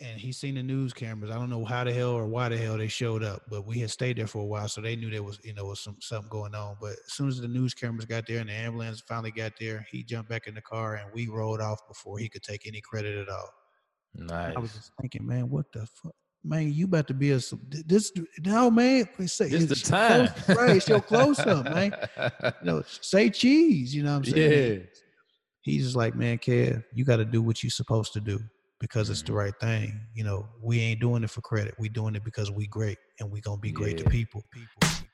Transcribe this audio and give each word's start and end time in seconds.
and 0.00 0.20
he 0.20 0.32
seen 0.32 0.54
the 0.54 0.62
news 0.62 0.92
cameras. 0.92 1.30
I 1.30 1.34
don't 1.34 1.50
know 1.50 1.64
how 1.64 1.84
the 1.84 1.92
hell 1.92 2.10
or 2.10 2.26
why 2.26 2.48
the 2.48 2.56
hell 2.56 2.78
they 2.78 2.88
showed 2.88 3.24
up, 3.24 3.42
but 3.50 3.66
we 3.66 3.78
had 3.78 3.90
stayed 3.90 4.18
there 4.18 4.26
for 4.26 4.42
a 4.42 4.46
while, 4.46 4.68
so 4.68 4.80
they 4.80 4.96
knew 4.96 5.10
there 5.10 5.22
was 5.22 5.40
you 5.42 5.54
know 5.54 5.64
was 5.64 5.80
some 5.80 5.96
something 6.00 6.28
going 6.30 6.54
on. 6.54 6.76
But 6.80 6.92
as 7.06 7.14
soon 7.14 7.28
as 7.28 7.40
the 7.40 7.48
news 7.48 7.74
cameras 7.74 8.04
got 8.04 8.26
there 8.26 8.38
and 8.40 8.48
the 8.48 8.54
ambulance 8.54 9.02
finally 9.06 9.32
got 9.32 9.52
there, 9.58 9.86
he 9.90 10.04
jumped 10.04 10.30
back 10.30 10.46
in 10.46 10.54
the 10.54 10.62
car 10.62 10.96
and 10.96 11.10
we 11.12 11.28
rolled 11.28 11.60
off 11.60 11.86
before 11.88 12.18
he 12.18 12.28
could 12.28 12.42
take 12.42 12.66
any 12.66 12.80
credit 12.80 13.16
at 13.18 13.28
all. 13.28 13.50
Nice. 14.14 14.54
I 14.56 14.60
was 14.60 14.72
just 14.72 14.92
thinking, 15.00 15.26
man, 15.26 15.50
what 15.50 15.66
the 15.72 15.86
fuck? 15.86 16.14
Man, 16.44 16.72
you 16.72 16.84
about 16.84 17.08
to 17.08 17.14
be 17.14 17.32
a 17.32 17.40
this 17.84 18.12
no 18.44 18.70
man. 18.70 19.08
Say 19.26 19.46
it's 19.46 19.66
the 19.66 19.74
time, 19.74 20.28
close, 20.28 20.56
right? 20.56 20.76
It's 20.76 20.88
your 20.88 21.00
close 21.00 21.40
up, 21.40 21.64
man. 21.64 21.92
You 22.42 22.52
know, 22.62 22.82
say 22.86 23.30
cheese. 23.30 23.94
You 23.94 24.04
know 24.04 24.12
what 24.12 24.28
I'm 24.28 24.32
saying? 24.32 24.80
Yeah. 24.80 24.86
He's 25.62 25.84
just 25.84 25.96
like, 25.96 26.14
man, 26.14 26.38
Kev, 26.38 26.84
you 26.94 27.04
got 27.04 27.16
to 27.16 27.24
do 27.24 27.42
what 27.42 27.62
you're 27.62 27.70
supposed 27.70 28.12
to 28.14 28.20
do 28.20 28.38
because 28.80 29.10
it's 29.10 29.22
the 29.22 29.32
Mhm. 29.32 29.36
right 29.36 29.54
thing. 29.60 30.00
You 30.14 30.24
know, 30.24 30.48
we 30.62 30.80
ain't 30.80 31.00
doing 31.00 31.24
it 31.24 31.30
for 31.30 31.40
credit. 31.40 31.74
We 31.78 31.88
doing 31.88 32.14
it 32.14 32.24
because 32.24 32.50
we 32.50 32.66
great 32.66 32.98
and 33.20 33.30
we 33.30 33.40
gonna 33.40 33.60
be 33.60 33.72
great 33.72 33.98
to 33.98 34.04
people. 34.04 34.44
People. 34.52 35.07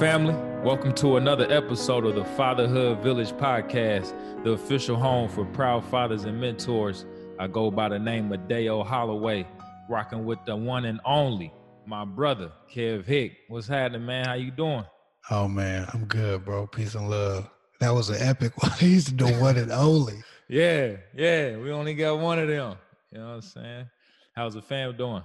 Family? 0.00 0.32
Welcome 0.64 0.94
to 0.94 1.18
another 1.18 1.46
episode 1.52 2.06
of 2.06 2.14
the 2.14 2.24
Fatherhood 2.24 3.00
Village 3.00 3.32
Podcast, 3.32 4.14
the 4.42 4.52
official 4.52 4.96
home 4.96 5.28
for 5.28 5.44
proud 5.44 5.84
fathers 5.84 6.24
and 6.24 6.40
mentors. 6.40 7.04
I 7.38 7.48
go 7.48 7.70
by 7.70 7.90
the 7.90 7.98
name 7.98 8.32
of 8.32 8.48
Dale 8.48 8.82
Holloway, 8.82 9.46
rocking 9.90 10.24
with 10.24 10.38
the 10.46 10.56
one 10.56 10.86
and 10.86 11.02
only, 11.04 11.52
my 11.84 12.06
brother, 12.06 12.50
Kev 12.74 13.04
Hick. 13.04 13.40
What's 13.48 13.68
happening, 13.68 14.06
man? 14.06 14.24
How 14.24 14.32
you 14.32 14.50
doing? 14.50 14.86
Oh 15.30 15.46
man, 15.46 15.86
I'm 15.92 16.06
good, 16.06 16.46
bro. 16.46 16.66
Peace 16.66 16.94
and 16.94 17.10
love. 17.10 17.50
That 17.80 17.92
was 17.92 18.08
an 18.08 18.26
epic 18.26 18.56
one. 18.62 18.72
He 18.78 18.94
used 18.94 19.18
to 19.18 19.26
one 19.34 19.58
and 19.58 19.70
only. 19.70 20.22
Yeah, 20.48 20.96
yeah. 21.14 21.58
We 21.58 21.70
only 21.72 21.94
got 21.94 22.18
one 22.18 22.38
of 22.38 22.48
them. 22.48 22.76
You 23.12 23.18
know 23.18 23.26
what 23.28 23.34
I'm 23.34 23.40
saying? 23.42 23.90
How's 24.34 24.54
the 24.54 24.62
fam 24.62 24.96
doing? 24.96 25.22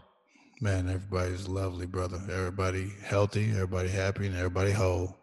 Man, 0.61 0.89
everybody's 0.89 1.47
lovely, 1.47 1.85
brother. 1.85 2.19
Everybody 2.31 2.91
healthy, 3.03 3.51
everybody 3.51 3.89
happy, 3.89 4.27
and 4.27 4.35
everybody 4.35 4.71
whole. 4.71 5.17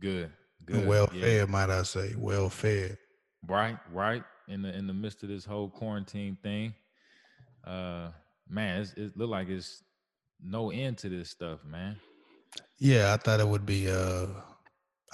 Good, 0.00 0.30
good. 0.64 0.86
well 0.86 1.08
yeah. 1.14 1.22
fed, 1.22 1.48
might 1.48 1.70
I 1.70 1.82
say. 1.84 2.14
Well 2.16 2.50
fed. 2.50 2.98
right 3.48 3.78
right 3.92 4.24
in 4.48 4.62
the 4.62 4.76
in 4.76 4.86
the 4.86 4.92
midst 4.94 5.22
of 5.22 5.28
this 5.28 5.44
whole 5.44 5.68
quarantine 5.68 6.36
thing 6.42 6.74
uh 7.66 8.10
man 8.48 8.80
it's, 8.82 8.92
it 8.94 9.16
look 9.16 9.30
like 9.30 9.48
it's 9.48 9.82
no 10.42 10.70
end 10.70 10.98
to 10.98 11.08
this 11.08 11.30
stuff 11.30 11.64
man 11.64 11.96
Yeah, 12.78 13.12
I 13.14 13.16
thought 13.16 13.40
it 13.40 13.48
would 13.48 13.66
be 13.66 13.90
uh 13.90 14.26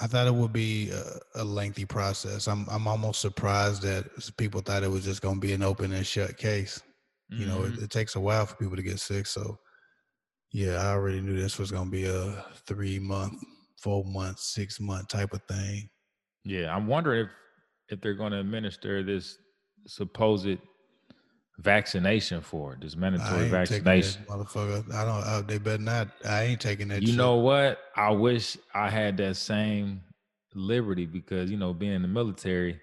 I 0.01 0.07
thought 0.07 0.27
it 0.27 0.35
would 0.35 0.53
be 0.53 0.91
a, 0.91 1.43
a 1.43 1.45
lengthy 1.45 1.85
process. 1.85 2.49
I'm 2.49 2.67
I'm 2.71 2.87
almost 2.89 3.21
surprised 3.21 3.83
that 3.83 4.05
people 4.37 4.61
thought 4.63 4.83
it 4.83 4.91
was 4.91 5.05
just 5.05 5.23
going 5.23 5.37
to 5.37 5.41
be 5.41 5.53
an 5.53 5.63
open 5.63 5.93
and 5.93 6.07
shut 6.07 6.37
case. 6.37 6.83
You 7.39 7.47
know, 7.47 7.63
it, 7.65 7.79
it 7.79 7.91
takes 7.91 8.15
a 8.17 8.21
while 8.21 8.45
for 8.47 8.57
people 8.57 8.77
to 8.77 8.83
get 8.83 9.01
sick, 9.01 9.27
so 9.27 9.59
yeah, 10.53 10.75
I 10.77 10.89
already 10.93 11.21
knew 11.21 11.35
this 11.41 11.59
was 11.59 11.71
going 11.71 11.87
to 11.87 11.91
be 11.91 12.05
a 12.05 12.45
3 12.67 12.99
month, 12.99 13.35
4 13.81 14.05
month, 14.05 14.39
6 14.39 14.81
month 14.81 15.09
type 15.09 15.33
of 15.33 15.43
thing. 15.49 15.89
yeah 16.45 16.75
i'm 16.75 16.87
wondering 16.87 17.25
if 17.27 17.31
if 17.89 18.01
they're 18.01 18.15
going 18.15 18.33
to 18.33 18.39
administer 18.41 19.03
this 19.03 19.39
supposed 19.87 20.59
vaccination 21.59 22.41
for 22.41 22.75
it 22.75 22.81
this 22.81 22.95
I 22.95 22.99
mandatory 22.99 23.49
vaccination 23.49 24.25
motherfucker. 24.29 24.93
I 24.93 25.05
don't 25.05 25.23
uh, 25.25 25.43
they 25.43 25.59
better 25.59 25.83
not. 25.83 26.09
I 26.25 26.43
ain't 26.45 26.61
taking 26.61 26.89
that 26.89 27.03
you 27.03 27.09
shit. 27.09 27.17
know 27.17 27.37
what 27.37 27.79
i 27.97 28.11
wish 28.11 28.57
i 28.75 28.89
had 28.91 29.17
that 29.19 29.37
same 29.37 30.01
liberty 30.55 31.07
because 31.07 31.51
you 31.51 31.57
know 31.57 31.73
being 31.73 31.93
in 31.93 32.03
the 32.03 32.09
military 32.09 32.81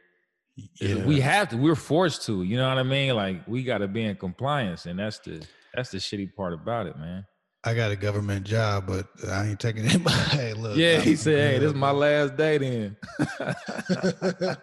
yeah. 0.79 1.05
we 1.05 1.19
have 1.19 1.49
to 1.49 1.57
we're 1.57 1.75
forced 1.75 2.25
to 2.25 2.43
you 2.43 2.57
know 2.57 2.67
what 2.67 2.77
i 2.77 2.83
mean 2.83 3.15
like 3.15 3.45
we 3.47 3.63
got 3.63 3.79
to 3.79 3.87
be 3.87 4.03
in 4.03 4.15
compliance 4.15 4.85
and 4.85 4.99
that's 4.99 5.19
the 5.19 5.45
that's 5.73 5.91
the 5.91 5.97
shitty 5.97 6.33
part 6.35 6.53
about 6.53 6.87
it 6.87 6.97
man 6.97 7.25
I 7.61 7.73
got 7.73 7.91
a 7.91 7.97
government 7.97 8.45
job, 8.45 8.87
but 8.87 9.07
I 9.27 9.47
ain't 9.47 9.59
taking 9.59 9.83
it. 9.85 10.09
hey, 10.29 10.53
look. 10.53 10.77
yeah 10.77 10.97
I'm 10.97 11.01
he 11.01 11.15
said 11.17 11.51
hey 11.51 11.59
this 11.59 11.69
is 11.69 11.75
my 11.75 11.91
last 11.91 12.37
day 12.37 12.57
then 12.57 12.95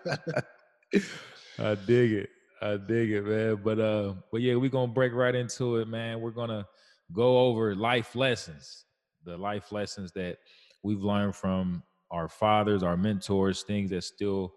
i 1.58 1.74
dig 1.86 2.12
it 2.12 2.30
i 2.62 2.76
dig 2.76 3.10
it 3.10 3.22
man 3.24 3.60
but 3.62 3.78
uh 3.78 4.14
but 4.32 4.40
yeah 4.40 4.54
we're 4.54 4.70
gonna 4.70 4.92
break 4.92 5.12
right 5.12 5.34
into 5.34 5.76
it 5.76 5.88
man 5.88 6.20
we're 6.20 6.30
gonna 6.30 6.66
go 7.12 7.38
over 7.38 7.74
life 7.74 8.14
lessons 8.14 8.84
the 9.24 9.36
life 9.36 9.72
lessons 9.72 10.12
that 10.12 10.38
we've 10.82 11.02
learned 11.02 11.34
from 11.34 11.82
our 12.10 12.28
fathers 12.28 12.82
our 12.82 12.96
mentors 12.96 13.62
things 13.62 13.90
that 13.90 14.04
still 14.04 14.54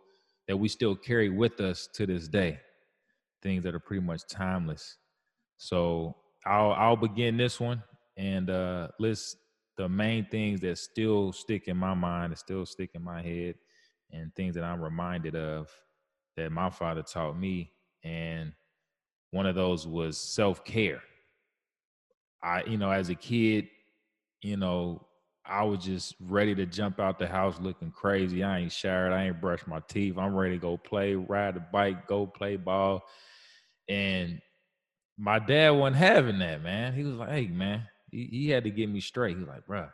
that 0.50 0.58
we 0.58 0.68
still 0.68 0.96
carry 0.96 1.30
with 1.30 1.62
us 1.62 1.88
to 1.94 2.06
this 2.06 2.28
day. 2.28 2.60
Things 3.42 3.64
that 3.64 3.74
are 3.74 3.80
pretty 3.80 4.06
much 4.06 4.24
timeless. 4.30 4.98
So 5.58 6.18
i'll 6.46 6.72
i'll 6.72 6.96
begin 6.96 7.36
this 7.36 7.60
one 7.60 7.84
and 8.16 8.50
uh 8.50 8.88
list 8.98 9.36
the 9.78 9.90
main 9.90 10.26
things 10.26 10.62
that 10.62 10.78
still 10.78 11.34
stick 11.34 11.68
in 11.68 11.76
my 11.76 11.94
mind 11.94 12.32
and 12.32 12.38
still 12.40 12.66
stick 12.66 12.92
in 12.94 13.04
my 13.04 13.22
head 13.22 13.56
and 14.12 14.34
things 14.36 14.56
that 14.56 14.64
i'm 14.64 14.82
reminded 14.82 15.36
of 15.36 15.70
that 16.40 16.52
my 16.52 16.70
father 16.70 17.04
taught 17.04 17.38
me. 17.38 17.72
And 18.04 18.54
one 19.32 19.46
of 19.46 19.56
those 19.56 19.86
was 19.86 20.18
self-care. 20.18 21.02
I 22.42 22.64
you 22.64 22.78
know 22.78 22.92
as 22.92 23.09
a 23.09 23.16
kid 23.16 23.68
you 24.42 24.56
know 24.56 25.06
i 25.50 25.64
was 25.64 25.84
just 25.84 26.16
ready 26.20 26.54
to 26.56 26.66
jump 26.66 27.00
out 27.00 27.20
the 27.20 27.28
house 27.28 27.60
looking 27.60 27.92
crazy. 27.92 28.44
I 28.44 28.60
ain't 28.60 28.72
showered. 28.72 29.12
I 29.12 29.26
ain't 29.26 29.42
brushed 29.42 29.68
my 29.68 29.82
teeth. 29.88 30.18
I'm 30.18 30.36
ready 30.36 30.56
to 30.56 30.62
go 30.62 30.78
play 30.78 31.16
ride 31.16 31.56
the 31.56 31.64
bike 31.72 32.08
go 32.08 32.28
play 32.28 32.56
ball. 32.56 33.04
And 33.88 34.40
my 35.18 35.40
dad 35.40 35.72
wasn't 35.72 35.98
having 35.98 36.40
that 36.40 36.62
man. 36.62 36.94
He 36.94 37.04
was 37.04 37.16
like 37.16 37.30
hey 37.30 37.48
man 37.48 37.88
he, 38.12 38.26
he 38.32 38.50
had 38.50 38.64
to 38.64 38.72
get 38.72 38.90
me 38.90 39.00
straight. 39.00 39.38
He 39.38 39.44
was 39.44 39.50
like 39.50 39.66
bruh 39.68 39.90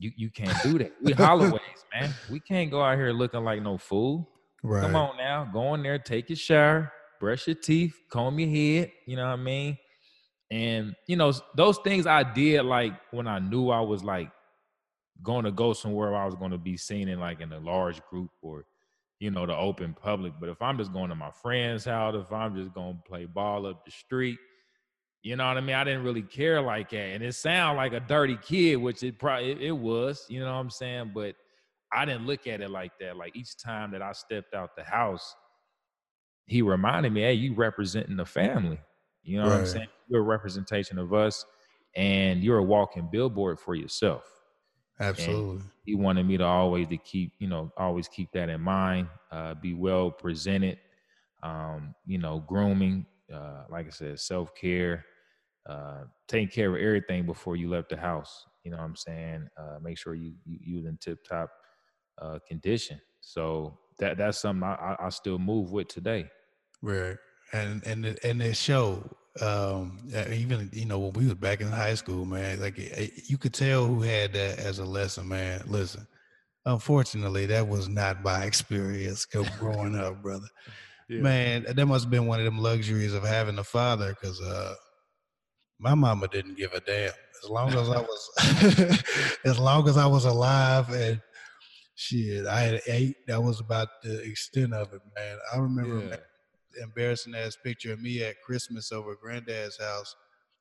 you, 0.00 0.10
you 0.16 0.30
can't 0.30 0.56
do 0.62 0.78
that. 0.78 0.92
We 1.02 1.12
holloways 1.12 1.60
man. 1.94 2.14
We 2.30 2.40
can't 2.40 2.70
go 2.70 2.82
out 2.82 2.96
here 2.96 3.12
looking 3.12 3.44
like 3.44 3.62
no 3.62 3.78
fool. 3.78 4.28
Right. 4.62 4.82
Come 4.82 4.96
on 4.96 5.16
now, 5.16 5.48
go 5.52 5.74
in 5.74 5.82
there, 5.82 5.98
take 5.98 6.28
your 6.28 6.36
shower, 6.36 6.92
brush 7.20 7.46
your 7.46 7.56
teeth, 7.56 7.94
comb 8.10 8.38
your 8.38 8.48
head. 8.48 8.92
You 9.06 9.16
know 9.16 9.26
what 9.26 9.32
I 9.32 9.36
mean? 9.36 9.78
And 10.50 10.96
you 11.06 11.16
know 11.16 11.32
those 11.54 11.78
things 11.84 12.06
I 12.06 12.22
did 12.22 12.62
like 12.64 12.94
when 13.12 13.28
I 13.28 13.38
knew 13.38 13.70
I 13.70 13.80
was 13.80 14.02
like 14.02 14.30
going 15.22 15.44
to 15.44 15.52
go 15.52 15.72
somewhere 15.72 16.10
where 16.10 16.20
I 16.20 16.26
was 16.26 16.34
going 16.34 16.50
to 16.52 16.58
be 16.58 16.76
seen 16.76 17.08
in 17.08 17.20
like 17.20 17.40
in 17.40 17.52
a 17.52 17.60
large 17.60 18.00
group 18.06 18.30
or 18.42 18.64
you 19.18 19.30
know 19.30 19.46
the 19.46 19.56
open 19.56 19.94
public. 19.94 20.32
But 20.40 20.48
if 20.48 20.62
I'm 20.62 20.78
just 20.78 20.92
going 20.92 21.10
to 21.10 21.14
my 21.14 21.30
friend's 21.30 21.84
house, 21.84 22.14
if 22.16 22.32
I'm 22.32 22.56
just 22.56 22.72
going 22.72 22.94
to 22.94 23.02
play 23.08 23.26
ball 23.26 23.66
up 23.66 23.84
the 23.84 23.90
street, 23.90 24.38
you 25.22 25.36
know 25.36 25.46
what 25.46 25.58
I 25.58 25.60
mean? 25.60 25.76
I 25.76 25.84
didn't 25.84 26.02
really 26.02 26.22
care 26.22 26.62
like 26.62 26.90
that, 26.90 26.96
and 26.96 27.22
it 27.22 27.34
sounded 27.34 27.76
like 27.76 27.92
a 27.92 28.00
dirty 28.00 28.38
kid, 28.42 28.76
which 28.76 29.02
it 29.02 29.18
probably 29.18 29.52
it, 29.52 29.60
it 29.60 29.72
was. 29.72 30.24
You 30.28 30.40
know 30.40 30.46
what 30.46 30.60
I'm 30.60 30.70
saying? 30.70 31.12
But 31.14 31.36
I 31.92 32.04
didn't 32.04 32.26
look 32.26 32.46
at 32.46 32.60
it 32.60 32.70
like 32.70 32.92
that. 33.00 33.16
Like 33.16 33.36
each 33.36 33.56
time 33.58 33.90
that 33.92 34.02
I 34.02 34.12
stepped 34.12 34.54
out 34.54 34.76
the 34.76 34.84
house, 34.84 35.34
he 36.46 36.62
reminded 36.62 37.12
me, 37.12 37.20
"Hey, 37.20 37.34
you 37.34 37.54
representing 37.54 38.16
the 38.16 38.24
family. 38.24 38.80
You 39.22 39.38
know 39.38 39.48
what 39.48 39.58
I'm 39.58 39.66
saying? 39.66 39.88
You're 40.08 40.20
a 40.20 40.24
representation 40.24 40.98
of 40.98 41.12
us, 41.12 41.44
and 41.94 42.42
you're 42.42 42.58
a 42.58 42.64
walking 42.64 43.08
billboard 43.12 43.60
for 43.60 43.74
yourself." 43.74 44.39
Absolutely. 45.00 45.64
He 45.84 45.94
wanted 45.94 46.24
me 46.26 46.36
to 46.36 46.44
always 46.44 46.88
to 46.88 46.96
keep, 46.98 47.32
you 47.38 47.48
know, 47.48 47.72
always 47.76 48.06
keep 48.08 48.32
that 48.32 48.48
in 48.48 48.60
mind. 48.60 49.08
Uh, 49.30 49.54
be 49.54 49.74
well 49.74 50.10
presented. 50.10 50.78
Um, 51.42 51.94
you 52.06 52.18
know, 52.18 52.40
grooming. 52.40 53.06
Uh, 53.32 53.64
like 53.70 53.86
I 53.86 53.90
said, 53.90 54.20
self 54.20 54.54
care. 54.54 55.04
Uh, 55.66 56.04
taking 56.28 56.48
care 56.48 56.74
of 56.74 56.82
everything 56.82 57.26
before 57.26 57.56
you 57.56 57.68
left 57.68 57.90
the 57.90 57.96
house. 57.96 58.46
You 58.64 58.70
know 58.72 58.78
what 58.78 58.84
I'm 58.84 58.96
saying? 58.96 59.48
Uh, 59.56 59.78
make 59.80 59.98
sure 59.98 60.14
you 60.14 60.34
you, 60.44 60.58
you 60.60 60.88
in 60.88 60.98
tip 60.98 61.24
top 61.24 61.50
uh, 62.18 62.38
condition. 62.46 63.00
So 63.20 63.78
that 63.98 64.18
that's 64.18 64.38
something 64.40 64.62
I, 64.62 64.74
I, 64.74 65.06
I 65.06 65.08
still 65.10 65.38
move 65.38 65.72
with 65.72 65.88
today. 65.88 66.30
Right. 66.82 67.18
And 67.52 67.84
and 67.86 68.06
it- 68.06 68.20
and 68.24 68.42
it 68.42 68.56
showed. 68.56 69.10
Um, 69.40 69.98
even 70.32 70.68
you 70.72 70.84
know 70.84 70.98
when 70.98 71.12
we 71.12 71.24
was 71.24 71.34
back 71.34 71.60
in 71.60 71.68
high 71.68 71.94
school, 71.94 72.24
man, 72.24 72.60
like 72.60 72.78
eh, 72.78 73.08
you 73.26 73.38
could 73.38 73.54
tell 73.54 73.86
who 73.86 74.02
had 74.02 74.32
that 74.34 74.58
as 74.58 74.78
a 74.78 74.84
lesson, 74.84 75.28
man. 75.28 75.62
Listen, 75.66 76.06
Unfortunately, 76.66 77.46
that 77.46 77.66
was 77.66 77.88
not 77.88 78.22
my 78.22 78.44
experience 78.44 79.24
growing 79.24 79.96
up, 79.96 80.22
brother. 80.22 80.46
Yeah. 81.08 81.22
Man, 81.22 81.64
that 81.64 81.86
must 81.86 82.04
have 82.04 82.10
been 82.12 82.26
one 82.26 82.38
of 82.38 82.44
them 82.44 82.60
luxuries 82.60 83.14
of 83.14 83.24
having 83.24 83.58
a 83.58 83.64
father, 83.64 84.10
because 84.10 84.40
uh, 84.40 84.76
my 85.80 85.92
mama 85.96 86.28
didn't 86.28 86.56
give 86.56 86.72
a 86.72 86.78
damn. 86.78 87.10
As 87.42 87.50
long 87.50 87.70
as 87.70 87.90
I 87.90 88.00
was, 88.00 89.02
as 89.44 89.58
long 89.58 89.88
as 89.88 89.96
I 89.96 90.06
was 90.06 90.24
alive, 90.24 90.88
and 90.90 91.20
shit, 91.96 92.46
I 92.46 92.60
had 92.60 92.80
ate. 92.86 93.16
That 93.26 93.42
was 93.42 93.58
about 93.58 93.88
the 94.04 94.22
extent 94.22 94.72
of 94.72 94.92
it, 94.92 95.00
man. 95.16 95.36
I 95.52 95.58
remember 95.58 95.98
yeah. 96.10 96.16
Embarrassing 96.82 97.34
ass 97.34 97.56
picture 97.62 97.92
of 97.92 98.00
me 98.00 98.22
at 98.22 98.40
Christmas 98.42 98.92
over 98.92 99.16
granddad's 99.16 99.78
house, 99.78 100.14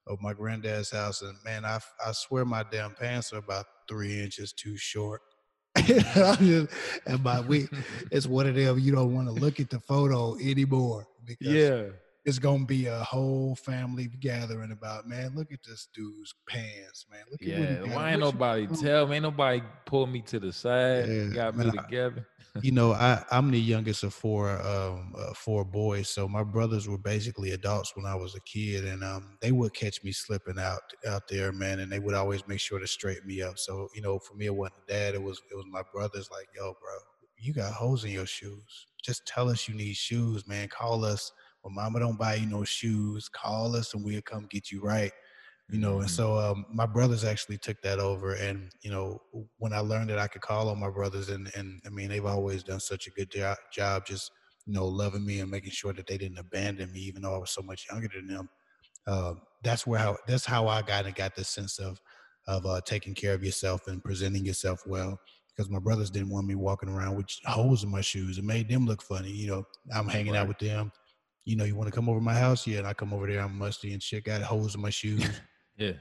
of 0.08 0.22
my 0.22 0.34
granddad's 0.34 0.92
house, 0.92 1.22
and 1.22 1.36
man, 1.44 1.66
I 1.66 1.80
I 2.06 2.12
swear 2.12 2.46
my 2.46 2.64
damn 2.72 2.96
pants 2.96 3.34
are 3.34 3.38
about 3.38 3.66
three 3.88 4.22
inches 4.22 4.54
too 4.54 4.78
short. 4.78 5.22
and 5.76 7.24
by 7.24 7.42
we, 7.42 7.68
it's 8.12 8.26
one 8.26 8.48
of 8.48 8.56
them 8.56 8.80
you 8.80 8.92
don't 8.92 9.14
want 9.14 9.28
to 9.28 9.34
look 9.34 9.60
at 9.60 9.70
the 9.70 9.80
photo 9.80 10.36
anymore 10.38 11.08
because 11.26 11.48
yeah, 11.48 11.84
it's 12.26 12.40
gonna 12.40 12.66
be 12.66 12.86
a 12.88 13.00
whole 13.00 13.56
family 13.56 14.08
gathering 14.20 14.72
about 14.72 15.08
man. 15.08 15.34
Look 15.36 15.52
at 15.52 15.64
this 15.64 15.88
dude's 15.94 16.34
pants, 16.48 17.06
man. 17.10 17.24
Look 17.32 17.40
yeah, 17.42 17.58
at 17.58 17.88
why 17.90 18.12
ain't 18.12 18.20
nobody 18.20 18.68
tell 18.68 19.08
me? 19.08 19.16
Ain't 19.16 19.24
nobody 19.24 19.62
pull 19.86 20.06
me 20.06 20.22
to 20.24 20.40
the 20.40 20.52
side, 20.52 21.08
yeah, 21.08 21.26
got 21.28 21.56
man, 21.56 21.68
me 21.68 21.72
together. 21.72 22.28
you 22.62 22.72
know, 22.72 22.94
I 22.94 23.24
I'm 23.32 23.52
the 23.52 23.60
youngest 23.60 24.04
of 24.04 24.14
four 24.14 24.50
um 24.62 25.14
uh, 25.18 25.34
four 25.34 25.64
boys, 25.64 26.10
so 26.10 26.28
my 26.28 26.44
brothers 26.44 26.90
were 26.90 26.98
basically 26.98 27.52
adults 27.52 27.96
when 27.96 28.06
I 28.06 28.16
was 28.16 28.36
a 28.36 28.42
kid, 28.42 28.86
and 28.86 29.04
um 29.04 29.38
they 29.42 29.52
would 29.52 29.74
catch 29.74 30.04
me 30.04 30.12
slipping 30.12 30.60
out 30.60 30.82
out 31.08 31.24
there, 31.30 31.52
man, 31.52 31.80
and 31.80 31.92
they 31.92 32.00
would 32.00 32.16
always 32.16 32.46
make 32.48 32.60
sure 32.60 32.80
to 32.80 32.88
straighten 32.88 33.28
me 33.28 33.42
up. 33.42 33.58
So 33.58 33.88
you 33.96 34.02
know, 34.02 34.20
for 34.20 34.36
me, 34.36 34.48
it 34.48 34.56
wasn't 34.56 34.88
dad, 34.88 35.16
it 35.16 35.22
was 35.22 35.42
it 35.52 35.56
was 35.56 35.66
my 35.70 35.84
brothers. 35.94 36.30
Like, 36.32 36.48
yo, 36.56 36.74
bro, 36.82 36.98
you 37.38 37.54
got 37.54 37.72
holes 37.72 38.04
in 38.04 38.12
your 38.12 38.26
shoes. 38.26 38.88
Just 39.02 39.26
tell 39.26 39.50
us 39.50 39.68
you 39.68 39.76
need 39.76 39.96
shoes, 39.96 40.46
man. 40.46 40.68
Call 40.68 41.06
us 41.06 41.32
when 41.62 41.76
mama 41.76 42.00
don't 42.00 42.18
buy 42.18 42.36
you 42.36 42.48
no 42.48 42.64
shoes, 42.64 43.30
call 43.30 43.76
us 43.76 43.94
and 43.94 44.04
we'll 44.04 44.22
come 44.22 44.48
get 44.50 44.72
you 44.72 44.82
right. 44.82 45.12
You 45.72 45.78
know, 45.78 45.94
mm-hmm. 45.94 46.02
and 46.02 46.10
so 46.10 46.36
um, 46.36 46.66
my 46.74 46.88
brothers 46.88 47.24
actually 47.24 47.58
took 47.60 47.80
that 47.84 48.00
over. 48.00 48.34
And, 48.34 48.72
you 48.82 48.90
know, 48.90 49.22
when 49.60 49.72
I 49.72 49.80
learned 49.80 50.10
that 50.10 50.18
I 50.18 50.28
could 50.28 50.42
call 50.42 50.68
on 50.70 50.80
my 50.80 50.90
brothers 50.90 51.30
and, 51.30 51.52
and 51.56 51.80
I 51.86 51.90
mean, 51.90 52.10
they've 52.10 52.26
always 52.26 52.64
done 52.64 52.80
such 52.80 53.06
a 53.06 53.12
good 53.12 53.30
job, 53.30 53.58
job 53.72 54.06
just, 54.06 54.32
you 54.66 54.74
know, 54.74 54.88
loving 54.88 55.26
me 55.26 55.42
and 55.42 55.52
making 55.52 55.72
sure 55.72 55.94
that 55.94 56.08
they 56.08 56.18
didn't 56.18 56.40
abandon 56.40 56.92
me, 56.92 57.02
even 57.02 57.22
though 57.22 57.36
I 57.36 57.38
was 57.38 57.52
so 57.52 57.62
much 57.62 57.86
younger 57.92 58.10
than 58.14 58.28
them. 58.28 58.50
Uh, 59.06 59.34
that's 59.64 59.86
where 59.86 60.00
how, 60.00 60.18
that's 60.28 60.46
how 60.46 60.68
I 60.68 60.82
got 60.82 61.06
and 61.06 61.14
got 61.14 61.36
this 61.36 61.50
sense 61.50 61.78
of, 61.78 62.02
of 62.48 62.66
uh, 62.66 62.82
taking 62.84 63.14
care 63.14 63.36
of 63.36 63.44
yourself 63.44 63.88
and 63.88 64.04
presenting 64.04 64.46
yourself 64.46 64.82
well 64.88 65.20
because 65.56 65.70
my 65.70 65.80
brothers 65.80 66.10
didn't 66.10 66.30
want 66.30 66.48
me 66.48 66.56
walking 66.56 66.90
around 66.90 67.16
with 67.16 67.28
holes 67.46 67.84
in 67.84 67.92
my 67.92 68.02
shoes. 68.02 68.40
It 68.40 68.44
made 68.44 68.70
them 68.70 68.88
look 68.88 69.04
funny. 69.04 69.30
You 69.30 69.48
know, 69.48 69.64
I'm 69.94 70.08
hanging 70.08 70.34
right. 70.34 70.40
out 70.40 70.48
with 70.48 70.58
them 70.60 70.92
you 71.50 71.56
know, 71.56 71.64
you 71.64 71.76
want 71.76 71.90
to 71.90 71.96
come 71.96 72.08
over 72.08 72.22
my 72.22 72.36
house? 72.36 72.68
Yeah, 72.68 72.80
and 72.80 72.88
I 72.88 72.94
come 72.94 73.14
over 73.14 73.28
there, 73.28 73.42
I'm 73.42 73.58
musty 73.58 73.94
and 73.94 74.04
shit, 74.04 74.26
got 74.26 74.42
holes 74.42 74.76
in 74.76 74.82
my 74.82 74.92
shoes. 74.92 75.26
yeah. 75.78 75.94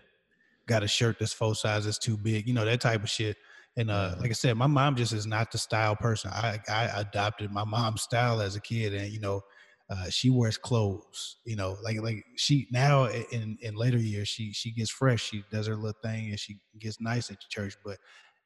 Got 0.66 0.82
a 0.82 0.88
shirt 0.88 1.16
that's 1.18 1.32
full 1.32 1.54
size 1.54 1.86
that's 1.86 1.98
too 1.98 2.18
big, 2.18 2.46
you 2.46 2.52
know, 2.52 2.66
that 2.66 2.80
type 2.80 3.02
of 3.02 3.08
shit. 3.08 3.38
And 3.78 3.90
uh, 3.90 4.16
like 4.20 4.30
I 4.30 4.34
said, 4.34 4.56
my 4.56 4.66
mom 4.66 4.96
just 4.96 5.12
is 5.12 5.26
not 5.26 5.50
the 5.52 5.58
style 5.58 5.96
person. 5.96 6.30
I 6.32 6.58
I 6.68 7.00
adopted 7.00 7.52
my 7.52 7.64
mom's 7.64 8.02
style 8.02 8.40
as 8.40 8.56
a 8.56 8.60
kid, 8.60 8.92
and 8.92 9.10
you 9.10 9.20
know, 9.20 9.40
uh, 9.88 10.10
she 10.10 10.30
wears 10.30 10.58
clothes. 10.58 11.36
You 11.44 11.54
know, 11.54 11.76
like 11.82 12.02
like 12.02 12.24
she 12.36 12.66
now 12.72 13.04
in 13.06 13.56
in 13.62 13.76
later 13.76 13.98
years 13.98 14.28
she 14.28 14.52
she 14.52 14.72
gets 14.72 14.90
fresh. 14.90 15.22
She 15.22 15.44
does 15.52 15.68
her 15.68 15.76
little 15.76 15.98
thing 16.02 16.30
and 16.30 16.40
she 16.40 16.58
gets 16.80 17.00
nice 17.00 17.30
at 17.30 17.38
church. 17.48 17.76
But 17.84 17.98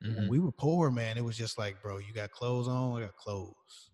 mm-hmm. 0.04 0.16
when 0.16 0.28
we 0.28 0.38
were 0.38 0.52
poor, 0.52 0.90
man, 0.90 1.16
it 1.16 1.24
was 1.24 1.38
just 1.38 1.58
like, 1.58 1.82
bro, 1.82 1.96
you 1.96 2.12
got 2.12 2.30
clothes 2.30 2.68
on, 2.68 3.00
I 3.00 3.06
got 3.06 3.16
clothes. 3.16 3.90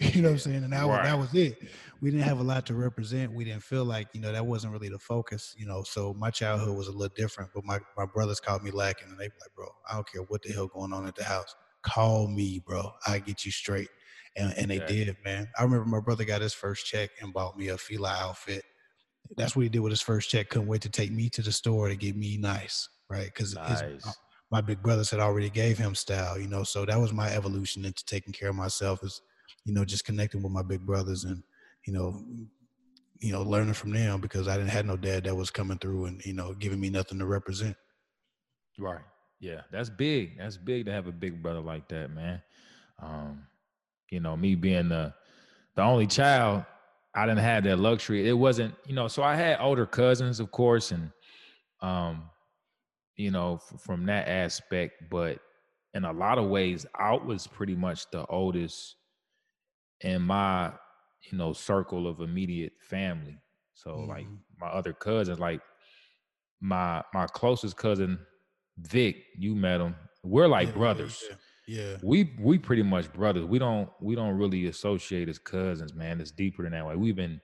You 0.14 0.22
know 0.22 0.28
what 0.28 0.34
I'm 0.34 0.38
saying? 0.38 0.64
And 0.64 0.72
that, 0.72 0.86
right. 0.86 1.00
was, 1.00 1.08
that 1.08 1.18
was 1.18 1.34
it. 1.34 1.58
We 2.00 2.12
didn't 2.12 2.24
have 2.24 2.38
a 2.38 2.44
lot 2.44 2.66
to 2.66 2.74
represent. 2.74 3.32
We 3.32 3.44
didn't 3.44 3.64
feel 3.64 3.84
like, 3.84 4.06
you 4.12 4.20
know, 4.20 4.30
that 4.30 4.46
wasn't 4.46 4.72
really 4.72 4.88
the 4.88 4.98
focus, 4.98 5.56
you 5.58 5.66
know. 5.66 5.82
So 5.82 6.14
my 6.14 6.30
childhood 6.30 6.76
was 6.76 6.86
a 6.86 6.92
little 6.92 7.14
different. 7.16 7.50
But 7.52 7.64
my, 7.64 7.80
my 7.96 8.06
brothers 8.06 8.38
called 8.38 8.62
me 8.62 8.70
lacking 8.70 9.08
and 9.08 9.18
they 9.18 9.26
be 9.26 9.34
like, 9.40 9.52
bro, 9.56 9.66
I 9.90 9.94
don't 9.94 10.08
care 10.08 10.22
what 10.22 10.42
the 10.42 10.52
hell 10.52 10.68
going 10.68 10.92
on 10.92 11.06
at 11.06 11.16
the 11.16 11.24
house. 11.24 11.52
Call 11.82 12.28
me, 12.28 12.62
bro. 12.64 12.92
I 13.08 13.18
get 13.18 13.44
you 13.44 13.50
straight. 13.50 13.88
And, 14.36 14.54
and 14.56 14.70
they 14.70 14.78
did, 14.78 15.16
man. 15.24 15.48
I 15.58 15.64
remember 15.64 15.86
my 15.86 16.00
brother 16.00 16.24
got 16.24 16.42
his 16.42 16.54
first 16.54 16.86
check 16.86 17.10
and 17.20 17.32
bought 17.32 17.58
me 17.58 17.68
a 17.68 17.78
Fila 17.78 18.16
outfit. 18.20 18.62
That's 19.36 19.56
what 19.56 19.62
he 19.62 19.68
did 19.68 19.80
with 19.80 19.90
his 19.90 20.00
first 20.00 20.30
check. 20.30 20.48
Couldn't 20.48 20.68
wait 20.68 20.82
to 20.82 20.88
take 20.88 21.10
me 21.10 21.28
to 21.30 21.42
the 21.42 21.52
store 21.52 21.88
to 21.88 21.96
get 21.96 22.16
me 22.16 22.36
nice, 22.36 22.88
right? 23.10 23.26
Because 23.26 23.56
uh, 23.56 23.68
nice. 23.68 24.16
my 24.50 24.60
big 24.60 24.80
brothers 24.80 25.10
had 25.10 25.20
already 25.20 25.50
gave 25.50 25.76
him 25.76 25.94
style, 25.94 26.38
you 26.38 26.46
know. 26.46 26.62
So 26.62 26.84
that 26.84 26.98
was 27.00 27.12
my 27.12 27.30
evolution 27.30 27.84
into 27.84 28.04
taking 28.04 28.32
care 28.32 28.50
of 28.50 28.54
myself. 28.54 29.02
Is 29.02 29.20
you 29.64 29.72
know, 29.72 29.84
just 29.84 30.04
connecting 30.04 30.42
with 30.42 30.52
my 30.52 30.62
big 30.62 30.84
brothers 30.84 31.24
and, 31.24 31.42
you 31.86 31.92
know, 31.92 32.24
you 33.20 33.32
know, 33.32 33.42
learning 33.42 33.74
from 33.74 33.92
them 33.92 34.20
because 34.20 34.48
I 34.48 34.56
didn't 34.56 34.70
have 34.70 34.86
no 34.86 34.96
dad 34.96 35.24
that 35.24 35.34
was 35.34 35.50
coming 35.50 35.78
through 35.78 36.06
and, 36.06 36.24
you 36.24 36.32
know, 36.34 36.54
giving 36.54 36.80
me 36.80 36.90
nothing 36.90 37.18
to 37.18 37.26
represent. 37.26 37.76
Right. 38.78 39.02
Yeah. 39.40 39.62
That's 39.70 39.90
big. 39.90 40.38
That's 40.38 40.56
big 40.56 40.86
to 40.86 40.92
have 40.92 41.06
a 41.06 41.12
big 41.12 41.42
brother 41.42 41.60
like 41.60 41.88
that, 41.88 42.10
man. 42.10 42.42
Um, 43.00 43.46
you 44.10 44.20
know, 44.20 44.36
me 44.36 44.54
being 44.54 44.88
the 44.88 45.14
the 45.76 45.82
only 45.82 46.06
child, 46.06 46.64
I 47.14 47.26
didn't 47.26 47.44
have 47.44 47.64
that 47.64 47.78
luxury. 47.78 48.28
It 48.28 48.32
wasn't, 48.32 48.74
you 48.86 48.94
know, 48.94 49.08
so 49.08 49.22
I 49.22 49.36
had 49.36 49.60
older 49.60 49.86
cousins, 49.86 50.40
of 50.40 50.50
course, 50.50 50.90
and 50.92 51.12
um, 51.80 52.30
you 53.16 53.30
know, 53.30 53.54
f- 53.56 53.80
from 53.80 54.06
that 54.06 54.28
aspect, 54.28 55.10
but 55.10 55.40
in 55.94 56.04
a 56.04 56.12
lot 56.12 56.38
of 56.38 56.48
ways, 56.48 56.86
I 56.94 57.14
was 57.14 57.46
pretty 57.46 57.74
much 57.74 58.10
the 58.10 58.26
oldest 58.26 58.96
in 60.00 60.22
my 60.22 60.72
you 61.30 61.38
know 61.38 61.52
circle 61.52 62.06
of 62.06 62.20
immediate 62.20 62.72
family. 62.80 63.38
So 63.74 63.90
mm-hmm. 63.90 64.10
like 64.10 64.26
my 64.60 64.68
other 64.68 64.92
cousins, 64.92 65.38
like 65.38 65.60
my 66.60 67.02
my 67.14 67.26
closest 67.26 67.76
cousin 67.76 68.18
Vic, 68.78 69.24
you 69.36 69.54
met 69.54 69.80
him. 69.80 69.94
We're 70.22 70.48
like 70.48 70.68
yeah, 70.68 70.74
brothers. 70.74 71.24
Yeah, 71.28 71.36
yeah, 71.68 71.96
We 72.02 72.34
we 72.40 72.58
pretty 72.58 72.82
much 72.82 73.12
brothers. 73.12 73.44
We 73.44 73.58
don't 73.58 73.90
we 74.00 74.14
don't 74.14 74.36
really 74.36 74.66
associate 74.66 75.28
as 75.28 75.38
cousins, 75.38 75.94
man. 75.94 76.20
It's 76.20 76.30
deeper 76.30 76.62
than 76.62 76.72
that. 76.72 76.84
Like 76.84 76.96
we've 76.96 77.16
been 77.16 77.40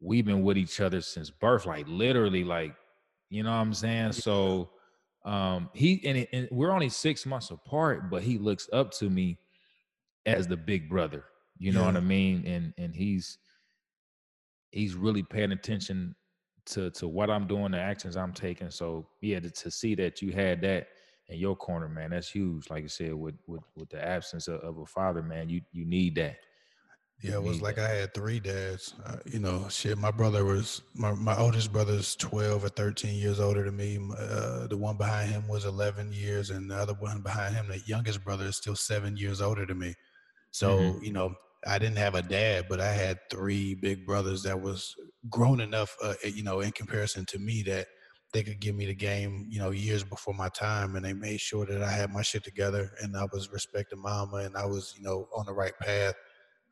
we've 0.00 0.24
been 0.24 0.42
with 0.42 0.58
each 0.58 0.80
other 0.80 1.00
since 1.00 1.30
birth, 1.30 1.66
like 1.66 1.86
literally, 1.88 2.44
like 2.44 2.74
you 3.28 3.42
know 3.42 3.50
what 3.50 3.56
I'm 3.56 3.74
saying. 3.74 4.12
So 4.12 4.70
um 5.24 5.70
he 5.72 6.02
and, 6.04 6.26
and 6.32 6.48
we're 6.50 6.72
only 6.72 6.88
six 6.88 7.24
months 7.24 7.50
apart, 7.50 8.10
but 8.10 8.22
he 8.22 8.38
looks 8.38 8.68
up 8.72 8.90
to 8.92 9.08
me 9.08 9.38
as 10.26 10.46
the 10.46 10.56
big 10.56 10.88
brother. 10.88 11.24
You 11.60 11.72
know 11.72 11.80
yeah. 11.80 11.86
what 11.86 11.96
I 11.96 12.00
mean? 12.00 12.44
And 12.46 12.72
and 12.78 12.94
he's 12.94 13.38
he's 14.70 14.94
really 14.94 15.22
paying 15.22 15.52
attention 15.52 16.16
to 16.66 16.90
to 16.92 17.06
what 17.06 17.30
I'm 17.30 17.46
doing, 17.46 17.72
the 17.72 17.78
actions 17.78 18.16
I'm 18.16 18.32
taking. 18.32 18.70
So 18.70 19.06
yeah, 19.20 19.40
to, 19.40 19.50
to 19.50 19.70
see 19.70 19.94
that 19.96 20.22
you 20.22 20.32
had 20.32 20.62
that 20.62 20.88
in 21.28 21.38
your 21.38 21.54
corner, 21.54 21.88
man, 21.88 22.10
that's 22.10 22.30
huge. 22.30 22.70
Like 22.70 22.84
I 22.84 22.88
said, 22.88 23.14
with 23.14 23.34
with 23.46 23.62
with 23.76 23.90
the 23.90 24.02
absence 24.02 24.48
of, 24.48 24.60
of 24.60 24.78
a 24.78 24.86
father, 24.86 25.22
man, 25.22 25.50
you 25.50 25.60
you 25.70 25.84
need 25.84 26.14
that. 26.16 26.36
Yeah, 27.22 27.34
it 27.34 27.42
was 27.42 27.60
like. 27.60 27.78
I 27.78 27.88
had 27.88 28.14
three 28.14 28.40
dads. 28.40 28.94
Uh, 29.04 29.16
you 29.26 29.40
know, 29.40 29.66
shit. 29.68 29.98
My 29.98 30.10
brother 30.10 30.42
was 30.42 30.80
my 30.94 31.12
my 31.12 31.36
oldest 31.36 31.70
brother's 31.70 32.16
twelve 32.16 32.64
or 32.64 32.70
thirteen 32.70 33.16
years 33.16 33.38
older 33.38 33.64
than 33.64 33.76
me. 33.76 33.98
Uh, 34.18 34.66
the 34.66 34.78
one 34.78 34.96
behind 34.96 35.30
him 35.30 35.46
was 35.46 35.66
eleven 35.66 36.10
years, 36.10 36.48
and 36.48 36.70
the 36.70 36.76
other 36.76 36.94
one 36.94 37.20
behind 37.20 37.54
him, 37.54 37.68
the 37.68 37.82
youngest 37.84 38.24
brother, 38.24 38.46
is 38.46 38.56
still 38.56 38.74
seven 38.74 39.18
years 39.18 39.42
older 39.42 39.66
than 39.66 39.78
me. 39.78 39.94
So 40.50 40.78
mm-hmm. 40.78 41.04
you 41.04 41.12
know, 41.12 41.34
I 41.66 41.78
didn't 41.78 41.98
have 41.98 42.14
a 42.14 42.22
dad, 42.22 42.66
but 42.68 42.80
I 42.80 42.92
had 42.92 43.18
three 43.30 43.74
big 43.74 44.06
brothers 44.06 44.42
that 44.44 44.60
was 44.60 44.94
grown 45.28 45.60
enough, 45.60 45.94
uh, 46.02 46.14
eh, 46.24 46.30
you 46.34 46.42
know, 46.42 46.60
in 46.60 46.72
comparison 46.72 47.26
to 47.26 47.38
me 47.38 47.62
that 47.64 47.86
they 48.32 48.42
could 48.42 48.60
give 48.60 48.74
me 48.74 48.86
the 48.86 48.94
game, 48.94 49.46
you 49.50 49.58
know, 49.58 49.70
years 49.70 50.04
before 50.04 50.34
my 50.34 50.48
time, 50.50 50.96
and 50.96 51.04
they 51.04 51.12
made 51.12 51.40
sure 51.40 51.66
that 51.66 51.82
I 51.82 51.90
had 51.90 52.12
my 52.12 52.22
shit 52.22 52.44
together 52.44 52.92
and 53.02 53.16
I 53.16 53.26
was 53.32 53.50
respecting 53.52 54.00
mama 54.00 54.38
and 54.38 54.56
I 54.56 54.66
was, 54.66 54.94
you 54.96 55.02
know, 55.02 55.28
on 55.36 55.46
the 55.46 55.52
right 55.52 55.76
path. 55.78 56.14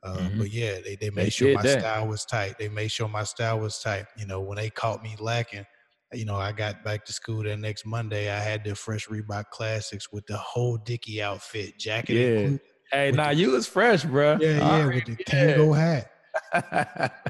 Uh, 0.02 0.16
mm-hmm. 0.16 0.38
But 0.38 0.52
yeah, 0.52 0.78
they, 0.84 0.96
they 0.96 1.10
made 1.10 1.26
they 1.26 1.30
sure 1.30 1.54
my 1.54 1.62
that. 1.62 1.80
style 1.80 2.06
was 2.06 2.24
tight. 2.24 2.56
They 2.58 2.68
made 2.68 2.92
sure 2.92 3.08
my 3.08 3.24
style 3.24 3.58
was 3.58 3.78
tight. 3.80 4.06
You 4.16 4.26
know, 4.26 4.40
when 4.40 4.56
they 4.56 4.70
caught 4.70 5.02
me 5.02 5.16
lacking, 5.18 5.66
you 6.12 6.24
know, 6.24 6.36
I 6.36 6.52
got 6.52 6.84
back 6.84 7.04
to 7.06 7.12
school 7.12 7.42
that 7.42 7.58
next 7.58 7.84
Monday. 7.84 8.30
I 8.30 8.38
had 8.38 8.64
the 8.64 8.74
fresh 8.74 9.08
Reebok 9.08 9.50
Classics 9.50 10.10
with 10.12 10.24
the 10.26 10.36
whole 10.36 10.78
Dickie 10.78 11.20
outfit, 11.20 11.78
jacket 11.78 12.14
yeah. 12.14 12.56
Hey, 12.92 13.10
nah, 13.10 13.28
the, 13.28 13.34
you 13.34 13.50
was 13.50 13.66
fresh, 13.66 14.04
bro. 14.04 14.38
Yeah, 14.40 14.58
yeah, 14.58 14.86
with 14.86 15.04
the 15.04 15.16
Kangol 15.16 15.76
hat. 15.76 17.14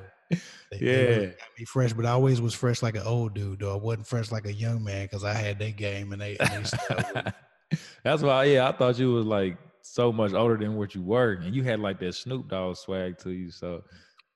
They, 0.70 0.78
yeah, 0.80 1.18
they 1.18 1.34
me 1.58 1.64
fresh, 1.64 1.94
but 1.94 2.04
I 2.04 2.10
always 2.10 2.42
was 2.42 2.52
fresh 2.52 2.82
like 2.82 2.94
an 2.94 3.02
old 3.02 3.34
dude. 3.34 3.60
Though 3.60 3.72
I 3.72 3.80
wasn't 3.80 4.06
fresh 4.06 4.30
like 4.30 4.44
a 4.44 4.52
young 4.52 4.84
man 4.84 5.06
because 5.06 5.24
I 5.24 5.32
had 5.32 5.58
that 5.60 5.76
game 5.76 6.12
and 6.12 6.20
they. 6.20 6.36
And 6.36 6.66
they 6.66 7.32
That's 8.04 8.22
why, 8.22 8.44
yeah, 8.44 8.68
I 8.68 8.72
thought 8.72 8.98
you 8.98 9.12
was 9.12 9.24
like 9.24 9.56
so 9.80 10.12
much 10.12 10.34
older 10.34 10.56
than 10.56 10.76
what 10.76 10.94
you 10.94 11.02
were, 11.02 11.32
and 11.42 11.54
you 11.54 11.62
had 11.62 11.80
like 11.80 11.98
that 12.00 12.14
Snoop 12.14 12.48
Dogg 12.48 12.76
swag 12.76 13.18
to 13.18 13.30
you. 13.30 13.50
So, 13.50 13.82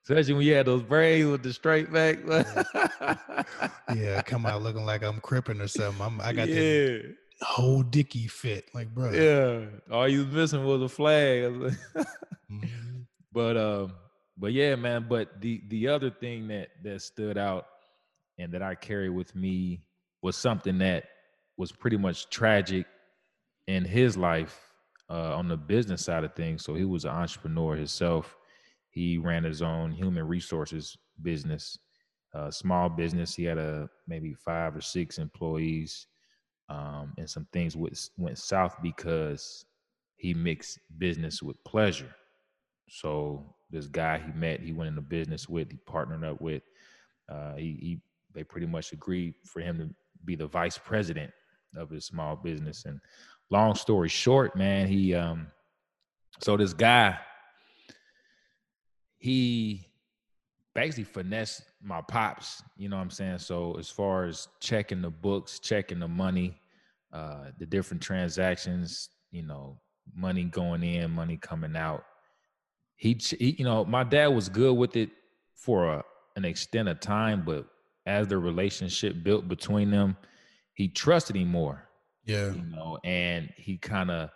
especially 0.04 0.34
when 0.34 0.46
you 0.46 0.54
had 0.54 0.66
those 0.66 0.82
braids 0.82 1.28
with 1.28 1.42
the 1.42 1.52
straight 1.52 1.92
back. 1.92 2.18
yeah, 3.94 4.22
come 4.26 4.46
out 4.46 4.62
looking 4.62 4.86
like 4.86 5.02
I'm 5.02 5.20
cripping 5.20 5.60
or 5.60 5.68
something. 5.68 6.00
I'm, 6.00 6.20
I 6.20 6.32
got 6.32 6.48
yeah. 6.48 6.98
Whole 7.44 7.82
dicky 7.82 8.26
fit. 8.26 8.68
Like, 8.74 8.94
bro. 8.94 9.12
Yeah. 9.12 9.94
All 9.94 10.08
you 10.08 10.24
missing 10.26 10.64
was 10.64 10.82
a 10.82 10.88
flag. 10.88 11.42
mm-hmm. 11.44 12.58
But 13.34 13.56
um, 13.56 13.94
but 14.36 14.52
yeah, 14.52 14.74
man. 14.76 15.06
But 15.08 15.40
the 15.40 15.62
the 15.68 15.88
other 15.88 16.10
thing 16.10 16.48
that 16.48 16.68
that 16.84 17.00
stood 17.00 17.38
out 17.38 17.64
and 18.38 18.52
that 18.52 18.60
I 18.60 18.74
carry 18.74 19.08
with 19.08 19.34
me 19.34 19.86
was 20.20 20.36
something 20.36 20.76
that 20.78 21.04
was 21.56 21.72
pretty 21.72 21.96
much 21.96 22.28
tragic 22.28 22.84
in 23.68 23.86
his 23.86 24.18
life 24.18 24.58
uh, 25.08 25.36
on 25.36 25.48
the 25.48 25.56
business 25.56 26.04
side 26.04 26.24
of 26.24 26.34
things. 26.34 26.64
So 26.64 26.74
he 26.74 26.84
was 26.84 27.04
an 27.04 27.12
entrepreneur 27.12 27.76
himself. 27.76 28.36
He 28.90 29.18
ran 29.18 29.44
his 29.44 29.62
own 29.62 29.92
human 29.92 30.26
resources 30.26 30.96
business, 31.22 31.78
uh, 32.34 32.50
small 32.50 32.88
business. 32.88 33.34
He 33.34 33.44
had 33.44 33.58
a 33.58 33.88
maybe 34.06 34.34
five 34.34 34.76
or 34.76 34.80
six 34.80 35.18
employees, 35.18 36.06
um, 36.68 37.12
and 37.18 37.28
some 37.28 37.46
things 37.52 37.76
went 37.76 38.10
went 38.16 38.38
south 38.38 38.76
because 38.82 39.64
he 40.16 40.34
mixed 40.34 40.78
business 40.98 41.42
with 41.42 41.62
pleasure. 41.64 42.14
So 42.88 43.54
this 43.70 43.86
guy 43.86 44.18
he 44.18 44.32
met, 44.32 44.60
he 44.60 44.72
went 44.72 44.88
into 44.88 45.00
business 45.00 45.48
with, 45.48 45.70
he 45.70 45.78
partnered 45.86 46.24
up 46.24 46.40
with. 46.40 46.62
Uh, 47.28 47.54
he, 47.54 47.78
he 47.80 48.00
they 48.34 48.44
pretty 48.44 48.66
much 48.66 48.92
agreed 48.92 49.34
for 49.44 49.60
him 49.60 49.78
to 49.78 49.94
be 50.24 50.36
the 50.36 50.46
vice 50.46 50.78
president 50.78 51.30
of 51.76 51.90
his 51.90 52.04
small 52.04 52.36
business. 52.36 52.84
And 52.84 53.00
long 53.50 53.74
story 53.74 54.08
short, 54.08 54.56
man, 54.56 54.86
he 54.86 55.14
um 55.14 55.48
so 56.40 56.56
this 56.56 56.72
guy 56.72 57.18
he 59.18 59.86
basically 60.74 61.04
finessed 61.04 61.62
my 61.82 62.00
pops, 62.00 62.62
you 62.76 62.88
know 62.88 62.96
what 62.96 63.02
I'm 63.02 63.10
saying? 63.10 63.38
So 63.38 63.76
as 63.78 63.88
far 63.88 64.24
as 64.24 64.48
checking 64.60 65.02
the 65.02 65.10
books, 65.10 65.58
checking 65.58 65.98
the 65.98 66.08
money, 66.08 66.58
uh 67.12 67.50
the 67.58 67.66
different 67.66 68.02
transactions, 68.02 69.10
you 69.30 69.42
know, 69.42 69.80
money 70.14 70.44
going 70.44 70.82
in, 70.82 71.10
money 71.10 71.36
coming 71.36 71.76
out. 71.76 72.04
He, 72.96 73.14
he 73.14 73.56
you 73.58 73.64
know, 73.64 73.84
my 73.84 74.04
dad 74.04 74.28
was 74.28 74.48
good 74.48 74.74
with 74.74 74.96
it 74.96 75.10
for 75.54 75.92
a, 75.94 76.04
an 76.36 76.44
extent 76.44 76.88
of 76.88 77.00
time, 77.00 77.42
but 77.44 77.66
as 78.06 78.28
the 78.28 78.38
relationship 78.38 79.22
built 79.22 79.48
between 79.48 79.90
them, 79.90 80.16
he 80.74 80.88
trusted 80.88 81.36
him 81.36 81.48
more. 81.48 81.88
Yeah. 82.24 82.52
You 82.52 82.62
know, 82.62 82.98
and 83.04 83.50
he 83.56 83.76
kind 83.78 84.10
of 84.10 84.30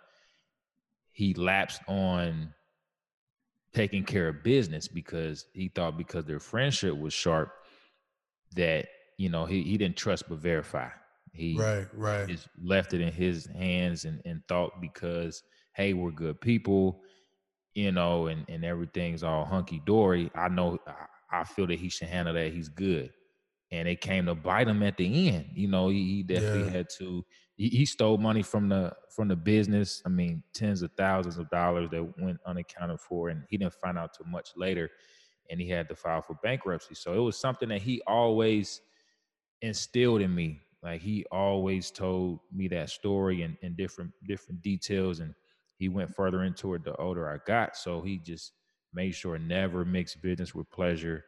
he 1.11 1.33
lapsed 1.33 1.81
on 1.87 2.53
taking 3.73 4.03
care 4.03 4.27
of 4.29 4.43
business 4.43 4.87
because 4.87 5.45
he 5.53 5.69
thought 5.69 5.97
because 5.97 6.25
their 6.25 6.39
friendship 6.39 6.97
was 6.97 7.13
sharp 7.13 7.51
that 8.55 8.87
you 9.17 9.29
know 9.29 9.45
he, 9.45 9.63
he 9.63 9.77
didn't 9.77 9.97
trust 9.97 10.27
but 10.29 10.39
verify 10.39 10.89
he 11.33 11.55
right 11.57 11.87
right 11.93 12.27
just 12.27 12.47
left 12.61 12.93
it 12.93 13.01
in 13.01 13.11
his 13.11 13.45
hands 13.47 14.05
and, 14.05 14.21
and 14.25 14.41
thought 14.47 14.81
because 14.81 15.43
hey 15.75 15.93
we're 15.93 16.11
good 16.11 16.39
people 16.39 17.01
you 17.75 17.91
know 17.91 18.27
and, 18.27 18.45
and 18.47 18.63
everything's 18.63 19.23
all 19.23 19.45
hunky-dory 19.45 20.31
i 20.33 20.47
know 20.47 20.77
I, 20.87 21.41
I 21.41 21.43
feel 21.43 21.67
that 21.67 21.79
he 21.79 21.89
should 21.89 22.07
handle 22.07 22.33
that 22.33 22.53
he's 22.53 22.69
good 22.69 23.11
and 23.71 23.87
it 23.87 24.01
came 24.01 24.25
to 24.25 24.35
bite 24.35 24.67
him 24.67 24.83
at 24.83 24.97
the 24.97 25.29
end. 25.29 25.49
You 25.53 25.67
know, 25.67 25.89
he, 25.89 26.03
he 26.15 26.23
definitely 26.23 26.65
yeah. 26.65 26.69
had 26.69 26.87
to. 26.99 27.25
He, 27.57 27.85
stole 27.87 28.19
money 28.19 28.43
from 28.43 28.69
the 28.69 28.93
from 29.09 29.27
the 29.27 29.35
business. 29.35 30.03
I 30.05 30.09
mean, 30.09 30.43
tens 30.53 30.83
of 30.83 30.91
thousands 30.95 31.39
of 31.39 31.49
dollars 31.49 31.89
that 31.91 32.19
went 32.19 32.39
unaccounted 32.45 32.99
for, 32.99 33.29
and 33.29 33.43
he 33.49 33.57
didn't 33.57 33.73
find 33.73 33.97
out 33.97 34.13
till 34.13 34.27
much 34.27 34.51
later, 34.55 34.91
and 35.49 35.59
he 35.59 35.67
had 35.67 35.89
to 35.89 35.95
file 35.95 36.21
for 36.21 36.35
bankruptcy. 36.43 36.93
So 36.93 37.13
it 37.13 37.19
was 37.19 37.39
something 37.39 37.69
that 37.69 37.81
he 37.81 38.01
always 38.05 38.81
instilled 39.63 40.21
in 40.21 40.33
me. 40.35 40.61
Like 40.83 41.01
he 41.01 41.25
always 41.31 41.89
told 41.89 42.41
me 42.53 42.67
that 42.69 42.91
story 42.91 43.41
and, 43.41 43.57
and 43.63 43.75
different 43.75 44.11
different 44.27 44.61
details, 44.61 45.19
and 45.19 45.33
he 45.77 45.89
went 45.89 46.15
further 46.15 46.43
into 46.43 46.75
it 46.75 46.83
the 46.83 46.95
older 46.97 47.27
I 47.27 47.37
got. 47.47 47.75
So 47.75 48.01
he 48.01 48.19
just 48.19 48.53
made 48.93 49.15
sure 49.15 49.39
never 49.39 49.83
mix 49.83 50.15
business 50.15 50.53
with 50.53 50.69
pleasure 50.69 51.25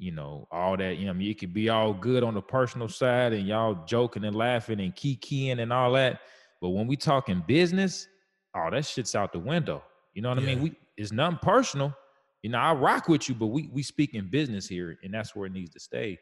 you 0.00 0.10
know, 0.10 0.48
all 0.50 0.78
that, 0.78 0.96
you 0.96 1.04
know, 1.04 1.10
I 1.10 1.12
mean, 1.12 1.30
it 1.30 1.38
could 1.38 1.52
be 1.52 1.68
all 1.68 1.92
good 1.92 2.22
on 2.22 2.32
the 2.32 2.40
personal 2.40 2.88
side 2.88 3.34
and 3.34 3.46
y'all 3.46 3.84
joking 3.84 4.24
and 4.24 4.34
laughing 4.34 4.80
and 4.80 4.96
kikiing 4.96 5.60
and 5.60 5.70
all 5.70 5.92
that. 5.92 6.20
But 6.62 6.70
when 6.70 6.86
we 6.86 6.96
talking 6.96 7.44
business, 7.46 8.08
oh, 8.56 8.70
that 8.70 8.86
shit's 8.86 9.14
out 9.14 9.30
the 9.34 9.38
window. 9.38 9.82
You 10.14 10.22
know 10.22 10.30
what 10.30 10.42
yeah. 10.42 10.52
I 10.52 10.54
mean? 10.54 10.62
We 10.62 10.72
it's 10.96 11.12
nothing 11.12 11.38
personal. 11.42 11.94
You 12.42 12.48
know, 12.48 12.58
I 12.58 12.72
rock 12.72 13.08
with 13.08 13.28
you, 13.28 13.34
but 13.34 13.48
we 13.48 13.68
we 13.74 13.82
speak 13.82 14.14
in 14.14 14.30
business 14.30 14.66
here, 14.66 14.98
and 15.02 15.12
that's 15.12 15.36
where 15.36 15.46
it 15.46 15.52
needs 15.52 15.70
to 15.74 15.80
stay. 15.80 16.18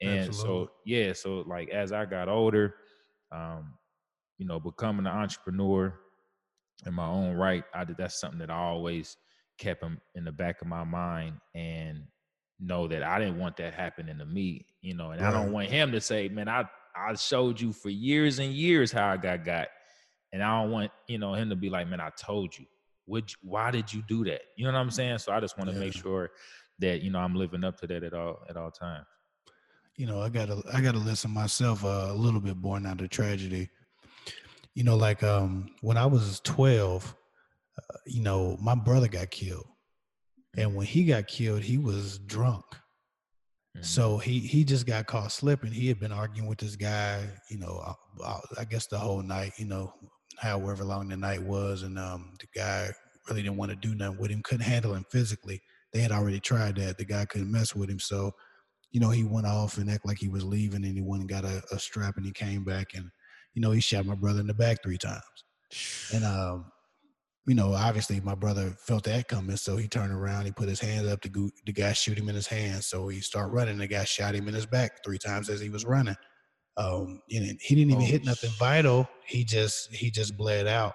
And 0.00 0.28
Absolutely. 0.28 0.66
so, 0.66 0.70
yeah, 0.86 1.12
so 1.12 1.44
like 1.46 1.68
as 1.68 1.92
I 1.92 2.06
got 2.06 2.30
older, 2.30 2.76
um, 3.30 3.74
you 4.38 4.46
know, 4.46 4.58
becoming 4.58 5.06
an 5.06 5.12
entrepreneur 5.12 5.92
in 6.86 6.94
my 6.94 7.06
own 7.06 7.36
right, 7.36 7.64
I 7.74 7.84
did 7.84 7.98
that's 7.98 8.18
something 8.18 8.38
that 8.38 8.50
I 8.50 8.56
always 8.56 9.18
kept 9.58 9.82
in, 9.82 9.98
in 10.14 10.24
the 10.24 10.32
back 10.32 10.62
of 10.62 10.66
my 10.66 10.84
mind. 10.84 11.36
And 11.54 12.04
know 12.60 12.88
that 12.88 13.02
I 13.02 13.18
didn't 13.18 13.38
want 13.38 13.56
that 13.58 13.74
happening 13.74 14.18
to 14.18 14.24
me, 14.24 14.66
you 14.80 14.94
know, 14.94 15.10
and 15.10 15.20
right. 15.20 15.28
I 15.28 15.32
don't 15.32 15.52
want 15.52 15.68
him 15.68 15.92
to 15.92 16.00
say, 16.00 16.28
man, 16.28 16.48
I 16.48 16.64
I 16.96 17.14
showed 17.14 17.60
you 17.60 17.72
for 17.72 17.90
years 17.90 18.38
and 18.38 18.52
years 18.52 18.90
how 18.90 19.08
I 19.08 19.16
got 19.16 19.44
got. 19.44 19.68
And 20.32 20.42
I 20.42 20.60
don't 20.60 20.70
want, 20.70 20.90
you 21.06 21.18
know, 21.18 21.34
him 21.34 21.48
to 21.50 21.56
be 21.56 21.70
like, 21.70 21.88
man, 21.88 22.00
I 22.00 22.10
told 22.10 22.56
you. 22.58 22.66
Would 23.06 23.32
why 23.40 23.70
did 23.70 23.92
you 23.92 24.02
do 24.06 24.24
that? 24.24 24.42
You 24.56 24.66
know 24.66 24.72
what 24.72 24.78
I'm 24.78 24.90
saying? 24.90 25.18
So 25.18 25.32
I 25.32 25.40
just 25.40 25.56
want 25.56 25.70
to 25.70 25.74
yeah. 25.74 25.80
make 25.80 25.94
sure 25.94 26.30
that, 26.80 27.00
you 27.00 27.10
know, 27.10 27.20
I'm 27.20 27.34
living 27.34 27.64
up 27.64 27.80
to 27.80 27.86
that 27.86 28.02
at 28.02 28.12
all 28.12 28.40
at 28.50 28.56
all 28.56 28.70
times. 28.70 29.06
You 29.96 30.06
know, 30.06 30.20
I 30.20 30.28
gotta 30.28 30.62
I 30.72 30.80
gotta 30.80 30.98
listen 30.98 31.30
myself 31.30 31.84
uh, 31.84 32.08
a 32.10 32.14
little 32.14 32.40
bit 32.40 32.56
born 32.56 32.84
out 32.84 33.00
of 33.00 33.08
tragedy. 33.08 33.70
You 34.74 34.84
know, 34.84 34.96
like 34.96 35.22
um 35.22 35.70
when 35.80 35.96
I 35.96 36.04
was 36.04 36.40
12, 36.40 37.14
uh, 37.78 37.96
you 38.06 38.22
know, 38.22 38.58
my 38.60 38.74
brother 38.74 39.08
got 39.08 39.30
killed 39.30 39.66
and 40.56 40.74
when 40.74 40.86
he 40.86 41.04
got 41.04 41.26
killed, 41.26 41.62
he 41.62 41.78
was 41.78 42.18
drunk. 42.20 42.64
Mm-hmm. 42.70 43.82
So 43.82 44.18
he 44.18 44.40
he 44.40 44.64
just 44.64 44.86
got 44.86 45.06
caught 45.06 45.32
slipping. 45.32 45.72
He 45.72 45.88
had 45.88 46.00
been 46.00 46.12
arguing 46.12 46.48
with 46.48 46.58
this 46.58 46.76
guy, 46.76 47.28
you 47.50 47.58
know, 47.58 47.82
uh, 47.84 48.24
uh, 48.24 48.40
I 48.58 48.64
guess 48.64 48.86
the 48.86 48.98
whole 48.98 49.22
night, 49.22 49.52
you 49.58 49.66
know, 49.66 49.92
however 50.38 50.84
long 50.84 51.08
the 51.08 51.16
night 51.16 51.42
was, 51.42 51.82
and 51.82 51.98
um, 51.98 52.34
the 52.40 52.46
guy 52.58 52.90
really 53.28 53.42
didn't 53.42 53.58
want 53.58 53.70
to 53.70 53.76
do 53.76 53.94
nothing 53.94 54.18
with 54.18 54.30
him, 54.30 54.42
couldn't 54.42 54.64
handle 54.64 54.94
him 54.94 55.04
physically. 55.10 55.60
They 55.92 56.00
had 56.00 56.12
already 56.12 56.40
tried 56.40 56.76
that. 56.76 56.98
The 56.98 57.04
guy 57.04 57.24
couldn't 57.26 57.52
mess 57.52 57.74
with 57.74 57.90
him, 57.90 58.00
so 58.00 58.32
you 58.90 59.00
know 59.00 59.10
he 59.10 59.24
went 59.24 59.46
off 59.46 59.76
and 59.78 59.90
act 59.90 60.06
like 60.06 60.18
he 60.18 60.28
was 60.28 60.44
leaving, 60.44 60.84
and 60.84 60.96
he 60.96 61.02
went 61.02 61.20
and 61.20 61.30
got 61.30 61.44
a, 61.44 61.62
a 61.70 61.78
strap, 61.78 62.16
and 62.16 62.24
he 62.24 62.32
came 62.32 62.64
back, 62.64 62.94
and 62.94 63.10
you 63.54 63.62
know 63.62 63.70
he 63.70 63.80
shot 63.80 64.06
my 64.06 64.14
brother 64.14 64.40
in 64.40 64.46
the 64.46 64.54
back 64.54 64.78
three 64.82 64.98
times, 64.98 65.22
and 66.14 66.24
um, 66.24 66.66
you 67.48 67.54
know, 67.54 67.72
obviously 67.72 68.20
my 68.20 68.34
brother 68.34 68.76
felt 68.78 69.04
that 69.04 69.26
coming, 69.26 69.56
so 69.56 69.76
he 69.76 69.88
turned 69.88 70.12
around, 70.12 70.44
he 70.44 70.52
put 70.52 70.68
his 70.68 70.80
hands 70.80 71.08
up, 71.08 71.22
the, 71.22 71.50
the 71.64 71.72
guy 71.72 71.94
shoot 71.94 72.18
him 72.18 72.28
in 72.28 72.34
his 72.34 72.46
hand, 72.46 72.84
so 72.84 73.08
he 73.08 73.20
started 73.20 73.52
running, 73.52 73.78
the 73.78 73.86
guy 73.86 74.04
shot 74.04 74.34
him 74.34 74.48
in 74.48 74.54
his 74.54 74.66
back 74.66 75.02
three 75.02 75.18
times 75.18 75.48
as 75.48 75.60
he 75.60 75.70
was 75.70 75.86
running. 75.86 76.16
Um, 76.76 77.22
and 77.30 77.58
he 77.60 77.74
didn't 77.74 77.90
even 77.90 78.02
oh, 78.02 78.06
hit 78.06 78.24
nothing 78.24 78.50
vital. 78.58 79.08
He 79.26 79.44
just 79.44 79.92
he 79.92 80.12
just 80.12 80.36
bled 80.36 80.68
out. 80.68 80.94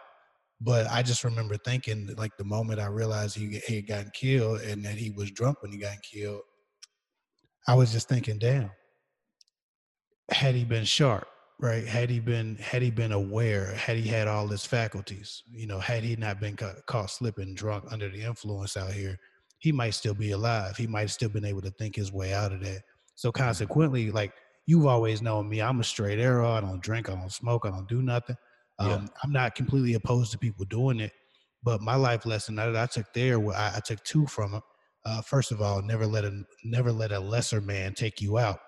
But 0.62 0.88
I 0.90 1.04
just 1.04 1.26
remember 1.26 1.58
thinking, 1.58 2.10
like 2.18 2.38
the 2.38 2.46
moment 2.46 2.80
I 2.80 2.86
realized 2.86 3.36
he, 3.36 3.60
he 3.68 3.78
had 3.78 3.88
gotten 3.88 4.12
killed 4.14 4.62
and 4.62 4.86
that 4.86 4.96
he 4.96 5.12
was 5.12 5.30
drunk 5.32 5.62
when 5.62 5.74
he 5.74 5.78
got 5.78 5.98
killed, 6.02 6.42
I 7.68 7.74
was 7.74 7.92
just 7.92 8.08
thinking, 8.08 8.40
damn, 8.40 8.72
had 10.32 10.56
he 10.56 10.64
been 10.64 10.86
sharp, 10.86 11.28
right 11.60 11.86
had 11.86 12.10
he 12.10 12.20
been 12.20 12.56
had 12.58 12.82
he 12.82 12.90
been 12.90 13.12
aware 13.12 13.74
had 13.74 13.98
he 13.98 14.08
had 14.08 14.28
all 14.28 14.48
his 14.48 14.66
faculties 14.66 15.44
you 15.52 15.68
know 15.68 15.80
had 15.80 16.04
he 16.04 16.16
not 16.16 16.40
been 16.40 16.56
ca- 16.56 16.76
caught 16.88 17.10
slipping 17.10 17.54
drunk 17.54 17.84
under 17.92 18.10
the 18.10 18.22
influence 18.22 18.76
out 18.76 18.92
here 18.92 19.18
he 19.60 19.72
might 19.72 19.92
still 19.92 20.14
be 20.14 20.32
alive. 20.32 20.76
He 20.76 20.88
might 20.88 21.10
still 21.10 21.30
been 21.30 21.46
able 21.46 21.62
to 21.62 21.72
think 21.72 21.96
his 21.96 22.12
way 22.12 22.34
out 22.34 22.52
of 22.52 22.60
that. 22.66 22.82
So 23.16 23.32
consequently 23.32 24.12
like 24.12 24.34
you've 24.66 24.86
always 24.86 25.22
known 25.22 25.50
me 25.50 25.62
i'm 25.62 25.80
a 25.80 25.84
straight 25.84 26.20
arrow 26.20 26.52
i 26.52 26.62
don't 26.62 26.82
drink 26.82 27.10
i 27.10 27.16
don't 27.16 27.32
smoke 27.32 27.66
i 27.66 27.70
don't 27.70 27.88
do 27.88 28.02
nothing. 28.02 28.36
Um, 28.80 28.90
yeah. 28.90 29.06
i'm 29.24 29.32
not 29.32 29.56
completely 29.56 29.94
opposed 29.94 30.32
to 30.32 30.38
people 30.38 30.66
doing 30.66 31.00
it 31.00 31.12
but 31.64 31.82
my 31.82 31.96
life 31.96 32.26
lesson 32.26 32.56
that 32.56 32.76
i 32.76 32.86
took 32.86 33.06
there 33.14 33.40
I, 33.54 33.74
I 33.76 33.80
took 33.86 34.04
two 34.04 34.26
from 34.26 34.56
it 34.56 34.64
uh, 35.06 35.22
first 35.22 35.52
of 35.52 35.62
all 35.62 35.82
never 35.82 36.08
let 36.08 36.26
a 36.26 36.44
never 36.64 36.92
let 36.92 37.12
a 37.12 37.20
lesser 37.20 37.62
man 37.62 37.94
take 37.94 38.20
you 38.22 38.38
out 38.40 38.60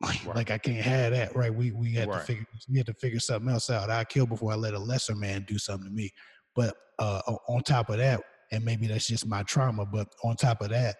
Right. 0.26 0.36
Like 0.36 0.50
I 0.50 0.58
can't 0.58 0.84
have 0.84 1.12
that, 1.12 1.34
right? 1.34 1.54
We 1.54 1.70
we 1.70 1.94
had 1.94 2.08
right. 2.08 2.20
to 2.20 2.26
figure 2.26 2.46
we 2.68 2.76
had 2.76 2.86
to 2.86 2.94
figure 2.94 3.18
something 3.18 3.50
else 3.50 3.70
out. 3.70 3.88
I 3.88 4.04
kill 4.04 4.26
before 4.26 4.52
I 4.52 4.54
let 4.54 4.74
a 4.74 4.78
lesser 4.78 5.14
man 5.14 5.44
do 5.48 5.56
something 5.56 5.88
to 5.88 5.94
me. 5.94 6.10
But 6.54 6.74
uh, 6.98 7.22
on 7.48 7.62
top 7.62 7.88
of 7.88 7.96
that, 7.96 8.20
and 8.52 8.64
maybe 8.64 8.86
that's 8.86 9.06
just 9.06 9.26
my 9.26 9.42
trauma, 9.44 9.86
but 9.86 10.08
on 10.22 10.36
top 10.36 10.60
of 10.60 10.68
that, 10.68 10.96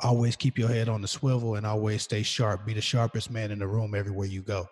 always 0.00 0.36
keep 0.36 0.58
your 0.58 0.68
head 0.68 0.88
on 0.88 1.02
the 1.02 1.08
swivel 1.08 1.56
and 1.56 1.66
always 1.66 2.02
stay 2.02 2.22
sharp. 2.22 2.64
Be 2.64 2.72
the 2.72 2.80
sharpest 2.80 3.30
man 3.30 3.50
in 3.50 3.58
the 3.58 3.68
room 3.68 3.94
everywhere 3.94 4.26
you 4.26 4.42
go, 4.42 4.66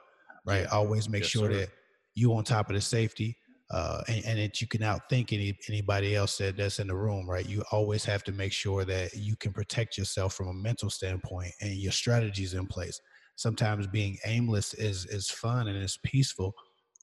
right? 0.47 0.67
Always 0.69 1.09
make 1.09 1.23
yes, 1.23 1.31
sure 1.31 1.51
sir. 1.51 1.59
that 1.59 1.69
you 2.15 2.35
on 2.35 2.45
top 2.45 2.71
of 2.71 2.75
the 2.75 2.81
safety 2.81 3.37
uh, 3.71 4.03
and, 4.09 4.25
and 4.25 4.39
that 4.39 4.61
you 4.61 4.67
can 4.67 4.81
outthink 4.81 5.33
any, 5.33 5.57
anybody 5.69 6.17
else 6.17 6.39
that, 6.39 6.57
that's 6.57 6.79
in 6.79 6.87
the 6.87 6.97
room, 6.97 7.29
right? 7.29 7.49
You 7.49 7.63
always 7.71 8.05
have 8.05 8.25
to 8.25 8.33
make 8.33 8.53
sure 8.53 8.85
that 8.85 9.15
you 9.15 9.37
can 9.37 9.53
protect 9.53 9.99
yourself 9.99 10.35
from 10.35 10.49
a 10.49 10.55
mental 10.55 10.89
standpoint 10.89 11.53
and 11.61 11.73
your 11.73 11.93
strategies 11.93 12.55
in 12.55 12.67
place. 12.67 13.01
Sometimes 13.37 13.87
being 13.87 14.19
aimless 14.27 14.75
is 14.75 15.07
is 15.07 15.31
fun 15.31 15.69
and 15.69 15.77
it's 15.77 15.99
peaceful, 16.05 16.55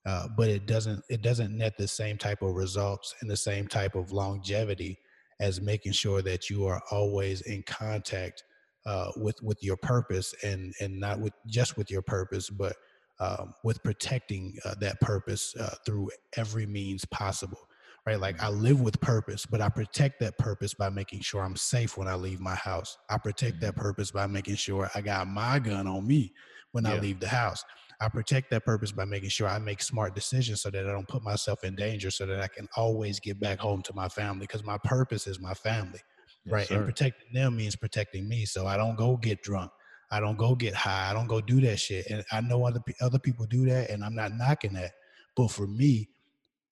uh, 0.06 0.28
but 0.36 0.50
it 0.50 0.66
doesn't 0.66 1.02
it 1.08 1.22
doesn't 1.22 1.56
net 1.56 1.78
the 1.78 1.88
same 1.88 2.18
type 2.18 2.42
of 2.42 2.56
results 2.56 3.16
and 3.22 3.30
the 3.30 3.38
same 3.38 3.68
type 3.68 3.96
of 3.96 4.12
longevity 4.12 4.98
as 5.40 5.62
making 5.62 5.92
sure 5.92 6.22
that 6.22 6.50
you 6.50 6.66
are 6.66 6.82
always 6.92 7.42
in 7.42 7.64
contact 7.64 8.44
uh, 8.86 9.12
with 9.18 9.42
with 9.42 9.62
your 9.64 9.78
purpose 9.78 10.34
and 10.44 10.74
and 10.82 11.00
not 11.00 11.20
with 11.20 11.34
just 11.48 11.78
with 11.78 11.90
your 11.90 12.02
purpose, 12.02 12.50
but 12.50 12.76
um, 13.20 13.54
with 13.64 13.82
protecting 13.84 14.58
uh, 14.66 14.76
that 14.80 15.00
purpose 15.02 15.56
uh, 15.60 15.76
through 15.86 16.10
every 16.38 16.66
means 16.66 17.06
possible. 17.06 17.70
Right, 18.06 18.20
like 18.20 18.40
I 18.44 18.50
live 18.50 18.82
with 18.82 19.02
purpose, 19.02 19.48
but 19.48 19.62
I 19.62 19.70
protect 19.70 20.20
that 20.20 20.38
purpose 20.38 20.76
by 20.76 20.90
making 20.90 21.22
sure 21.22 21.42
I'm 21.42 21.56
safe 21.56 21.98
when 21.98 22.08
I 22.08 22.14
leave 22.14 22.40
my 22.40 22.54
house. 22.54 23.00
I 23.10 23.18
protect 23.18 23.62
that 23.62 23.72
mm-hmm. 23.72 23.82
purpose 23.82 24.12
by 24.12 24.28
making 24.28 24.58
sure 24.58 24.92
I 24.94 25.02
got 25.02 25.28
my 25.28 25.58
gun 25.58 25.88
on 25.88 26.06
me 26.06 26.32
when 26.72 26.84
yeah. 26.84 26.92
I 26.92 27.00
leave 27.00 27.20
the 27.20 27.28
house. 27.28 27.66
I 28.00 28.10
protect 28.10 28.52
that 28.52 28.64
purpose 28.64 28.92
by 28.92 29.06
making 29.06 29.30
sure 29.30 29.48
I 29.48 29.58
make 29.58 29.82
smart 29.82 30.14
decisions 30.14 30.62
so 30.62 30.70
that 30.70 30.86
I 30.86 30.92
don't 30.92 31.08
put 31.08 31.24
myself 31.24 31.64
in 31.64 31.76
danger 31.76 32.12
so 32.12 32.28
that 32.28 32.42
I 32.42 32.48
can 32.48 32.68
always 32.76 33.20
get 33.20 33.40
back 33.40 33.58
home 33.58 33.82
to 33.84 33.94
my 33.96 34.08
family 34.08 34.42
because 34.42 34.64
my 34.64 34.78
purpose 34.84 35.26
is 35.26 35.40
my 35.40 35.56
family 35.56 36.02
yes, 36.46 36.54
right? 36.54 36.68
Sir. 36.68 36.76
And 36.76 36.86
protecting 36.86 37.34
them 37.34 37.58
means 37.58 37.76
protecting 37.76 38.28
me. 38.28 38.46
So 38.46 38.68
I 38.68 38.78
don't 38.78 38.96
go 38.96 39.18
get 39.18 39.42
drunk. 39.44 39.72
I 40.12 40.20
don't 40.20 40.38
go 40.38 40.56
get 40.56 40.74
high. 40.74 41.10
I 41.10 41.14
don't 41.14 41.28
go 41.28 41.42
do 41.42 41.60
that 41.62 41.78
shit. 41.78 42.08
And 42.10 42.24
I 42.32 42.42
know 42.42 42.66
other 42.66 42.82
other 43.02 43.20
people 43.20 43.46
do 43.46 43.66
that, 43.66 43.90
and 43.90 44.04
I'm 44.04 44.16
not 44.16 44.34
knocking 44.34 44.74
that. 44.74 44.92
But 45.36 45.52
for 45.52 45.68
me, 45.68 46.10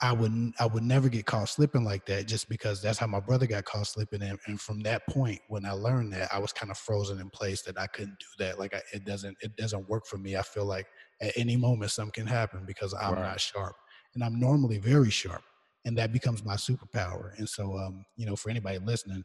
I 0.03 0.11
would 0.11 0.51
I 0.59 0.65
would 0.65 0.83
never 0.83 1.07
get 1.07 1.25
caught 1.25 1.47
slipping 1.47 1.85
like 1.85 2.05
that 2.07 2.27
just 2.27 2.49
because 2.49 2.81
that's 2.81 2.97
how 2.97 3.07
my 3.07 3.21
brother 3.21 3.47
got 3.47 3.63
caught 3.63 3.87
slipping 3.87 4.21
and, 4.21 4.37
and 4.47 4.59
from 4.59 4.81
that 4.81 5.07
point 5.07 5.39
when 5.47 5.65
I 5.65 5.71
learned 5.71 6.11
that 6.11 6.33
I 6.33 6.39
was 6.39 6.51
kind 6.51 6.69
of 6.69 6.77
frozen 6.77 7.21
in 7.21 7.29
place 7.29 7.61
that 7.61 7.79
I 7.79 7.87
couldn't 7.87 8.19
do 8.19 8.43
that 8.43 8.59
like 8.59 8.75
I, 8.75 8.81
it 8.91 9.05
doesn't 9.05 9.37
it 9.39 9.55
doesn't 9.55 9.87
work 9.87 10.05
for 10.05 10.17
me 10.17 10.35
I 10.35 10.41
feel 10.41 10.65
like 10.65 10.87
at 11.21 11.31
any 11.37 11.55
moment 11.55 11.91
something 11.91 12.11
can 12.11 12.27
happen 12.27 12.65
because 12.65 12.93
I'm 12.93 13.13
right. 13.13 13.21
not 13.21 13.39
sharp 13.39 13.75
and 14.13 14.23
I'm 14.25 14.39
normally 14.41 14.77
very 14.77 15.09
sharp 15.09 15.43
and 15.85 15.97
that 15.97 16.11
becomes 16.11 16.43
my 16.43 16.55
superpower 16.55 17.37
and 17.37 17.47
so 17.47 17.77
um 17.77 18.03
you 18.17 18.25
know 18.25 18.35
for 18.35 18.49
anybody 18.49 18.79
listening 18.79 19.23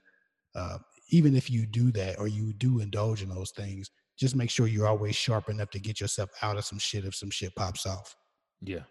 uh, 0.54 0.78
even 1.08 1.34
if 1.34 1.50
you 1.50 1.66
do 1.66 1.90
that 1.92 2.18
or 2.18 2.28
you 2.28 2.52
do 2.52 2.80
indulge 2.80 3.22
in 3.22 3.28
those 3.28 3.50
things, 3.50 3.90
just 4.18 4.36
make 4.36 4.50
sure 4.50 4.66
you're 4.66 4.88
always 4.88 5.14
sharp 5.14 5.48
enough 5.48 5.70
to 5.70 5.78
get 5.78 6.00
yourself 6.00 6.30
out 6.42 6.56
of 6.56 6.64
some 6.64 6.78
shit 6.78 7.04
if 7.04 7.14
some 7.14 7.30
shit 7.30 7.54
pops 7.54 7.86
off. 7.86 8.14
Yeah. 8.60 8.82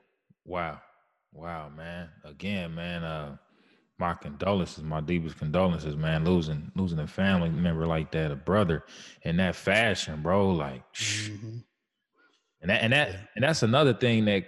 Wow. 0.45 0.79
Wow, 1.33 1.69
man. 1.69 2.09
Again, 2.23 2.73
man, 2.73 3.03
uh 3.03 3.37
my 3.99 4.13
condolences, 4.13 4.83
my 4.83 5.01
deepest 5.01 5.37
condolences, 5.37 5.95
man. 5.95 6.23
Losing 6.23 6.71
losing 6.75 6.99
a 6.99 7.07
family 7.07 7.49
member 7.49 7.85
like 7.85 8.11
that, 8.11 8.31
a 8.31 8.35
brother 8.35 8.83
in 9.23 9.37
that 9.37 9.55
fashion, 9.55 10.21
bro. 10.21 10.51
Like 10.51 10.83
mm-hmm. 10.93 11.57
and 12.61 12.69
that 12.69 12.83
and 12.83 12.93
that 12.93 13.09
yeah. 13.09 13.19
and 13.35 13.43
that's 13.43 13.63
another 13.63 13.93
thing 13.93 14.25
that 14.25 14.45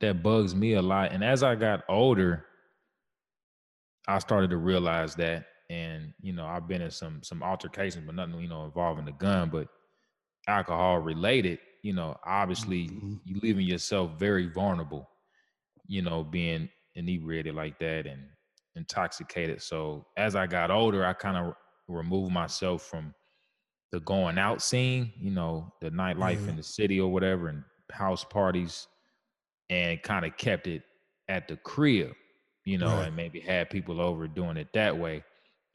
that 0.00 0.22
bugs 0.22 0.54
me 0.54 0.74
a 0.74 0.82
lot. 0.82 1.12
And 1.12 1.24
as 1.24 1.42
I 1.42 1.54
got 1.56 1.82
older, 1.88 2.46
I 4.06 4.18
started 4.20 4.50
to 4.50 4.56
realize 4.56 5.16
that 5.16 5.46
and 5.70 6.12
you 6.20 6.32
know 6.32 6.46
I've 6.46 6.68
been 6.68 6.82
in 6.82 6.90
some 6.90 7.22
some 7.22 7.42
altercations, 7.42 8.04
but 8.06 8.14
nothing 8.14 8.40
you 8.40 8.48
know 8.48 8.64
involving 8.64 9.04
the 9.04 9.12
gun, 9.12 9.50
but 9.50 9.68
alcohol 10.46 10.98
related. 10.98 11.58
You 11.82 11.94
know, 11.94 12.16
obviously 12.24 12.88
mm-hmm. 12.88 13.14
you 13.24 13.40
leaving 13.42 13.66
yourself 13.66 14.18
very 14.18 14.46
vulnerable. 14.48 15.08
You 15.86 16.02
know, 16.02 16.24
being 16.24 16.68
inebriated 16.94 17.54
like 17.54 17.78
that 17.78 18.06
and 18.06 18.22
intoxicated. 18.74 19.62
So 19.62 20.06
as 20.16 20.34
I 20.34 20.46
got 20.46 20.70
older, 20.70 21.04
I 21.06 21.12
kind 21.12 21.36
of 21.36 21.54
removed 21.86 22.32
myself 22.32 22.82
from 22.82 23.14
the 23.92 24.00
going 24.00 24.38
out 24.38 24.62
scene. 24.62 25.12
You 25.20 25.30
know, 25.30 25.72
the 25.80 25.90
nightlife 25.90 26.38
mm-hmm. 26.38 26.50
in 26.50 26.56
the 26.56 26.62
city 26.62 27.00
or 27.00 27.12
whatever, 27.12 27.48
and 27.48 27.62
house 27.92 28.24
parties, 28.24 28.88
and 29.70 30.02
kind 30.02 30.24
of 30.24 30.36
kept 30.36 30.66
it 30.66 30.82
at 31.28 31.48
the 31.48 31.56
crib 31.56 32.12
you 32.66 32.78
know, 32.78 32.88
right. 32.88 33.06
and 33.06 33.16
maybe 33.16 33.38
had 33.40 33.70
people 33.70 34.00
over 34.00 34.26
doing 34.26 34.56
it 34.56 34.66
that 34.74 34.98
way 34.98 35.22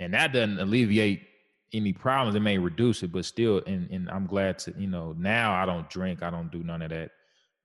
and 0.01 0.13
that 0.13 0.33
doesn't 0.33 0.59
alleviate 0.59 1.21
any 1.73 1.93
problems. 1.93 2.35
It 2.35 2.41
may 2.41 2.57
reduce 2.57 3.03
it, 3.03 3.11
but 3.11 3.23
still, 3.23 3.61
and 3.65 3.89
and 3.91 4.09
I'm 4.09 4.25
glad 4.25 4.59
to 4.59 4.73
you 4.77 4.87
know 4.87 5.15
now 5.17 5.53
I 5.53 5.65
don't 5.65 5.89
drink, 5.89 6.23
I 6.23 6.29
don't 6.29 6.51
do 6.51 6.63
none 6.63 6.81
of 6.81 6.89
that. 6.89 7.11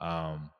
Um, 0.01 0.51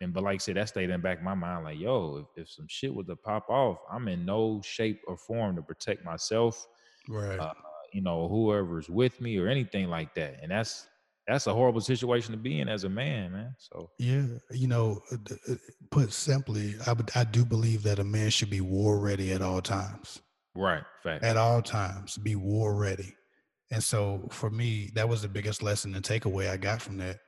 and 0.00 0.12
but 0.12 0.24
like 0.24 0.36
I 0.36 0.38
said, 0.38 0.56
that 0.56 0.68
stayed 0.68 0.84
in 0.84 0.90
the 0.90 0.98
back 0.98 1.18
of 1.18 1.24
my 1.24 1.34
mind, 1.34 1.64
like 1.64 1.78
yo, 1.78 2.26
if, 2.36 2.42
if 2.42 2.50
some 2.50 2.66
shit 2.68 2.94
was 2.94 3.06
to 3.06 3.16
pop 3.16 3.48
off, 3.48 3.78
I'm 3.90 4.08
in 4.08 4.24
no 4.24 4.60
shape 4.64 5.02
or 5.06 5.16
form 5.16 5.56
to 5.56 5.62
protect 5.62 6.04
myself, 6.04 6.66
right? 7.08 7.38
Uh, 7.38 7.52
you 7.92 8.02
know, 8.02 8.28
whoever's 8.28 8.88
with 8.88 9.20
me 9.20 9.38
or 9.38 9.48
anything 9.48 9.88
like 9.88 10.14
that, 10.14 10.38
and 10.42 10.50
that's 10.50 10.86
that's 11.28 11.46
a 11.46 11.52
horrible 11.52 11.80
situation 11.80 12.32
to 12.32 12.38
be 12.38 12.60
in 12.60 12.68
as 12.68 12.84
a 12.84 12.88
man, 12.88 13.32
man. 13.32 13.54
So 13.58 13.90
yeah, 13.98 14.26
you 14.50 14.68
know, 14.68 15.02
uh, 15.12 15.16
uh, 15.50 15.54
put 15.90 16.12
simply, 16.12 16.74
I 16.86 16.94
I 17.14 17.24
do 17.24 17.44
believe 17.44 17.82
that 17.84 17.98
a 17.98 18.04
man 18.04 18.30
should 18.30 18.50
be 18.50 18.60
war 18.60 18.98
ready 18.98 19.32
at 19.32 19.42
all 19.42 19.60
times. 19.60 20.20
Right. 20.56 20.82
Fact. 21.02 21.24
At 21.24 21.36
all 21.36 21.62
times, 21.62 22.16
be 22.18 22.34
war 22.34 22.74
ready. 22.74 23.14
And 23.70 23.82
so 23.82 24.26
for 24.30 24.50
me, 24.50 24.90
that 24.94 25.08
was 25.08 25.22
the 25.22 25.28
biggest 25.28 25.62
lesson 25.62 25.94
and 25.94 26.04
takeaway 26.04 26.48
I 26.50 26.56
got 26.56 26.80
from 26.80 26.96
that. 26.98 27.18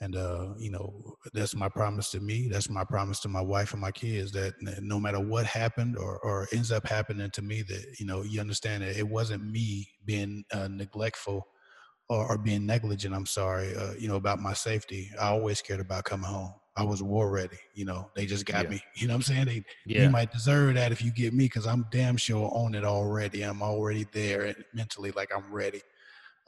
And 0.00 0.16
uh, 0.16 0.54
you 0.58 0.70
know, 0.70 1.14
that's 1.32 1.54
my 1.54 1.68
promise 1.68 2.10
to 2.10 2.20
me. 2.20 2.48
That's 2.48 2.68
my 2.68 2.82
promise 2.82 3.20
to 3.20 3.28
my 3.28 3.40
wife 3.40 3.72
and 3.72 3.80
my 3.80 3.92
kids 3.92 4.32
that 4.32 4.54
no 4.60 4.98
matter 4.98 5.20
what 5.20 5.46
happened 5.46 5.96
or, 5.96 6.18
or 6.18 6.48
ends 6.52 6.72
up 6.72 6.88
happening 6.88 7.30
to 7.30 7.42
me, 7.42 7.62
that 7.62 7.96
you 8.00 8.06
know, 8.06 8.22
you 8.22 8.40
understand 8.40 8.82
that 8.82 8.98
it 8.98 9.06
wasn't 9.06 9.48
me 9.48 9.88
being 10.04 10.44
uh, 10.52 10.66
neglectful 10.68 11.46
or, 12.08 12.32
or, 12.32 12.36
being 12.36 12.66
negligent. 12.66 13.14
I'm 13.14 13.26
sorry, 13.26 13.76
uh, 13.76 13.92
you 13.96 14.08
know, 14.08 14.16
about 14.16 14.40
my 14.40 14.54
safety. 14.54 15.08
I 15.20 15.28
always 15.28 15.62
cared 15.62 15.78
about 15.78 16.04
coming 16.04 16.28
home. 16.28 16.52
I 16.76 16.84
was 16.84 17.02
war 17.02 17.30
ready. 17.30 17.58
You 17.74 17.84
know, 17.84 18.10
they 18.16 18.24
just 18.24 18.46
got 18.46 18.64
yeah. 18.64 18.70
me. 18.70 18.82
You 18.96 19.08
know 19.08 19.14
what 19.14 19.28
I'm 19.28 19.34
saying? 19.34 19.44
They, 19.46 19.64
yeah. 19.86 20.04
You 20.04 20.10
might 20.10 20.32
deserve 20.32 20.74
that 20.74 20.92
if 20.92 21.02
you 21.02 21.10
get 21.10 21.34
me 21.34 21.44
because 21.44 21.66
I'm 21.66 21.86
damn 21.90 22.16
sure 22.16 22.50
on 22.54 22.74
it 22.74 22.84
already. 22.84 23.42
I'm 23.42 23.62
already 23.62 24.06
there 24.12 24.42
and 24.42 24.64
mentally, 24.72 25.10
like 25.12 25.30
I'm 25.34 25.52
ready. 25.52 25.82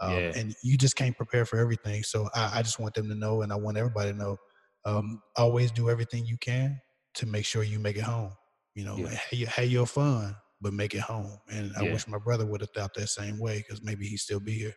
Um, 0.01 0.13
yeah. 0.13 0.33
And 0.35 0.55
you 0.63 0.77
just 0.77 0.97
can't 0.97 1.17
prepare 1.17 1.45
for 1.45 1.59
everything. 1.59 2.03
So 2.03 2.29
I, 2.35 2.59
I, 2.59 2.63
just 2.63 2.81
want 2.81 2.95
them 2.95 3.09
to 3.09 3.15
know, 3.15 3.43
and 3.43 3.53
I 3.53 3.57
want 3.57 3.77
everybody 3.77 4.13
to 4.13 4.19
know, 4.19 4.37
um, 4.85 5.23
always 5.37 5.71
do 5.71 5.89
everything 5.89 6.27
you 6.27 6.37
can 6.39 6.81
to 7.15 7.27
make 7.27 7.45
sure 7.45 7.63
you 7.63 7.79
make 7.79 7.97
it 7.97 8.03
home. 8.03 8.33
You 8.75 8.85
know, 8.85 8.97
have, 8.97 9.21
your, 9.33 9.49
have 9.49 9.71
your 9.71 9.87
fun, 9.87 10.35
but 10.61 10.73
make 10.73 10.95
it 10.95 11.01
home. 11.01 11.39
And 11.49 11.73
I 11.79 11.83
wish 11.85 12.09
my 12.09 12.19
brother 12.19 12.45
would 12.45 12.61
have 12.61 12.71
thought 12.71 12.93
that 12.95 13.09
same 13.09 13.39
way 13.39 13.59
because 13.59 13.83
maybe 13.85 14.07
he'd 14.07 14.17
still 14.17 14.41
be 14.41 14.53
here. 14.53 14.75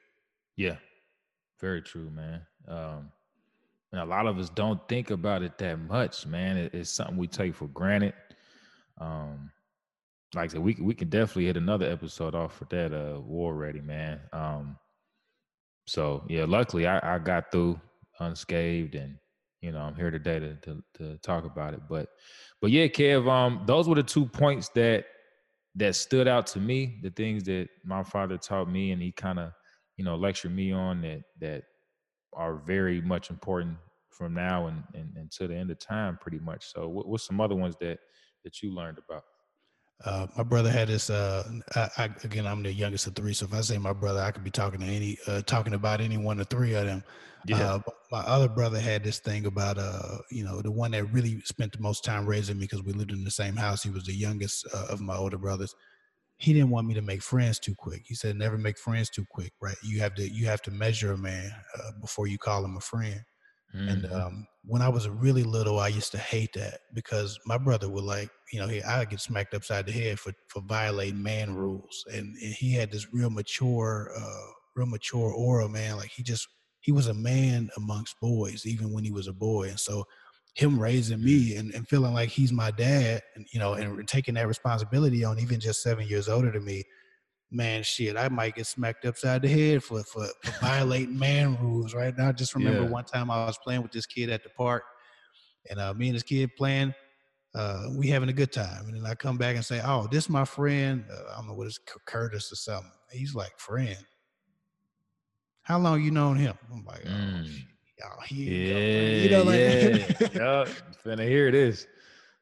Yeah, 0.55 0.75
very 1.60 1.81
true, 1.81 2.12
man. 2.12 2.45
Um, 2.67 3.12
and 3.91 4.02
a 4.02 4.06
lot 4.06 4.28
of 4.28 4.38
us 4.38 4.50
don't 4.50 4.86
think 4.88 5.12
about 5.12 5.43
it 5.43 5.58
that 5.60 5.78
much, 5.80 6.26
man. 6.26 6.58
It, 6.58 6.73
it's 6.73 6.89
something 6.89 7.17
we 7.17 7.28
take 7.28 7.56
for 7.56 7.67
granted. 7.67 8.13
Um, 9.00 9.52
like 10.36 10.50
I 10.50 10.54
said, 10.54 10.62
we 10.62 10.76
we 10.82 10.93
can 10.93 11.10
definitely 11.10 11.45
hit 11.45 11.58
another 11.58 11.89
episode 11.89 12.36
off 12.36 12.58
for 12.58 12.65
that 12.65 12.93
uh 12.93 13.19
war 13.21 13.56
ready, 13.56 13.82
man. 13.82 14.19
Um, 14.34 14.78
so 15.86 16.23
yeah, 16.28 16.45
luckily 16.45 16.86
I, 16.86 17.15
I 17.15 17.19
got 17.19 17.52
through 17.52 17.80
unscathed, 18.19 18.95
and 18.95 19.17
you 19.62 19.71
know 19.71 19.80
I'm 19.80 19.95
here 19.95 20.12
today 20.12 20.39
to, 20.39 20.56
to 20.56 20.84
to 20.95 21.17
talk 21.19 21.45
about 21.45 21.73
it. 21.73 21.82
But 21.89 22.10
but 22.62 22.71
yeah, 22.71 22.88
Kev, 22.88 23.30
um, 23.30 23.63
those 23.65 23.88
were 23.88 23.95
the 23.95 24.04
two 24.04 24.26
points 24.26 24.69
that 24.69 25.06
that 25.76 25.95
stood 25.95 26.28
out 26.28 26.47
to 26.47 26.60
me. 26.60 27.00
The 27.04 27.12
things 27.12 27.43
that 27.45 27.69
my 27.86 28.04
father 28.04 28.38
taught 28.38 28.69
me, 28.69 28.91
and 28.91 29.02
he 29.02 29.13
kind 29.13 29.39
of 29.39 29.52
you 29.95 30.04
know 30.04 30.15
lectured 30.15 30.54
me 30.54 30.73
on 30.73 31.02
that 31.02 31.21
that 31.39 31.63
are 32.38 32.56
very 32.65 33.02
much 33.02 33.30
important 33.30 33.78
from 34.10 34.34
now 34.34 34.67
and, 34.67 34.84
and, 34.93 35.15
until 35.17 35.47
the 35.47 35.56
end 35.56 35.69
of 35.71 35.80
time, 35.80 36.17
pretty 36.21 36.39
much. 36.39 36.71
So, 36.73 36.88
what, 36.88 37.08
what's 37.08 37.26
some 37.26 37.41
other 37.41 37.56
ones 37.56 37.76
that 37.82 38.00
that 38.43 38.62
you 38.62 38.73
learned 38.73 39.00
about? 39.08 39.23
Uh, 40.06 40.28
my 40.38 40.43
brother 40.43 40.69
had 40.69 40.88
this. 40.88 41.10
Uh, 41.10 41.43
I, 41.76 41.89
I, 41.97 42.10
again, 42.23 42.45
I'm 42.45 42.62
the 42.62 42.71
youngest 42.71 43.08
of 43.08 43.15
three, 43.15 43.34
so 43.34 43.45
if 43.45 43.54
I 43.54 43.62
say 43.62 43.78
my 43.78 43.93
brother, 43.93 44.21
I 44.21 44.32
could 44.32 44.43
be 44.43 44.52
talking 44.52 44.80
to 44.80 44.86
any, 44.86 45.17
uh, 45.28 45.41
talking 45.41 45.73
about 45.73 46.02
any 46.02 46.17
one 46.17 46.39
of 46.39 46.47
three 46.47 46.76
of 46.76 46.86
them. 46.86 47.04
Yeah. 47.47 47.76
Uh, 47.76 47.80
my 48.12 48.19
other 48.19 48.47
brother 48.47 48.80
had 48.80 49.04
this 49.04 49.19
thing 49.19 49.47
about, 49.47 49.78
uh, 49.78 50.19
you 50.30 50.43
know, 50.43 50.62
the 50.62 50.71
one 50.71 50.91
that 50.91 51.06
really 51.06 51.41
spent 51.41 51.71
the 51.71 51.80
most 51.82 52.04
time 52.04 52.26
raising 52.26 52.58
me 52.58 52.65
because 52.65 52.84
we 52.84 52.93
lived 52.93 53.12
in 53.12 53.23
the 53.23 53.32
same 53.32 53.56
house. 53.56 53.84
He 53.84 53.89
was 53.89 54.04
the 54.04 54.13
youngest 54.13 54.67
uh, 54.73 54.88
of 54.89 55.02
my 55.02 55.15
older 55.15 55.38
brothers 55.38 55.73
he 56.38 56.54
didn't 56.54 56.69
want 56.69 56.88
me 56.88 56.93
to 56.93 57.02
make 57.02 57.21
friends 57.21 57.60
too 57.60 57.73
quick. 57.76 58.04
He 58.06 58.15
said, 58.15 58.36
"Never 58.36 58.58
make 58.58 58.78
friends 58.78 59.10
too 59.10 59.26
quick, 59.30 59.54
right? 59.62 59.76
You 59.84 60.00
have 60.00 60.13
to 60.15 60.30
you 60.30 60.45
have 60.45 60.62
to 60.63 60.71
measure 60.71 61.12
a 61.12 61.17
man 61.17 61.52
uh, 61.78 61.91
before 62.00 62.28
you 62.28 62.38
call 62.38 62.63
him 62.63 62.78
a 62.78 62.82
friend." 62.82 63.21
Mm-hmm. 63.76 63.89
And 63.89 64.13
um, 64.13 64.47
when 64.63 64.82
I 64.82 64.89
was 64.89 65.10
really 65.10 65.43
little, 65.43 65.80
I 65.80 65.89
used 65.89 66.12
to 66.12 66.17
hate 66.17 66.54
that 66.54 66.80
because 66.93 67.39
my 67.45 67.58
brother 67.58 67.89
would 67.89 68.04
like, 68.04 68.30
you 68.54 68.60
know, 68.60 68.67
he 68.67 68.82
I 68.84 69.04
get 69.06 69.19
smacked 69.19 69.54
upside 69.54 69.88
the 69.88 69.91
head 69.91 70.19
for 70.19 70.32
for 70.47 70.62
violating 70.62 71.21
man 71.21 71.56
rules, 71.56 72.06
and, 72.13 72.36
and 72.41 72.54
he 72.54 72.73
had 72.73 72.91
this 72.91 73.08
real 73.12 73.30
mature, 73.30 74.12
uh, 74.15 74.52
real 74.76 74.88
mature 74.88 75.32
aura, 75.32 75.67
man. 75.67 75.97
Like 75.97 76.12
he 76.15 76.23
just 76.23 76.47
he 76.82 76.91
was 76.91 77.08
a 77.08 77.13
man 77.13 77.69
amongst 77.78 78.19
boys, 78.21 78.65
even 78.65 78.93
when 78.93 79.04
he 79.04 79.12
was 79.12 79.28
a 79.28 79.34
boy, 79.34 79.69
and 79.69 79.80
so 79.80 80.06
him 80.58 80.80
raising 80.80 81.24
me 81.24 81.56
and, 81.56 81.74
and 81.74 81.88
feeling 81.88 82.13
like 82.13 82.30
he's 82.30 82.52
my 82.52 82.72
dad 82.72 83.22
and 83.36 83.46
you 83.52 83.60
know 83.60 83.74
and 83.74 84.08
taking 84.08 84.34
that 84.34 84.48
responsibility 84.48 85.24
on 85.24 85.39
even 85.39 85.60
just 85.60 85.84
seven 85.84 86.08
years 86.08 86.28
older 86.28 86.52
than 86.52 86.65
me 86.65 86.84
man 87.52 87.84
shit 87.84 88.17
i 88.17 88.28
might 88.28 88.56
get 88.56 88.65
smacked 88.65 89.06
upside 89.06 89.41
the 89.41 89.48
head 89.48 89.84
for 89.84 90.04
for, 90.04 90.28
for 90.43 90.52
violating 90.60 91.17
man 91.17 91.58
rules 91.62 91.93
right 91.93 92.17
now 92.17 92.30
I 92.30 92.32
just 92.32 92.56
remember 92.56 92.84
yeah. 92.84 92.89
one 92.89 93.06
time 93.06 93.30
i 93.30 93.46
was 93.46 93.58
playing 93.60 93.84
with 93.84 93.91
this 93.91 94.06
kid 94.06 94.30
at 94.30 94.43
the 94.43 94.50
park 94.50 94.84
and 95.70 95.80
uh, 95.80 95.93
me 95.93 96.08
and 96.08 96.15
this 96.15 96.24
kid 96.24 96.56
playing. 96.56 96.93
Uh, 97.56 97.88
we 97.96 98.08
having 98.08 98.30
a 98.30 98.34
good 98.34 98.52
time, 98.52 98.86
and 98.86 98.96
then 98.96 99.06
I 99.06 99.15
come 99.15 99.38
back 99.38 99.56
and 99.56 99.65
say, 99.65 99.82
"Oh, 99.84 100.08
this 100.12 100.30
my 100.30 100.46
friend. 100.46 101.06
Uh, 101.10 101.32
I 101.34 101.38
don't 101.38 101.48
know 101.48 101.54
what 101.54 101.67
is 101.67 101.80
Curtis 102.06 102.52
or 102.52 102.56
something." 102.56 102.91
He's 103.12 103.34
like, 103.34 103.58
"Friend, 103.58 103.98
how 105.63 105.80
long 105.80 106.04
you 106.04 106.12
known 106.12 106.38
him?" 106.38 106.56
I'm 106.72 106.86
like, 106.86 107.04
"Oh, 107.06 107.10
Mm. 107.10 107.50
Oh, 108.03 108.23
Yeah, 108.45 108.79
he, 108.79 109.23
you 109.23 109.29
know, 109.29 109.43
like, 109.43 109.60
yeah. 109.62 110.07
Yup, 110.33 110.67
finna 111.03 111.27
hear 111.27 111.51
this. 111.51 111.88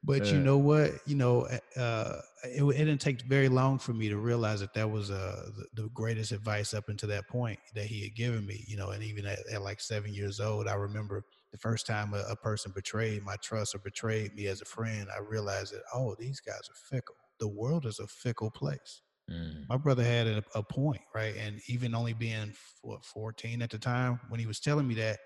But 0.04 0.30
you 0.32 0.38
know 0.40 0.58
what? 0.58 0.92
You 1.06 1.16
know, 1.16 1.48
uh, 1.76 2.20
it, 2.44 2.62
it 2.62 2.78
didn't 2.78 3.00
take 3.00 3.22
very 3.22 3.48
long 3.48 3.78
for 3.78 3.92
me 3.92 4.08
to 4.08 4.16
realize 4.18 4.60
that 4.60 4.72
that 4.74 4.88
was 4.90 5.10
uh, 5.10 5.50
the, 5.74 5.82
the 5.82 5.88
greatest 5.90 6.30
advice 6.32 6.74
up 6.74 6.88
until 6.88 7.08
that 7.08 7.26
point 7.28 7.58
that 7.74 7.86
he 7.86 8.02
had 8.02 8.14
given 8.14 8.46
me. 8.46 8.64
You 8.68 8.76
know, 8.76 8.90
and 8.90 9.02
even 9.02 9.26
at, 9.26 9.40
at 9.52 9.62
like 9.62 9.80
seven 9.80 10.14
years 10.14 10.38
old, 10.38 10.68
I 10.68 10.74
remember 10.74 11.24
the 11.50 11.58
first 11.58 11.86
time 11.86 12.14
a, 12.14 12.22
a 12.30 12.36
person 12.36 12.72
betrayed 12.74 13.24
my 13.24 13.36
trust 13.42 13.74
or 13.74 13.78
betrayed 13.78 14.34
me 14.34 14.46
as 14.46 14.60
a 14.60 14.66
friend. 14.66 15.08
I 15.14 15.20
realized 15.20 15.72
that 15.74 15.82
oh, 15.92 16.14
these 16.18 16.40
guys 16.40 16.68
are 16.70 16.96
fickle. 16.96 17.16
The 17.40 17.48
world 17.48 17.84
is 17.86 17.98
a 17.98 18.06
fickle 18.06 18.50
place. 18.50 19.02
Mm, 19.30 19.66
My 19.68 19.76
brother 19.76 20.04
had 20.04 20.26
a, 20.28 20.44
a 20.54 20.62
point, 20.62 21.02
right? 21.14 21.34
And 21.36 21.60
even 21.68 21.94
only 21.94 22.12
being 22.12 22.54
what 22.82 23.04
14 23.04 23.60
at 23.62 23.70
the 23.70 23.78
time 23.78 24.20
when 24.28 24.38
he 24.38 24.46
was 24.46 24.60
telling 24.60 24.86
me 24.86 24.94
that, 24.96 25.18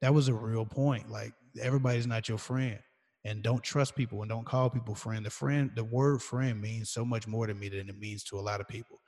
that 0.00 0.14
was 0.14 0.28
a 0.28 0.34
real 0.34 0.64
point. 0.64 1.10
Like 1.10 1.32
everybody's 1.60 2.06
not 2.06 2.28
your 2.28 2.38
friend 2.38 2.78
and 3.24 3.42
don't 3.42 3.62
trust 3.62 3.96
people 3.96 4.22
and 4.22 4.28
don't 4.28 4.46
call 4.46 4.70
people 4.70 4.94
friend. 4.94 5.24
The 5.24 5.30
friend, 5.30 5.70
the 5.74 5.84
word 5.84 6.22
friend 6.22 6.60
means 6.60 6.90
so 6.90 7.04
much 7.04 7.26
more 7.26 7.46
to 7.46 7.54
me 7.54 7.68
than 7.68 7.88
it 7.88 7.98
means 7.98 8.22
to 8.24 8.38
a 8.38 8.40
lot 8.40 8.60
of 8.60 8.68
people. 8.68 9.00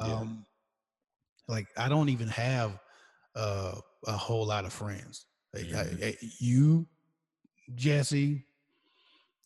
Yeah. 0.00 0.16
Um, 0.16 0.46
like 1.48 1.66
I 1.76 1.88
don't 1.88 2.08
even 2.08 2.28
have 2.28 2.78
uh, 3.34 3.74
a 4.06 4.12
whole 4.12 4.46
lot 4.46 4.64
of 4.64 4.72
friends. 4.72 5.26
Like, 5.54 5.72
I- 5.72 5.84
Mhm. 5.84 6.04
I- 6.04 6.18
you, 6.40 6.86
Jesse, 7.74 8.44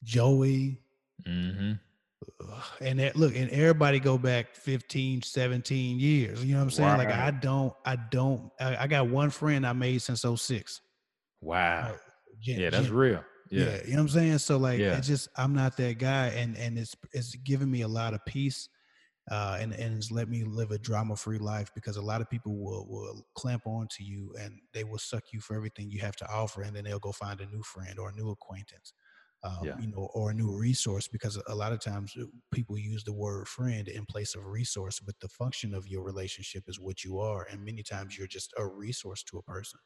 Joey, 0.02 0.80
hmm 1.24 1.72
and 2.80 2.98
that, 2.98 3.16
look, 3.16 3.34
and 3.36 3.50
everybody 3.50 3.98
go 4.00 4.18
back 4.18 4.54
15, 4.54 5.22
17 5.22 5.98
years. 6.00 6.44
You 6.44 6.52
know 6.54 6.58
what 6.60 6.64
I'm 6.64 6.70
saying? 6.70 6.96
Like 6.98 7.08
I 7.10 7.30
don't, 7.30 7.72
I 7.84 7.96
don't, 7.96 8.50
I, 8.60 8.76
I 8.84 8.86
got 8.86 9.08
one 9.08 9.30
friend 9.30 9.66
I 9.66 9.72
made 9.72 10.02
since 10.02 10.24
06. 10.24 10.80
Wow. 11.42 11.92
Right. 11.92 12.00
Jen- 12.40 12.62
Yeah, 12.62 12.70
that's 12.70 12.88
Jen- 12.88 12.90
real. 12.90 13.24
yeah. 13.50 13.64
Yeah. 13.64 13.82
you 13.84 13.90
know 13.92 13.96
what 13.96 14.02
I'm 14.02 14.08
saying? 14.10 14.38
So 14.38 14.56
like 14.58 14.80
Yeah. 14.80 14.92
it's 14.92 15.06
just 15.06 15.28
I'm 15.36 15.54
not 15.54 15.76
that 15.78 15.98
guy 15.98 16.28
and 16.28 16.56
and 16.56 16.78
it's 16.78 16.94
it's 17.12 17.34
given 17.36 17.70
me 17.70 17.82
a 17.82 17.88
lot 17.88 18.14
of 18.14 18.24
peace 18.26 18.68
uh 19.30 19.58
and 19.60 19.72
and 19.74 19.96
it's 19.98 20.10
let 20.10 20.28
me 20.28 20.44
live 20.44 20.72
a 20.72 20.78
drama 20.78 21.16
free 21.16 21.38
life 21.38 21.70
because 21.74 21.96
a 21.96 22.02
lot 22.02 22.20
of 22.22 22.30
people 22.30 22.56
will 22.58 22.86
will 22.88 23.26
clamp 23.36 23.66
on 23.66 23.88
to 23.90 24.04
you 24.04 24.34
and 24.40 24.60
they 24.74 24.84
will 24.84 24.98
suck 24.98 25.24
you 25.32 25.40
for 25.40 25.56
everything 25.56 25.90
you 25.90 26.00
have 26.00 26.16
to 26.16 26.26
offer 26.30 26.62
and 26.62 26.74
then 26.76 26.84
they'll 26.84 26.98
go 27.00 27.12
find 27.12 27.40
a 27.40 27.46
new 27.46 27.62
friend 27.62 27.98
or 27.98 28.10
a 28.10 28.14
new 28.14 28.30
acquaintance. 28.30 28.94
Um, 29.44 29.66
Yeah. 29.66 29.76
you 29.76 29.88
know, 29.88 30.08
or 30.14 30.30
a 30.30 30.34
new 30.34 30.56
resource 30.56 31.08
because 31.08 31.36
a 31.48 31.54
lot 31.54 31.72
of 31.72 31.80
times 31.80 32.14
uh, 32.20 32.26
people 32.52 32.78
use 32.78 33.04
the 33.04 33.12
word 33.12 33.48
friend 33.48 33.88
in 33.88 34.06
place 34.06 34.36
of 34.36 34.46
resource, 34.46 35.00
but 35.00 35.16
the 35.20 35.28
function 35.28 35.74
of 35.74 35.88
your 35.88 36.04
relationship 36.04 36.64
is 36.68 36.78
what 36.80 37.02
you 37.04 37.18
are, 37.18 37.46
and 37.50 37.64
many 37.64 37.82
times 37.82 38.16
you're 38.16 38.28
just 38.28 38.52
a 38.56 38.66
resource 38.66 39.24
to 39.24 39.38
a 39.38 39.42
person. 39.42 39.80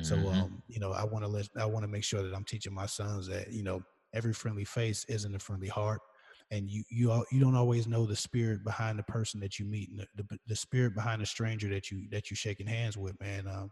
So 0.00 0.28
Mhm. 0.28 0.30
um, 0.30 0.62
you 0.68 0.80
know, 0.80 0.92
I 0.92 1.04
want 1.04 1.24
to 1.24 1.28
let 1.28 1.48
I 1.56 1.66
want 1.66 1.84
to 1.84 1.88
make 1.88 2.04
sure 2.04 2.22
that 2.22 2.34
I'm 2.34 2.44
teaching 2.44 2.74
my 2.74 2.86
sons 2.86 3.26
that 3.28 3.52
you 3.52 3.62
know 3.62 3.82
every 4.14 4.32
friendly 4.32 4.64
face 4.64 5.04
isn't 5.08 5.34
a 5.34 5.38
friendly 5.38 5.68
heart, 5.68 6.00
and 6.50 6.70
you 6.70 6.84
you 6.90 7.24
you 7.30 7.40
don't 7.40 7.56
always 7.56 7.86
know 7.86 8.06
the 8.06 8.16
spirit 8.16 8.64
behind 8.64 8.98
the 8.98 9.02
person 9.04 9.40
that 9.40 9.58
you 9.58 9.66
meet, 9.66 9.90
and 9.90 10.00
the, 10.14 10.22
the, 10.24 10.38
the 10.46 10.56
spirit 10.56 10.94
behind 10.94 11.20
the 11.22 11.26
stranger 11.26 11.68
that 11.70 11.90
you 11.90 12.08
that 12.10 12.30
you're 12.30 12.36
shaking 12.36 12.66
hands 12.66 12.96
with, 12.96 13.18
man, 13.20 13.46
um, 13.48 13.70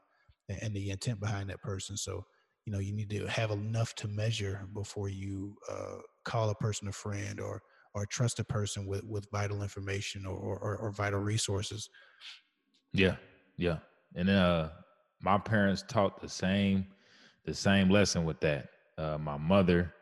and, 0.49 0.63
and 0.63 0.77
the 0.77 0.91
intent 0.91 1.21
behind 1.21 1.51
that 1.51 1.61
person. 1.63 1.97
So 1.97 2.25
you 2.65 2.73
know, 2.73 2.81
you 2.81 2.93
need 2.93 3.11
to 3.11 3.27
have 3.29 3.53
enough 3.53 3.95
to 3.97 4.09
measure 4.09 4.69
before 4.75 5.09
you 5.09 5.57
uh, 5.71 5.99
call 6.25 6.51
a 6.51 6.55
person 6.57 6.89
a 6.89 6.93
friend 6.93 7.41
or 7.41 7.63
or 7.95 8.07
trust 8.07 8.41
a 8.41 8.45
person 8.45 8.87
with 8.87 9.05
with 9.05 9.29
vital 9.31 9.63
information 9.63 10.27
or 10.27 10.37
or, 10.37 10.77
or 10.77 10.91
vital 10.91 11.21
resources. 11.21 11.89
Yeah, 12.93 13.17
yeah. 13.57 13.79
And 14.15 14.31
uh 14.31 14.71
my 15.21 15.39
parents 15.39 15.85
taught 15.87 16.21
the 16.21 16.29
same 16.29 16.87
the 17.45 17.55
same 17.55 17.91
lesson 17.91 18.25
with 18.25 18.41
that. 18.41 18.69
Uh 18.99 19.19
my 19.19 19.37
mother 19.37 19.95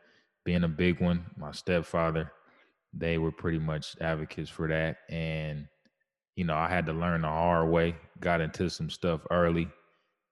being 0.43 0.63
a 0.63 0.67
big 0.67 1.01
one, 1.01 1.25
my 1.37 1.51
stepfather, 1.51 2.31
they 2.93 3.17
were 3.17 3.31
pretty 3.31 3.59
much 3.59 3.95
advocates 4.01 4.49
for 4.49 4.67
that 4.67 4.97
and 5.09 5.67
you 6.35 6.43
know, 6.43 6.55
I 6.55 6.67
had 6.67 6.85
to 6.87 6.93
learn 6.93 7.21
the 7.21 7.29
hard 7.29 7.69
way, 7.69 7.95
got 8.19 8.41
into 8.41 8.69
some 8.69 8.89
stuff 8.89 9.21
early. 9.31 9.67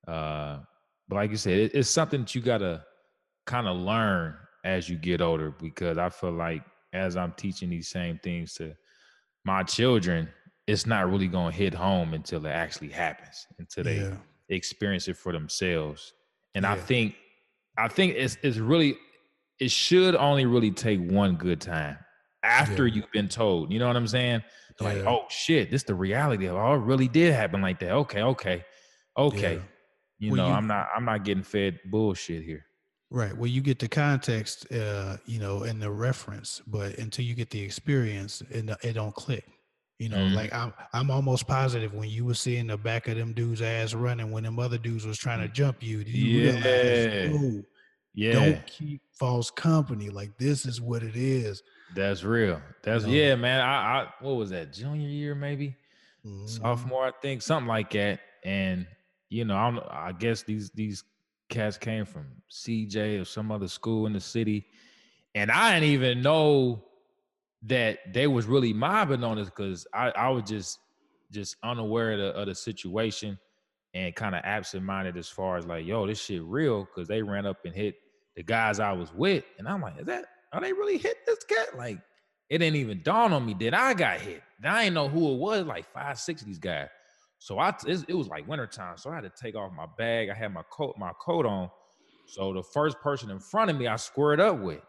Uh 0.07 0.59
but 1.07 1.15
like 1.15 1.31
you 1.31 1.37
said, 1.37 1.57
it, 1.57 1.75
it's 1.75 1.89
something 1.89 2.21
that 2.21 2.33
you 2.33 2.41
got 2.41 2.59
to 2.59 2.83
kind 3.45 3.67
of 3.67 3.75
learn 3.77 4.35
as 4.63 4.87
you 4.87 4.95
get 4.95 5.21
older 5.21 5.51
because 5.51 5.97
I 5.97 6.09
feel 6.09 6.31
like 6.31 6.63
as 6.93 7.17
I'm 7.17 7.33
teaching 7.33 7.69
these 7.69 7.89
same 7.89 8.19
things 8.23 8.53
to 8.55 8.75
my 9.43 9.63
children, 9.63 10.29
it's 10.67 10.85
not 10.85 11.09
really 11.09 11.27
going 11.27 11.51
to 11.51 11.57
hit 11.57 11.73
home 11.73 12.13
until 12.13 12.45
it 12.45 12.49
actually 12.49 12.89
happens, 12.89 13.45
until 13.59 13.83
they 13.83 13.97
Yeah, 13.97 14.17
experience 14.49 15.07
it 15.07 15.17
for 15.17 15.31
themselves. 15.31 16.13
And 16.55 16.65
I 16.65 16.75
think, 16.75 17.15
I 17.77 17.87
think 17.87 18.15
it's 18.15 18.37
it's 18.43 18.57
really, 18.57 18.97
it 19.59 19.71
should 19.71 20.15
only 20.15 20.45
really 20.45 20.71
take 20.71 20.99
one 20.99 21.35
good 21.35 21.59
time 21.61 21.97
after 22.43 22.85
Yeah. 22.87 22.95
you've 22.95 23.11
been 23.11 23.29
told. 23.29 23.71
You 23.71 23.79
know 23.79 23.87
what 23.87 23.95
I'm 23.95 24.07
saying? 24.07 24.43
Like, 24.79 24.97
oh 24.99 25.25
shit, 25.29 25.71
this 25.71 25.83
the 25.83 25.95
reality 25.95 26.45
of 26.47 26.55
oh, 26.55 26.73
it 26.73 26.77
really 26.77 27.07
did 27.07 27.33
happen 27.33 27.61
like 27.61 27.79
that. 27.79 27.91
Okay, 27.91 28.21
okay, 28.21 28.65
okay. 29.17 29.53
Yeah. 29.55 29.61
You 30.19 30.35
know, 30.35 30.47
you- 30.47 30.53
I'm 30.53 30.67
not 30.67 30.87
I'm 30.95 31.05
not 31.05 31.23
getting 31.23 31.43
fed 31.43 31.79
bullshit 31.85 32.43
here. 32.43 32.65
Right. 33.09 33.35
Well, 33.37 33.47
you 33.47 33.61
get 33.61 33.77
the 33.77 33.87
context, 33.87 34.71
uh, 34.71 35.17
you 35.25 35.39
know, 35.39 35.61
and 35.63 35.79
the 35.79 35.91
reference, 35.91 36.61
but 36.65 36.97
until 36.97 37.23
you 37.23 37.35
get 37.35 37.51
the 37.51 37.61
experience, 37.61 38.41
it, 38.49 38.67
it 38.81 38.93
don't 38.93 39.13
click. 39.13 39.45
You 39.99 40.09
know, 40.09 40.17
Mhm. 40.17 40.35
like 40.35 40.53
I'm, 40.53 40.73
I'm 40.91 41.11
almost 41.11 41.47
positive 41.47 41.93
when 41.93 42.09
you 42.09 42.25
were 42.25 42.33
seeing 42.33 42.67
the 42.67 42.77
back 42.77 43.07
of 43.07 43.15
them 43.15 43.33
dudes' 43.33 43.61
ass 43.61 43.93
running 43.93 44.31
when 44.31 44.43
them 44.43 44.59
other 44.59 44.77
dudes 44.77 45.05
was 45.05 45.17
trying 45.17 45.39
to 45.39 45.47
jump 45.47 45.81
you, 45.83 45.99
you 45.99 46.41
Yeah. 46.41 46.51
realize, 46.51 47.33
oh, 47.35 47.65
Yeah, 48.15 48.33
don't 48.33 48.67
keep 48.67 49.01
false 49.17 49.49
company. 49.51 50.09
Like 50.09 50.37
this 50.37 50.65
is 50.65 50.81
what 50.81 51.03
it 51.03 51.15
is. 51.15 51.63
that's 51.95 52.23
real. 52.23 52.59
That's 52.81 53.03
know? 53.05 53.11
yeah, 53.11 53.35
man. 53.35 53.61
I, 53.61 54.01
I 54.01 54.07
what 54.19 54.33
was 54.33 54.49
that 54.49 54.73
junior 54.73 55.07
year 55.07 55.35
maybe? 55.35 55.75
Mhm. 56.25 56.49
sophomore, 56.49 57.05
I 57.07 57.11
think, 57.21 57.41
something 57.41 57.67
like 57.67 57.91
that. 57.91 58.19
And 58.43 58.87
you 59.29 59.45
know, 59.45 59.55
I 59.55 59.71
don't, 59.71 59.85
I 59.89 60.11
guess 60.11 60.43
these 60.43 60.69
these 60.71 61.03
cats 61.49 61.77
came 61.77 62.05
from 62.05 62.25
CJ 62.51 63.21
or 63.21 63.25
some 63.25 63.51
other 63.51 63.67
school 63.67 64.05
in 64.07 64.13
the 64.13 64.19
city, 64.19 64.65
and 65.35 65.51
I 65.51 65.73
didn't 65.73 65.89
even 65.93 66.21
know 66.21 66.83
that 67.65 67.99
they 68.13 68.27
was 68.27 68.45
really 68.45 68.73
mobbing 68.73 69.23
on 69.23 69.39
us 69.39 69.47
because 69.47 69.87
I 69.93 70.09
I 70.09 70.29
was 70.29 70.43
just 70.43 70.79
just 71.31 71.55
unaware 71.63 72.13
of 72.13 72.19
the, 72.19 72.25
of 72.39 72.47
the 72.47 72.55
situation 72.55 73.39
and 73.95 74.15
kind 74.15 74.35
of 74.35 74.41
absent 74.43 74.83
minded 74.83 75.17
as 75.17 75.29
far 75.29 75.57
as 75.57 75.65
like, 75.65 75.85
yo, 75.85 76.05
this 76.05 76.21
shit 76.21 76.43
real 76.43 76.85
because 76.85 77.07
they 77.07 77.21
ran 77.21 77.45
up 77.45 77.57
and 77.65 77.73
hit 77.73 77.95
the 78.35 78.43
guys 78.43 78.79
I 78.79 78.91
was 78.93 79.13
with, 79.13 79.43
and 79.57 79.67
I'm 79.67 79.81
like, 79.81 79.99
is 79.99 80.05
that 80.07 80.25
are 80.51 80.61
they 80.61 80.73
really 80.73 80.97
hit 80.97 81.17
this 81.25 81.43
cat? 81.43 81.77
Like, 81.77 81.99
it 82.49 82.59
didn't 82.59 82.75
even 82.75 83.01
dawn 83.03 83.33
on 83.33 83.45
me 83.45 83.55
that 83.61 83.73
I 83.73 83.93
got 83.93 84.19
hit. 84.19 84.41
I 84.63 84.83
didn't 84.83 84.93
know 84.93 85.09
who 85.09 85.33
it 85.33 85.37
was, 85.37 85.65
like 85.65 85.91
five, 85.91 86.19
six 86.19 86.41
of 86.41 86.47
these 86.47 86.59
guys. 86.59 86.87
So 87.39 87.59
I 87.59 87.73
it 87.87 88.13
was 88.13 88.27
like 88.27 88.47
wintertime. 88.47 88.97
So 88.97 89.09
I 89.09 89.15
had 89.15 89.23
to 89.23 89.31
take 89.31 89.55
off 89.55 89.71
my 89.75 89.87
bag. 89.97 90.29
I 90.29 90.33
had 90.33 90.53
my 90.53 90.63
coat, 90.71 90.95
my 90.97 91.11
coat 91.19 91.45
on. 91.45 91.69
So 92.27 92.53
the 92.53 92.63
first 92.63 92.99
person 93.01 93.29
in 93.29 93.39
front 93.39 93.69
of 93.69 93.77
me, 93.77 93.87
I 93.87 93.97
squared 93.97 94.39
up 94.39 94.59
with. 94.59 94.79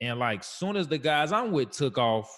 And 0.00 0.18
like 0.18 0.44
soon 0.44 0.76
as 0.76 0.88
the 0.88 0.98
guys 0.98 1.32
I'm 1.32 1.52
with 1.52 1.70
took 1.70 1.98
off, 1.98 2.30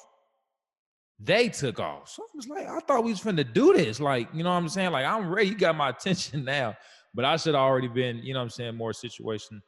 they 1.19 1.49
took 1.49 1.81
off. 1.81 2.09
So 2.11 2.23
I 2.23 2.27
was 2.35 2.49
like, 2.49 2.69
I 2.69 2.79
thought 2.81 3.05
we 3.05 3.11
was 3.11 3.21
finna 3.21 3.53
do 3.53 3.73
this. 3.73 3.99
Like, 3.99 4.29
you 4.33 4.45
know 4.45 4.51
what 4.51 4.57
I'm 4.57 4.69
saying? 4.69 4.93
Like, 4.93 5.05
I'm 5.05 5.29
ready. 5.29 5.49
You 5.49 5.57
got 5.57 5.77
my 5.77 5.89
attention 5.91 6.45
now. 6.45 6.77
But 7.15 7.25
I 7.25 7.37
should 7.37 7.55
have 7.55 7.63
already 7.63 7.89
been, 7.89 8.19
you 8.19 8.33
know 8.33 8.41
what 8.41 8.45
I'm 8.45 8.51
saying, 8.51 8.77
more 8.77 8.93
situation, 8.93 9.63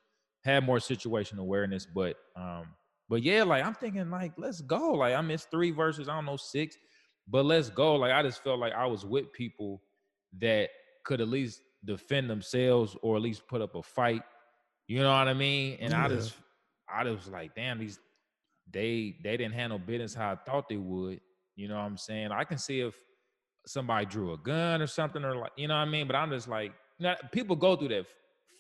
had 0.45 0.65
more 0.65 0.79
situation 0.79 1.39
awareness. 1.39 1.87
But 1.87 2.17
um, 2.37 2.67
but 3.09 3.23
yeah, 3.23 3.43
like 3.43 3.65
I'm 3.65 3.75
thinking, 3.75 4.09
like, 4.11 4.33
let's 4.37 4.61
go. 4.61 4.93
Like, 4.93 5.15
I 5.15 5.21
missed 5.21 5.51
three 5.51 5.73
verses, 5.73 6.09
I 6.09 6.15
don't 6.15 6.27
know, 6.27 6.37
six, 6.37 6.77
but 7.29 7.45
let's 7.45 7.71
go. 7.71 7.97
Like, 7.97 8.13
I 8.13 8.23
just 8.23 8.45
felt 8.45 8.61
like 8.61 8.73
I 8.73 8.87
was 8.87 9.05
with 9.05 9.33
people 9.33 9.83
that 10.39 10.69
could 11.05 11.21
at 11.21 11.29
least 11.29 11.63
defend 11.85 12.31
themselves 12.31 12.97
or 13.03 13.17
at 13.17 13.23
least 13.23 13.49
put 13.49 13.61
up 13.61 13.75
a 13.75 13.83
fight. 13.83 14.23
You 14.87 15.01
know 15.01 15.11
what 15.11 15.29
I 15.29 15.35
mean? 15.35 15.79
And 15.81 15.93
I 15.93 16.09
just 16.09 16.35
I 16.93 17.05
just 17.05 17.27
was 17.27 17.29
like, 17.33 17.55
damn, 17.55 17.79
these 17.79 17.99
they 18.71 19.17
they 19.23 19.37
didn't 19.37 19.55
handle 19.55 19.79
business 19.79 20.15
how 20.15 20.33
I 20.33 20.37
thought 20.37 20.69
they 20.69 20.77
would. 20.77 21.21
You 21.57 21.69
know 21.69 21.77
what 21.77 21.83
I'm 21.83 21.97
saying? 21.99 22.31
I 22.33 22.45
can 22.45 22.59
see 22.59 22.81
if 22.81 22.95
somebody 23.67 24.07
drew 24.07 24.33
a 24.33 24.39
gun 24.39 24.81
or 24.81 24.87
something 24.87 25.25
or 25.25 25.37
like, 25.37 25.53
you 25.57 25.69
know 25.69 25.75
what 25.75 25.81
I 25.81 25.91
mean? 25.91 26.07
But 26.07 26.17
I'm 26.17 26.31
just 26.31 26.49
like, 26.49 26.73
you 26.99 27.05
know, 27.05 27.15
people 27.33 27.57
go 27.57 27.77
through 27.77 27.89
that 27.89 28.07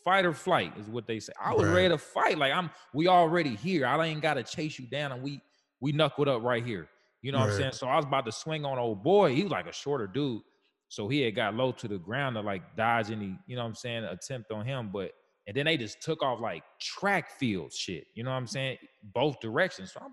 fight 0.04 0.24
or 0.26 0.32
flight 0.32 0.72
is 0.78 0.86
what 0.88 1.06
they 1.06 1.20
say. 1.20 1.32
I 1.42 1.54
was 1.54 1.66
Right. 1.66 1.74
ready 1.74 1.88
to 1.90 1.98
fight. 1.98 2.38
Like 2.38 2.52
I'm 2.52 2.70
we 2.94 3.08
already 3.08 3.56
here. 3.56 3.86
I 3.86 4.04
ain't 4.06 4.22
gotta 4.22 4.42
chase 4.42 4.78
you 4.78 4.86
down 4.86 5.12
and 5.12 5.22
we 5.22 5.40
we 5.80 5.92
knuckled 5.92 6.28
up 6.28 6.42
right 6.42 6.64
here. 6.64 6.88
You 7.22 7.32
know 7.32 7.38
what 7.38 7.44
I'm 7.44 7.50
saying? 7.50 7.72
So 7.72 7.86
I 7.86 7.96
was 7.96 8.06
about 8.06 8.24
to 8.26 8.32
swing 8.32 8.64
on 8.64 8.78
old 8.78 9.02
boy. 9.02 9.34
He 9.34 9.42
was 9.42 9.52
like 9.52 9.66
a 9.66 9.72
shorter 9.72 10.06
dude. 10.06 10.42
So 10.88 11.06
he 11.08 11.20
had 11.20 11.36
got 11.36 11.54
low 11.54 11.72
to 11.72 11.88
the 11.88 11.98
ground 11.98 12.34
to 12.36 12.40
like 12.40 12.76
dodge 12.76 13.10
any, 13.10 13.38
you 13.46 13.56
know 13.56 13.62
what 13.62 13.68
I'm 13.68 13.74
saying, 13.74 14.04
attempt 14.04 14.50
on 14.50 14.64
him. 14.66 14.90
But 14.92 15.12
and 15.50 15.56
then 15.56 15.64
they 15.66 15.76
just 15.76 16.00
took 16.00 16.22
off 16.22 16.38
like 16.38 16.62
track 16.80 17.28
field 17.28 17.72
shit. 17.72 18.06
You 18.14 18.22
know 18.22 18.30
what 18.30 18.36
I'm 18.36 18.46
saying? 18.46 18.78
Both 19.02 19.40
directions. 19.40 19.92
So 19.92 20.00
I'm 20.00 20.12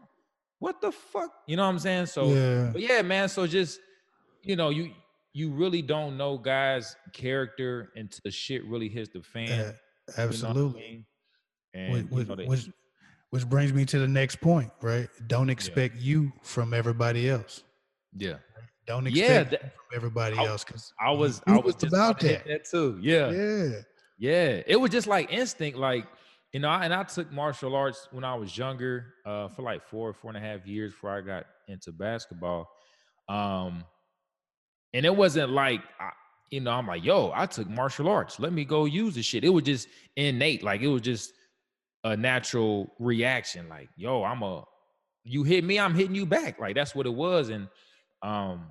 what 0.58 0.82
the 0.82 0.92
fuck? 0.92 1.30
You 1.46 1.58
know 1.58 1.64
what 1.64 1.70
I'm 1.70 1.78
saying? 1.78 2.08
So 2.08 2.26
yeah, 2.30 2.72
but 2.74 2.82
yeah, 2.82 3.04
man. 3.04 3.30
So 3.30 3.46
just 3.46 3.80
you 4.42 4.56
know, 4.56 4.70
you 4.70 4.94
you 5.34 5.52
really 5.52 5.84
don't 5.84 6.18
know 6.18 6.40
guys' 6.40 6.96
character 7.14 7.92
until 7.96 8.32
shit 8.32 8.66
really 8.66 8.90
hits 8.90 9.10
the 9.14 9.22
fan. 9.22 9.76
absolutely. 10.18 10.56
You 10.56 10.64
know 10.64 10.70
I 10.70 10.90
mean? 10.90 11.06
And 11.76 12.10
which, 12.10 12.24
you 12.24 12.30
know, 12.30 12.36
they, 12.36 12.46
which, 12.46 12.70
which 13.30 13.48
brings 13.48 13.72
me 13.72 13.86
to 13.86 14.00
the 14.00 14.08
next 14.08 14.42
point, 14.42 14.72
right? 14.82 15.08
Don't 15.28 15.52
expect 15.52 15.98
yeah. 15.98 16.02
you 16.02 16.34
from 16.42 16.74
everybody 16.74 17.30
else. 17.30 17.64
Yeah. 18.18 18.38
Don't 18.88 19.06
expect 19.06 19.30
yeah, 19.30 19.44
that, 19.44 19.62
from 19.62 19.96
everybody 19.96 20.36
I, 20.40 20.46
else 20.46 20.64
because 20.64 20.92
I 21.00 21.12
was 21.12 21.44
I 21.46 21.58
was, 21.58 21.76
was 21.76 21.84
about 21.84 22.20
that. 22.22 22.48
that 22.48 22.66
too. 22.66 22.98
Yeah. 23.04 23.30
Yeah. 23.30 23.82
Yeah. 24.18 24.62
It 24.66 24.80
was 24.80 24.92
just 24.92 25.08
like 25.08 25.32
instinct, 25.32 25.78
like 25.78 26.06
you 26.54 26.60
know, 26.62 26.70
and 26.70 26.94
I 26.94 27.04
took 27.04 27.32
martial 27.32 27.76
arts 27.76 28.08
when 28.12 28.24
I 28.24 28.36
was 28.36 28.58
younger, 28.58 29.14
uh, 29.26 29.50
for 29.50 29.62
like 29.64 29.84
four, 29.84 30.14
four 30.14 30.32
and 30.32 30.38
a 30.38 30.42
half 30.42 30.66
years 30.66 30.92
before 30.92 31.12
I 31.12 31.22
got 31.22 31.46
into 31.68 31.92
basketball. 31.92 32.70
Um, 33.28 33.84
and 34.94 35.06
it 35.06 35.16
wasn't 35.16 35.52
like, 35.52 35.82
I, 36.00 36.12
you 36.50 36.62
know, 36.62 36.72
I'm 36.72 36.88
like, 36.88 37.04
yo, 37.04 37.32
I 37.36 37.46
took 37.46 37.70
martial 37.70 38.08
arts. 38.08 38.40
Let 38.40 38.54
me 38.54 38.64
go 38.64 38.86
use 38.86 39.16
the 39.16 39.22
shit. 39.22 39.44
It 39.44 39.50
was 39.50 39.66
just 39.66 39.90
innate. 40.16 40.64
Like 40.64 40.82
it 40.82 40.88
was 40.88 41.02
just 41.02 41.34
a 42.06 42.16
natural 42.16 42.94
reaction. 42.98 43.68
Like, 43.68 43.90
yo, 43.98 44.24
I'm 44.24 44.42
a, 44.42 44.64
you 45.26 45.44
hit 45.44 45.66
me, 45.66 45.78
I'm 45.78 45.94
hitting 45.94 46.16
you 46.16 46.26
back. 46.26 46.58
Like 46.60 46.76
that's 46.76 46.96
what 46.96 47.06
it 47.06 47.14
was. 47.14 47.50
And 47.50 47.68
um, 48.22 48.68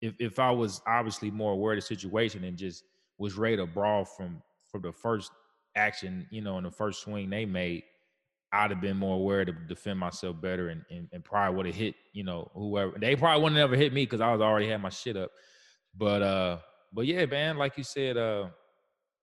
if 0.00 0.14
if 0.20 0.38
I 0.38 0.52
was 0.52 0.80
obviously 0.86 1.30
more 1.30 1.52
aware 1.52 1.72
of 1.72 1.78
the 1.78 1.82
situation 1.82 2.44
and 2.44 2.56
just 2.56 2.84
was 3.18 3.34
ready 3.36 3.56
to 3.56 3.66
brawl 3.66 4.04
from 4.04 4.42
from 4.80 4.90
the 4.90 4.96
first 4.96 5.30
action, 5.74 6.26
you 6.30 6.40
know, 6.40 6.58
in 6.58 6.64
the 6.64 6.70
first 6.70 7.02
swing 7.02 7.30
they 7.30 7.44
made, 7.44 7.84
I'd 8.52 8.70
have 8.70 8.80
been 8.80 8.96
more 8.96 9.16
aware 9.16 9.44
to 9.44 9.52
defend 9.52 9.98
myself 9.98 10.40
better 10.40 10.68
and, 10.68 10.82
and, 10.90 11.08
and 11.12 11.24
probably 11.24 11.56
would 11.56 11.66
have 11.66 11.74
hit, 11.74 11.94
you 12.12 12.24
know, 12.24 12.50
whoever. 12.54 12.96
They 12.98 13.16
probably 13.16 13.42
wouldn't 13.42 13.58
have 13.58 13.70
ever 13.70 13.76
hit 13.76 13.92
me 13.92 14.04
because 14.04 14.20
I 14.20 14.32
was 14.32 14.40
already 14.40 14.68
had 14.68 14.80
my 14.80 14.88
shit 14.88 15.16
up. 15.16 15.30
But 15.96 16.22
uh, 16.22 16.58
but 16.92 17.06
yeah, 17.06 17.26
man, 17.26 17.56
like 17.56 17.76
you 17.76 17.84
said, 17.84 18.16
uh, 18.16 18.48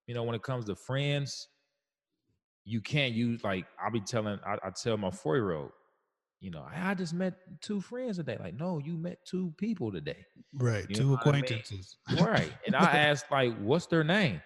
you 0.08 0.14
know, 0.14 0.24
when 0.24 0.36
it 0.36 0.44
comes 0.44 0.66
to 0.66 0.76
friends, 0.76 1.48
you 2.66 2.82
can't 2.82 3.14
use 3.14 3.44
like 3.44 3.66
I'll 3.84 3.92
be 3.92 4.02
telling 4.02 4.40
I, 4.46 4.54
I 4.56 4.72
tell 4.72 4.98
my 4.98 5.12
four 5.12 5.36
year 5.36 5.54
old, 5.54 5.72
you 6.44 6.52
know, 6.52 6.66
I 6.76 6.94
just 6.94 7.14
met 7.14 7.36
two 7.62 7.80
friends 7.80 8.18
today. 8.18 8.38
Like, 8.38 8.60
no, 8.60 8.78
you 8.78 8.98
met 8.98 9.20
two 9.26 9.54
people 9.58 9.94
today. 9.94 10.26
Right. 10.54 10.86
You 10.90 10.96
two 10.96 11.14
acquaintances. 11.14 11.96
I 12.08 12.16
mean? 12.16 12.26
right. 12.26 12.54
And 12.66 12.76
I 12.76 12.84
asked, 12.98 13.32
like, 13.32 13.58
what's 13.60 13.86
their 13.86 14.04
name? 14.04 14.42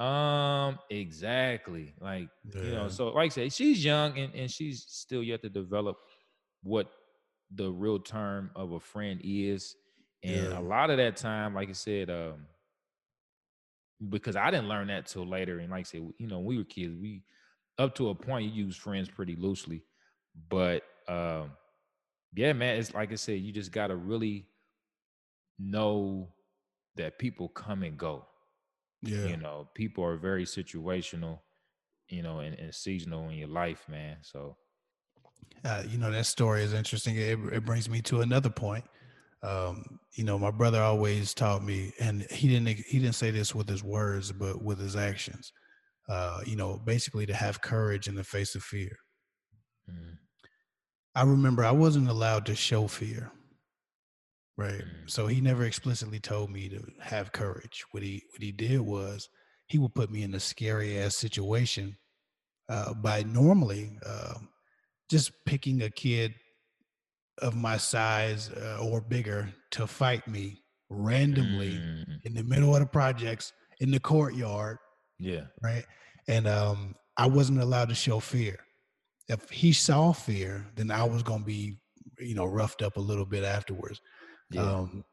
Um, 0.00 0.78
exactly. 0.88 1.94
Like, 2.00 2.28
yeah. 2.54 2.62
you 2.62 2.70
know, 2.72 2.88
so 2.88 3.08
like 3.08 3.26
I 3.26 3.34
said, 3.34 3.52
she's 3.52 3.84
young 3.84 4.18
and, 4.18 4.34
and 4.34 4.50
she's 4.50 4.84
still 4.88 5.22
yet 5.22 5.42
to 5.42 5.50
develop 5.50 5.98
what 6.62 6.90
the 7.54 7.70
real 7.70 7.98
term 7.98 8.50
of 8.56 8.72
a 8.72 8.80
friend 8.80 9.20
is. 9.22 9.76
And 10.22 10.46
yeah. 10.46 10.58
a 10.58 10.60
lot 10.60 10.90
of 10.90 10.96
that 10.96 11.16
time, 11.16 11.54
like 11.54 11.68
I 11.68 11.72
said, 11.72 12.08
um, 12.08 12.46
because 14.08 14.36
I 14.36 14.50
didn't 14.50 14.68
learn 14.68 14.88
that 14.88 15.06
till 15.06 15.26
later. 15.26 15.58
And 15.58 15.70
like 15.70 15.80
I 15.80 15.82
said, 15.82 16.08
you 16.18 16.26
know, 16.26 16.38
when 16.38 16.46
we 16.46 16.58
were 16.58 16.64
kids, 16.64 16.94
we 16.98 17.22
up 17.78 17.94
to 17.96 18.08
a 18.08 18.14
point 18.14 18.52
you 18.52 18.64
use 18.64 18.76
friends 18.76 19.08
pretty 19.08 19.36
loosely. 19.36 19.82
But 20.48 20.82
um, 21.08 21.52
yeah, 22.34 22.52
man, 22.54 22.78
it's 22.78 22.94
like 22.94 23.12
I 23.12 23.16
said, 23.16 23.40
you 23.40 23.52
just 23.52 23.72
gotta 23.72 23.96
really 23.96 24.46
know 25.58 26.28
that 26.96 27.18
people 27.18 27.48
come 27.48 27.82
and 27.82 27.98
go. 27.98 28.24
Yeah. 29.02 29.26
You 29.26 29.36
know, 29.36 29.68
people 29.74 30.04
are 30.04 30.16
very 30.16 30.44
situational, 30.44 31.40
you 32.08 32.22
know, 32.22 32.40
and, 32.40 32.58
and 32.58 32.74
seasonal 32.74 33.28
in 33.28 33.36
your 33.36 33.48
life, 33.48 33.86
man. 33.88 34.18
So, 34.22 34.56
uh, 35.64 35.82
you 35.88 35.98
know, 35.98 36.10
that 36.10 36.26
story 36.26 36.62
is 36.62 36.74
interesting. 36.74 37.16
It, 37.16 37.38
it 37.52 37.64
brings 37.64 37.88
me 37.88 38.02
to 38.02 38.20
another 38.20 38.50
point. 38.50 38.84
Um, 39.42 39.98
you 40.12 40.24
know, 40.24 40.38
my 40.38 40.50
brother 40.50 40.82
always 40.82 41.32
taught 41.32 41.64
me, 41.64 41.92
and 41.98 42.22
he 42.30 42.48
didn't 42.48 42.78
he 42.86 42.98
didn't 42.98 43.14
say 43.14 43.30
this 43.30 43.54
with 43.54 43.68
his 43.68 43.82
words, 43.82 44.32
but 44.32 44.62
with 44.62 44.78
his 44.78 44.96
actions. 44.96 45.52
Uh, 46.08 46.40
you 46.44 46.56
know, 46.56 46.80
basically 46.84 47.24
to 47.24 47.34
have 47.34 47.62
courage 47.62 48.06
in 48.08 48.14
the 48.14 48.24
face 48.24 48.54
of 48.54 48.62
fear. 48.62 48.96
Mm. 49.90 50.16
I 51.14 51.22
remember 51.22 51.64
I 51.64 51.70
wasn't 51.70 52.08
allowed 52.08 52.46
to 52.46 52.54
show 52.54 52.86
fear 52.86 53.32
right? 54.60 54.82
Mm. 54.82 55.10
So 55.10 55.26
he 55.26 55.40
never 55.40 55.64
explicitly 55.64 56.20
told 56.20 56.50
me 56.50 56.68
to 56.68 56.82
have 57.00 57.32
courage. 57.32 57.84
What 57.92 58.02
he 58.02 58.22
what 58.32 58.42
he 58.42 58.52
did 58.52 58.80
was 58.80 59.28
he 59.66 59.78
would 59.78 59.94
put 59.94 60.10
me 60.10 60.22
in 60.22 60.34
a 60.34 60.40
scary 60.40 60.98
ass 60.98 61.16
situation 61.16 61.96
uh, 62.68 62.94
by 62.94 63.22
normally 63.22 63.98
uh, 64.04 64.34
just 65.10 65.32
picking 65.46 65.82
a 65.82 65.90
kid 65.90 66.34
of 67.38 67.56
my 67.56 67.76
size 67.76 68.50
uh, 68.50 68.78
or 68.82 69.00
bigger 69.00 69.48
to 69.70 69.86
fight 69.86 70.26
me 70.28 70.62
randomly 70.90 71.72
mm. 71.72 72.04
in 72.24 72.34
the 72.34 72.42
middle 72.44 72.74
of 72.74 72.80
the 72.80 72.86
projects 72.86 73.52
in 73.80 73.90
the 73.90 74.00
courtyard. 74.00 74.76
Yeah. 75.18 75.44
Right. 75.62 75.84
And 76.28 76.46
um, 76.46 76.94
I 77.16 77.26
wasn't 77.26 77.60
allowed 77.60 77.88
to 77.88 77.94
show 77.94 78.20
fear. 78.20 78.58
If 79.28 79.48
he 79.48 79.72
saw 79.72 80.12
fear, 80.12 80.66
then 80.74 80.90
I 80.90 81.04
was 81.04 81.22
gonna 81.22 81.44
be, 81.44 81.76
you 82.18 82.34
know, 82.34 82.44
roughed 82.44 82.82
up 82.82 82.96
a 82.96 83.00
little 83.00 83.24
bit 83.24 83.44
afterwards. 83.44 84.00
Yeah. 84.50 84.62
Um, 84.62 85.04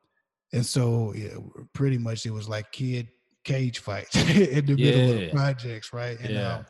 and 0.54 0.66
so 0.66 1.14
yeah, 1.16 1.38
pretty 1.74 1.98
much 1.98 2.26
it 2.26 2.32
was 2.32 2.48
like 2.48 2.72
kid 2.72 3.08
cage 3.44 3.80
fights 3.80 4.16
in 4.30 4.66
the 4.66 4.76
yeah. 4.76 4.92
middle 4.92 5.12
of 5.12 5.20
the 5.20 5.30
projects, 5.30 5.94
right? 5.94 6.20
And 6.20 6.34
yeah. 6.34 6.56
um, 6.56 6.66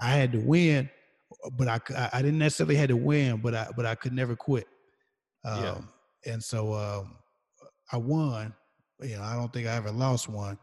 I 0.00 0.10
had 0.10 0.32
to 0.32 0.38
win, 0.38 0.90
but 1.52 1.68
I 1.68 2.10
I 2.12 2.22
didn't 2.22 2.38
necessarily 2.38 2.76
had 2.76 2.90
to 2.90 2.96
win, 2.96 3.38
but 3.38 3.54
I 3.54 3.68
but 3.76 3.86
I 3.86 3.94
could 3.94 4.12
never 4.12 4.36
quit. 4.36 4.66
Um, 5.44 5.62
yeah. 5.62 6.32
And 6.32 6.42
so 6.42 6.74
um, 6.74 7.16
I 7.92 7.96
won. 7.96 8.54
You 9.00 9.16
know, 9.16 9.22
I 9.22 9.34
don't 9.34 9.52
think 9.52 9.66
I 9.66 9.74
ever 9.76 9.90
lost 9.90 10.28
one, 10.28 10.58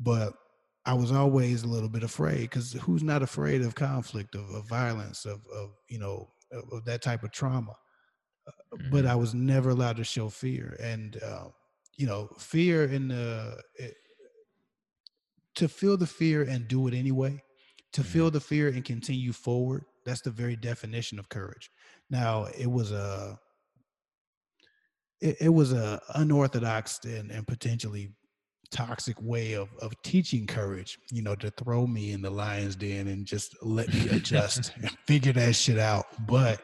but 0.00 0.32
I 0.86 0.94
was 0.94 1.12
always 1.12 1.62
a 1.62 1.68
little 1.68 1.88
bit 1.88 2.02
afraid 2.02 2.42
because 2.42 2.72
who's 2.72 3.02
not 3.02 3.22
afraid 3.22 3.62
of 3.62 3.74
conflict, 3.74 4.34
of, 4.34 4.48
of 4.50 4.66
violence, 4.66 5.26
of, 5.26 5.46
of 5.54 5.72
you 5.88 5.98
know, 5.98 6.30
of, 6.50 6.64
of 6.72 6.84
that 6.86 7.02
type 7.02 7.22
of 7.22 7.30
trauma 7.30 7.74
mm-hmm. 8.48 8.90
but 8.90 9.06
I 9.06 9.14
was 9.14 9.34
never 9.34 9.70
allowed 9.70 9.96
to 9.96 10.04
show 10.04 10.28
fear. 10.28 10.76
And 10.80 11.20
uh, 11.22 11.48
you 11.96 12.06
know, 12.06 12.28
fear 12.38 12.84
in 12.84 13.08
the 13.08 13.60
it, 13.76 13.84
eh, 13.84 13.90
to 15.56 15.68
feel 15.68 15.96
the 15.96 16.06
fear 16.06 16.42
and 16.42 16.66
do 16.66 16.88
it 16.88 16.94
anyway, 16.94 17.42
to 17.92 18.00
mm-hmm. 18.00 18.10
feel 18.10 18.30
the 18.30 18.40
fear 18.40 18.68
and 18.68 18.84
continue 18.84 19.32
forward. 19.32 19.84
That's 20.04 20.20
the 20.20 20.30
very 20.30 20.56
definition 20.56 21.18
of 21.18 21.28
courage. 21.28 21.70
Now, 22.10 22.46
it 22.58 22.70
was 22.70 22.92
a 22.92 23.38
it, 25.20 25.36
it 25.40 25.48
was 25.48 25.72
a 25.72 26.00
unorthodox 26.14 27.00
and, 27.04 27.30
and 27.30 27.46
potentially 27.46 28.12
toxic 28.70 29.16
way 29.20 29.52
of 29.52 29.68
of 29.80 29.92
teaching 30.02 30.46
courage 30.46 30.98
you 31.12 31.22
know 31.22 31.36
to 31.36 31.50
throw 31.50 31.86
me 31.86 32.10
in 32.10 32.20
the 32.20 32.30
lion's 32.30 32.74
den 32.74 33.06
and 33.06 33.24
just 33.24 33.54
let 33.62 33.92
me 33.94 34.08
adjust 34.10 34.72
and 34.76 34.90
figure 35.06 35.32
that 35.32 35.54
shit 35.54 35.78
out 35.78 36.06
but 36.26 36.60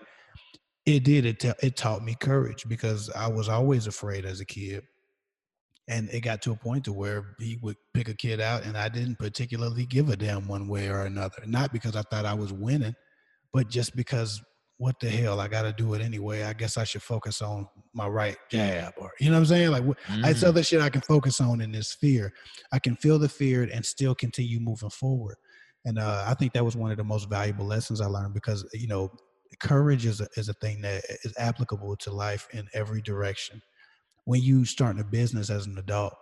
it 0.96 1.05
did 1.05 1.26
it, 1.26 1.40
t- 1.40 1.53
it 1.62 1.76
taught 1.76 2.05
me 2.05 2.14
courage 2.14 2.64
because 2.68 3.11
i 3.11 3.29
was 3.29 3.48
always 3.48 3.87
afraid 3.87 4.24
as 4.24 4.40
a 4.40 4.44
kid. 4.44 4.83
And 5.88 6.09
it 6.11 6.20
got 6.20 6.40
to 6.42 6.53
a 6.53 6.57
point 6.57 6.85
to 6.85 6.92
where 6.92 7.35
he 7.40 7.59
would 7.62 7.76
pick 7.94 8.09
a 8.09 8.14
kid 8.14 8.40
out 8.40 8.64
and 8.64 8.76
i 8.76 8.88
didn't 8.88 9.18
particularly 9.18 9.87
give 9.87 10.09
a 10.09 10.16
damn 10.16 10.46
one 10.46 10.68
way 10.68 10.88
or 10.88 11.03
another. 11.03 11.42
Not 11.46 11.72
because 11.72 11.96
i 11.96 12.03
thought 12.03 12.24
i 12.24 12.35
was 12.35 12.53
winning 12.53 12.94
but 13.53 13.68
just 13.68 13.96
because 13.96 14.42
what 14.79 14.98
the 14.98 15.11
hell? 15.11 15.40
I 15.40 15.48
gotta 15.48 15.74
do 15.74 15.92
it 15.92 16.00
anyway. 16.00 16.42
I 16.42 16.55
guess 16.55 16.79
i 16.79 16.85
should 16.85 17.03
focus 17.03 17.42
on 17.42 17.68
my 17.92 18.07
right 18.07 18.37
jab 18.50 18.94
or 18.96 19.12
you 19.20 19.29
know 19.29 19.35
what 19.35 19.40
i'm 19.40 19.46
saying? 19.46 19.70
Like 19.70 19.83
mm. 19.83 19.96
it's 20.26 20.42
other 20.42 20.62
shit 20.62 20.81
i 20.81 20.88
can 20.88 21.03
focus 21.03 21.40
on 21.40 21.61
in 21.61 21.72
this 21.72 21.92
fear. 21.92 22.33
I 22.72 22.79
can 22.79 22.96
feel 22.96 23.18
the 23.18 23.29
fear 23.29 23.68
and 23.72 23.85
still 23.85 24.14
continue 24.14 24.59
moving 24.59 24.90
forward. 24.90 25.37
And 25.85 25.98
uh, 25.98 26.24
i 26.26 26.35
think 26.35 26.53
that 26.55 26.64
was 26.64 26.76
one 26.76 26.90
of 26.90 26.96
the 26.96 27.05
most 27.05 27.29
valuable 27.29 27.66
lessons 27.66 28.00
i 28.00 28.07
learned 28.07 28.35
because 28.35 28.66
you 28.72 28.87
know 28.87 29.11
courage 29.58 30.06
is 30.06 30.20
a, 30.20 30.28
is 30.36 30.48
a 30.48 30.54
thing 30.54 30.80
that 30.82 31.04
is 31.24 31.34
applicable 31.38 31.96
to 31.96 32.12
life 32.12 32.48
in 32.52 32.68
every 32.72 33.02
direction. 33.02 33.60
When 34.24 34.42
you 34.42 34.64
starting 34.64 35.00
a 35.00 35.04
business 35.04 35.50
as 35.50 35.66
an 35.66 35.78
adult, 35.78 36.14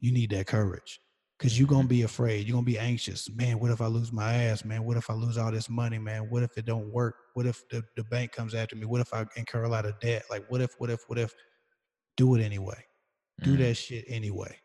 you 0.00 0.12
need 0.12 0.30
that 0.30 0.46
courage 0.46 1.00
because 1.38 1.58
you're 1.58 1.68
gonna 1.68 1.82
mm-hmm. 1.82 1.88
be 1.88 2.02
afraid. 2.02 2.46
You're 2.46 2.54
gonna 2.54 2.64
be 2.64 2.78
anxious. 2.78 3.28
Man, 3.34 3.58
what 3.58 3.70
if 3.70 3.80
I 3.80 3.86
lose 3.86 4.12
my 4.12 4.34
ass? 4.34 4.64
Man, 4.64 4.84
what 4.84 4.96
if 4.96 5.10
I 5.10 5.14
lose 5.14 5.38
all 5.38 5.50
this 5.50 5.68
money? 5.68 5.98
Man, 5.98 6.28
what 6.30 6.42
if 6.42 6.56
it 6.56 6.66
don't 6.66 6.92
work? 6.92 7.14
What 7.34 7.46
if 7.46 7.62
the, 7.70 7.82
the 7.96 8.04
bank 8.04 8.32
comes 8.32 8.54
after 8.54 8.76
me? 8.76 8.86
What 8.86 9.00
if 9.00 9.12
I 9.14 9.24
incur 9.36 9.64
a 9.64 9.68
lot 9.68 9.86
of 9.86 9.98
debt? 10.00 10.24
Like, 10.30 10.44
what 10.48 10.60
if? 10.60 10.74
What 10.78 10.90
if? 10.90 11.00
What 11.06 11.18
if? 11.18 11.32
Do 12.16 12.34
it 12.34 12.42
anyway. 12.42 12.84
Do 13.42 13.54
mm. 13.54 13.58
that 13.58 13.74
shit 13.74 14.04
anyway. 14.08 14.56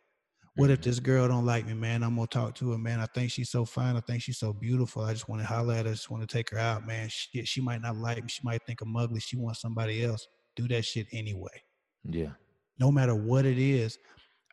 What 0.56 0.70
if 0.70 0.82
mm-hmm. 0.82 0.90
this 0.90 1.00
girl 1.00 1.28
don't 1.28 1.46
like 1.46 1.66
me, 1.66 1.74
man? 1.74 2.04
I'm 2.04 2.16
gonna 2.16 2.28
talk 2.28 2.54
to 2.56 2.72
her, 2.72 2.78
man. 2.78 3.00
I 3.00 3.08
think 3.08 3.32
she's 3.32 3.50
so 3.50 3.66
fine. 3.66 3.96
I 3.96 4.02
think 4.02 4.22
she's 4.22 4.38
so 4.38 4.54
beautiful. 4.54 5.02
I 5.02 5.14
just 5.14 5.28
want 5.28 5.42
to 5.42 5.48
holler 5.48 5.74
at 5.74 5.86
her. 5.86 5.92
I 5.92 5.94
just 5.94 6.12
want 6.12 6.22
to 6.22 6.32
take 6.32 6.52
her 6.52 6.60
out, 6.60 6.86
man. 6.86 7.10
She, 7.10 7.44
she 7.44 7.60
might 7.60 7.82
not 7.82 7.96
like 7.98 8.22
me. 8.22 8.30
She 8.30 8.42
might 8.44 8.64
think 8.66 8.82
I'm 8.82 8.96
ugly. 8.96 9.20
She 9.20 9.36
wants 9.36 9.62
somebody 9.62 10.04
else. 10.04 10.28
Do 10.56 10.68
that 10.68 10.86
shit 10.86 11.08
anyway. 11.12 11.64
Yeah. 12.04 12.34
No 12.80 12.92
matter 12.92 13.16
what 13.16 13.46
it 13.46 13.58
is, 13.58 13.98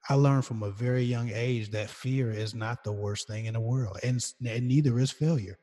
I 0.08 0.14
learned 0.14 0.46
from 0.46 0.62
a 0.62 0.70
very 0.70 1.02
young 1.02 1.30
age 1.34 1.70
that 1.72 1.90
fear 1.90 2.30
is 2.30 2.54
not 2.54 2.82
the 2.82 2.92
worst 2.92 3.28
thing 3.28 3.44
in 3.44 3.54
the 3.54 3.60
world, 3.60 3.98
and, 4.02 4.24
and 4.46 4.66
neither 4.66 4.98
is 4.98 5.10
failure. 5.10 5.58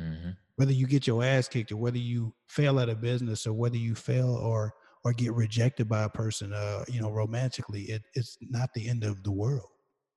Mm-hmm. 0.00 0.30
Whether 0.56 0.72
you 0.72 0.88
get 0.88 1.06
your 1.06 1.22
ass 1.22 1.46
kicked, 1.46 1.70
or 1.70 1.76
whether 1.76 1.98
you 1.98 2.34
fail 2.48 2.80
at 2.80 2.88
a 2.88 2.96
business, 2.96 3.46
or 3.46 3.52
whether 3.52 3.76
you 3.76 3.94
fail 3.94 4.34
or 4.34 4.74
or 5.04 5.12
get 5.12 5.32
rejected 5.34 5.88
by 5.88 6.02
a 6.02 6.08
person, 6.08 6.52
uh, 6.52 6.84
you 6.88 7.00
know, 7.00 7.12
romantically, 7.12 7.82
it, 7.82 8.02
it's 8.14 8.36
not 8.40 8.70
the 8.74 8.88
end 8.88 9.04
of 9.04 9.22
the 9.22 9.30
world. 9.30 9.68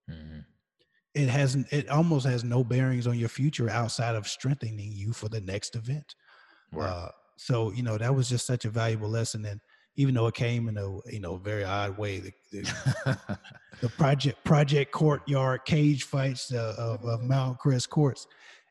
Mm-hmm. 0.09 0.39
It 1.15 1.29
hasn't. 1.29 1.71
It 1.71 1.89
almost 1.89 2.25
has 2.25 2.43
no 2.43 2.63
bearings 2.63 3.07
on 3.07 3.17
your 3.17 3.29
future 3.29 3.69
outside 3.69 4.15
of 4.15 4.27
strengthening 4.27 4.91
you 4.93 5.11
for 5.11 5.27
the 5.27 5.41
next 5.41 5.75
event. 5.75 6.15
Right. 6.71 6.89
Uh, 6.89 7.09
so 7.37 7.71
you 7.71 7.83
know 7.83 7.97
that 7.97 8.13
was 8.13 8.29
just 8.29 8.45
such 8.45 8.65
a 8.65 8.69
valuable 8.69 9.09
lesson, 9.09 9.45
and 9.45 9.59
even 9.95 10.15
though 10.15 10.27
it 10.27 10.35
came 10.35 10.69
in 10.69 10.77
a 10.77 11.11
you 11.11 11.19
know 11.19 11.35
very 11.35 11.63
odd 11.63 11.97
way. 11.97 12.19
The, 12.19 12.33
the, 12.51 13.17
the 13.81 13.89
project 13.89 14.43
project 14.43 14.91
courtyard 14.91 15.65
cage 15.65 16.03
fights 16.03 16.53
uh, 16.53 16.75
of, 16.77 17.03
of 17.03 17.21
Mount 17.21 17.59
Crest 17.59 17.89
courts. 17.89 18.25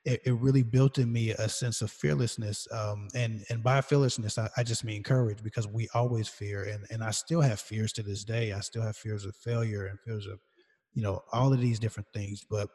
It, 0.04 0.22
it, 0.24 0.32
really 0.32 0.62
built 0.62 0.96
in 0.96 1.12
me 1.12 1.30
a 1.32 1.48
sense 1.48 1.82
of 1.82 1.90
fearlessness, 1.90 2.66
um, 2.72 3.08
and 3.14 3.44
and 3.50 3.62
by 3.62 3.82
fearlessness, 3.82 4.38
I, 4.38 4.48
I, 4.56 4.62
just 4.62 4.84
mean 4.84 5.02
courage 5.02 5.42
because 5.42 5.66
we 5.66 5.86
always 5.92 6.28
fear, 6.28 6.64
and 6.64 6.86
and 6.90 7.04
I 7.04 7.10
still 7.10 7.42
have 7.42 7.60
fears 7.60 7.92
to 7.94 8.02
this 8.02 8.24
day. 8.24 8.52
I 8.52 8.60
still 8.60 8.82
have 8.82 8.96
fears 8.96 9.26
of 9.26 9.36
failure 9.36 9.86
and 9.86 10.00
fears 10.00 10.26
of, 10.26 10.38
you 10.98 11.04
know, 11.04 11.22
all 11.32 11.52
of 11.52 11.60
these 11.60 11.78
different 11.78 12.08
things. 12.12 12.44
But 12.50 12.68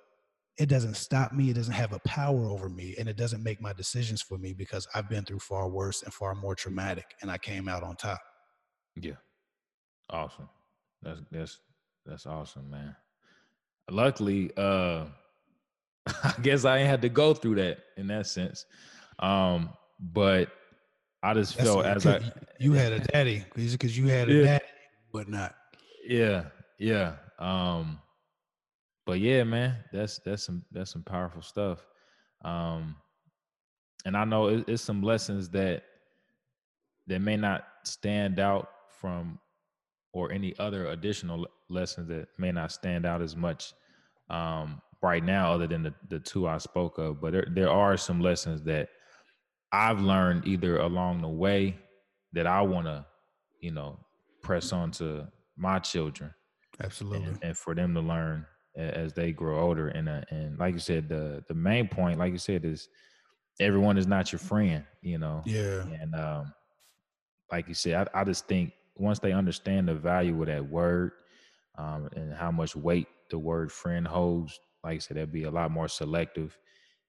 it 0.58 0.70
doesn't 0.70 0.96
stop 0.96 1.34
me. 1.34 1.50
It 1.50 1.56
doesn't 1.56 1.74
have 1.74 1.92
a 1.92 2.00
power 2.06 2.46
over 2.46 2.70
me, 2.70 2.96
and 2.98 3.10
it 3.10 3.18
doesn't 3.18 3.44
make 3.44 3.60
my 3.60 3.74
decisions 3.74 4.22
for 4.22 4.38
me 4.38 4.54
because 4.54 4.88
I've 4.96 5.10
been 5.10 5.26
through 5.26 5.40
far 5.40 5.68
worse 5.68 6.04
and 6.04 6.14
far 6.14 6.34
more 6.34 6.56
traumatic, 6.56 7.16
and 7.22 7.30
I 7.30 7.38
came 7.38 7.68
out 7.68 7.84
on 7.84 7.98
top. 7.98 8.22
Yeah. 8.96 9.16
Awesome. 10.10 10.48
That's 11.02 11.20
that's 11.32 11.60
that's 12.06 12.26
awesome, 12.26 12.70
man. 12.70 12.96
Luckily, 13.92 14.52
uh 14.56 15.08
I 16.08 16.34
guess 16.42 16.64
I 16.64 16.78
ain't 16.78 16.90
had 16.90 17.02
to 17.02 17.10
go 17.10 17.34
through 17.34 17.56
that 17.56 17.80
in 17.98 18.08
that 18.08 18.28
sense. 18.28 18.66
Um, 19.20 19.70
but 20.00 20.50
I 21.22 21.34
just 21.34 21.58
that's 21.58 21.68
felt 21.68 21.86
as 21.86 22.06
I 22.06 22.22
you 22.58 22.72
had 22.72 22.94
a 22.94 23.00
daddy 23.00 23.44
because 23.54 23.98
you 23.98 24.08
had 24.08 24.30
a 24.30 24.34
yeah. 24.34 24.44
daddy, 24.44 24.66
whatnot. 25.12 25.56
Yeah, 26.08 26.46
yeah. 26.78 27.16
Um, 27.38 28.00
but 29.06 29.20
yeah, 29.20 29.44
man, 29.44 29.76
that's 29.92 30.20
that's 30.20 30.44
some 30.44 30.64
that's 30.72 30.92
some 30.92 31.04
powerful 31.04 31.42
stuff. 31.42 31.86
Um, 32.44 32.96
and 34.06 34.18
I 34.18 34.26
know 34.26 34.48
it, 34.48 34.66
it's 34.68 34.84
some 34.84 35.02
lessons 35.02 35.50
that 35.50 35.84
that 37.08 37.20
may 37.20 37.38
not 37.38 37.66
stand 37.84 38.40
out 38.40 38.70
from 39.00 39.40
or 40.14 40.32
any 40.32 40.54
other 40.60 40.88
additional 40.88 41.46
lessons 41.70 42.08
that 42.08 42.28
may 42.38 42.52
not 42.52 42.72
stand 42.72 43.06
out 43.06 43.22
as 43.22 43.36
much 43.36 43.74
um, 44.30 44.82
right 45.02 45.24
now 45.24 45.52
other 45.52 45.68
than 45.68 45.84
the, 45.84 45.94
the 46.10 46.20
two 46.20 46.48
I 46.48 46.60
spoke 46.60 46.98
of. 46.98 47.20
But 47.20 47.34
there, 47.34 47.48
there 47.50 47.70
are 47.70 47.98
some 47.98 48.22
lessons 48.22 48.62
that 48.64 48.90
I've 49.72 50.00
learned 50.00 50.48
either 50.48 50.78
along 50.78 51.22
the 51.22 51.28
way 51.28 51.78
that 52.34 52.46
I 52.46 52.62
want 52.62 52.86
to, 52.86 53.06
you 53.60 53.72
know, 53.72 54.00
press 54.44 54.72
on 54.72 54.92
to 54.92 55.28
my 55.58 55.80
children. 55.80 56.32
Absolutely. 56.82 57.24
And, 57.24 57.40
and, 57.42 57.58
for 57.58 57.76
them 57.76 57.94
to 57.94 58.00
learn 58.00 58.46
as 58.76 59.14
they 59.14 59.32
grow 59.32 59.60
older. 59.60 59.90
And, 59.90 60.10
uh, 60.10 60.22
and 60.30 60.58
like 60.58 60.74
you 60.74 60.80
said, 60.80 61.10
the, 61.10 61.44
the 61.48 61.54
main 61.54 61.88
point, 61.88 62.20
like 62.20 62.32
you 62.32 62.38
said, 62.38 62.66
is 62.66 62.90
everyone 63.60 63.98
is 63.98 64.08
not 64.08 64.32
your 64.32 64.40
friend, 64.40 64.84
you 65.02 65.18
know? 65.18 65.42
Yeah. 65.46 65.86
And 66.02 66.16
um, 66.16 66.54
like 67.52 67.68
you 67.68 67.74
said, 67.74 68.08
I, 68.14 68.22
I 68.22 68.24
just 68.24 68.48
think 68.48 68.74
once 68.96 69.20
they 69.20 69.32
understand 69.32 69.88
the 69.88 69.96
value 69.96 70.40
of 70.42 70.48
that 70.48 70.68
word 70.68 71.12
um, 71.78 72.10
and 72.16 72.34
how 72.34 72.52
much 72.52 72.76
weight 72.76 73.08
the 73.30 73.38
word 73.38 73.72
friend 73.72 74.08
holds, 74.08 74.60
like 74.84 74.96
I 74.96 75.00
said, 75.00 75.18
they'll 75.18 75.26
be 75.26 75.44
a 75.44 75.52
lot 75.52 75.72
more 75.72 75.88
selective. 75.88 76.58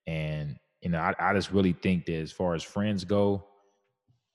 And 0.07 0.57
you 0.83 0.91
know, 0.91 0.99
I, 0.99 1.15
I 1.19 1.33
just 1.33 1.51
really 1.51 1.73
think 1.73 2.05
that 2.07 2.17
as 2.21 2.31
far 2.31 2.55
as 2.55 2.63
friends 2.63 3.05
go, 3.05 3.45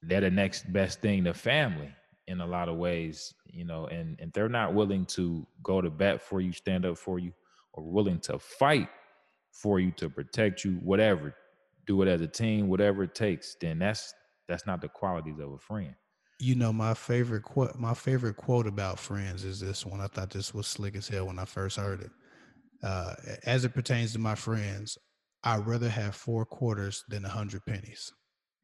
they're 0.02 0.22
the 0.22 0.32
next 0.32 0.72
best 0.72 1.02
thing 1.02 1.26
to 1.26 1.34
family 1.34 1.94
in 2.30 2.42
a 2.42 2.46
lot 2.46 2.70
of 2.70 2.78
ways, 2.78 3.34
you 3.48 3.66
know, 3.66 3.88
and 3.88 4.16
and 4.20 4.32
they're 4.34 4.48
not 4.48 4.76
willing 4.76 5.06
to 5.08 5.46
go 5.64 5.82
to 5.82 5.90
bat 5.90 6.22
for 6.22 6.40
you, 6.40 6.54
stand 6.54 6.86
up 6.86 6.98
for 6.98 7.18
you, 7.18 7.34
or 7.74 7.84
willing 7.84 8.20
to 8.20 8.38
fight 8.38 8.88
for 9.52 9.80
you 9.80 9.92
to 9.92 10.10
protect 10.10 10.64
you, 10.64 10.74
whatever, 10.76 11.36
do 11.88 12.02
it 12.04 12.08
as 12.08 12.22
a 12.22 12.28
team, 12.28 12.70
whatever 12.70 13.04
it 13.04 13.16
takes, 13.16 13.56
then 13.60 13.80
that's 13.80 14.14
that's 14.48 14.68
not 14.68 14.80
the 14.80 14.88
qualities 14.88 15.40
of 15.40 15.52
a 15.52 15.58
friend. 15.58 15.96
You 16.40 16.56
know, 16.56 16.72
my 16.72 16.94
favorite 16.94 17.44
quote 17.44 17.76
my 17.76 17.96
favorite 17.96 18.38
quote 18.38 18.68
about 18.68 19.00
friends 19.00 19.44
is 19.44 19.60
this 19.60 19.86
one. 19.86 20.00
I 20.00 20.08
thought 20.08 20.30
this 20.30 20.54
was 20.54 20.68
slick 20.68 20.96
as 20.96 21.08
hell 21.08 21.26
when 21.26 21.40
I 21.40 21.46
first 21.46 21.78
heard 21.78 22.02
it. 22.02 22.12
Uh, 22.84 23.16
as 23.44 23.66
it 23.66 23.74
pertains 23.74 24.14
to 24.14 24.20
my 24.20 24.36
friends, 24.36 24.98
I'd 25.44 25.66
rather 25.66 25.90
have 25.90 26.16
four 26.16 26.46
quarters 26.46 27.04
than 27.10 27.26
a 27.26 27.30
hundred 27.30 27.66
pennies. 27.66 28.14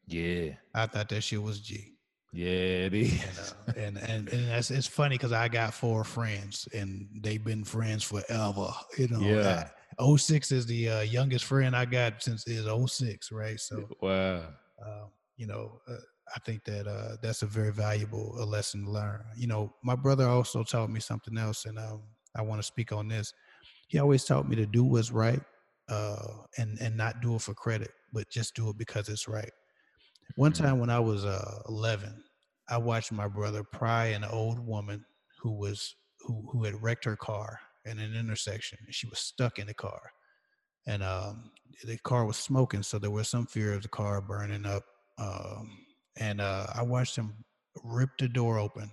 Yeah. 0.07 0.51
I 0.73 0.85
thought 0.85 1.09
that 1.09 1.23
shit 1.23 1.41
was 1.41 1.59
G. 1.59 1.94
Yeah, 2.35 2.87
it 2.87 2.93
is. 2.93 3.55
And, 3.77 3.97
uh, 3.97 4.01
and, 4.07 4.09
and 4.09 4.29
and 4.29 4.47
that's 4.49 4.69
it's 4.69 4.87
funny 4.87 5.15
because 5.15 5.31
I 5.31 5.47
got 5.47 5.73
four 5.73 6.03
friends 6.03 6.67
and 6.73 7.07
they've 7.21 7.43
been 7.43 7.63
friends 7.63 8.03
forever. 8.03 8.73
You 8.97 9.07
know, 9.07 9.19
yeah. 9.21 9.69
I, 9.97 10.15
06 10.17 10.51
is 10.51 10.65
the 10.65 10.89
uh, 10.89 11.01
youngest 11.01 11.45
friend 11.45 11.73
I 11.73 11.85
got 11.85 12.21
since 12.21 12.45
is 12.45 12.67
06, 12.91 13.31
right? 13.31 13.57
So 13.57 13.87
wow. 14.01 14.43
Uh, 14.85 15.05
you 15.37 15.47
know, 15.47 15.79
uh, 15.87 15.95
I 16.35 16.39
think 16.39 16.65
that 16.65 16.87
uh, 16.87 17.15
that's 17.21 17.41
a 17.41 17.45
very 17.45 17.71
valuable 17.71 18.35
a 18.37 18.43
lesson 18.43 18.83
to 18.83 18.91
learn. 18.91 19.23
You 19.37 19.47
know, 19.47 19.73
my 19.81 19.95
brother 19.95 20.27
also 20.27 20.63
taught 20.63 20.89
me 20.89 20.99
something 20.99 21.37
else, 21.37 21.65
and 21.65 21.79
um, 21.79 22.01
I 22.35 22.41
want 22.41 22.59
to 22.59 22.67
speak 22.67 22.91
on 22.91 23.07
this. 23.07 23.33
He 23.87 23.97
always 23.99 24.25
taught 24.25 24.49
me 24.49 24.57
to 24.57 24.65
do 24.65 24.83
what's 24.83 25.09
right, 25.09 25.39
uh, 25.87 26.27
and 26.57 26.77
and 26.81 26.97
not 26.97 27.21
do 27.21 27.35
it 27.35 27.43
for 27.43 27.53
credit, 27.53 27.91
but 28.11 28.29
just 28.29 28.55
do 28.55 28.69
it 28.71 28.77
because 28.77 29.07
it's 29.07 29.29
right. 29.29 29.51
One 30.35 30.51
mm-hmm. 30.51 30.65
time 30.65 30.79
when 30.79 30.89
I 30.89 30.99
was 30.99 31.23
uh, 31.23 31.61
11, 31.69 32.23
I 32.69 32.77
watched 32.77 33.11
my 33.11 33.27
brother 33.27 33.63
pry 33.63 34.07
an 34.07 34.23
old 34.23 34.59
woman 34.59 35.05
who 35.39 35.51
was 35.57 35.95
who 36.21 36.47
who 36.51 36.63
had 36.63 36.81
wrecked 36.81 37.05
her 37.05 37.15
car 37.15 37.59
in 37.85 37.99
an 37.99 38.15
intersection. 38.15 38.79
She 38.89 39.07
was 39.07 39.19
stuck 39.19 39.59
in 39.59 39.67
the 39.67 39.73
car, 39.73 40.11
and 40.87 41.03
um, 41.03 41.51
the 41.83 41.97
car 41.97 42.25
was 42.25 42.37
smoking, 42.37 42.83
so 42.83 42.97
there 42.97 43.11
was 43.11 43.29
some 43.29 43.45
fear 43.45 43.73
of 43.73 43.83
the 43.83 43.89
car 43.89 44.21
burning 44.21 44.65
up. 44.65 44.83
Um, 45.17 45.69
and 46.17 46.41
uh, 46.41 46.67
I 46.73 46.81
watched 46.81 47.15
him 47.15 47.33
rip 47.83 48.09
the 48.17 48.27
door 48.27 48.57
open. 48.57 48.89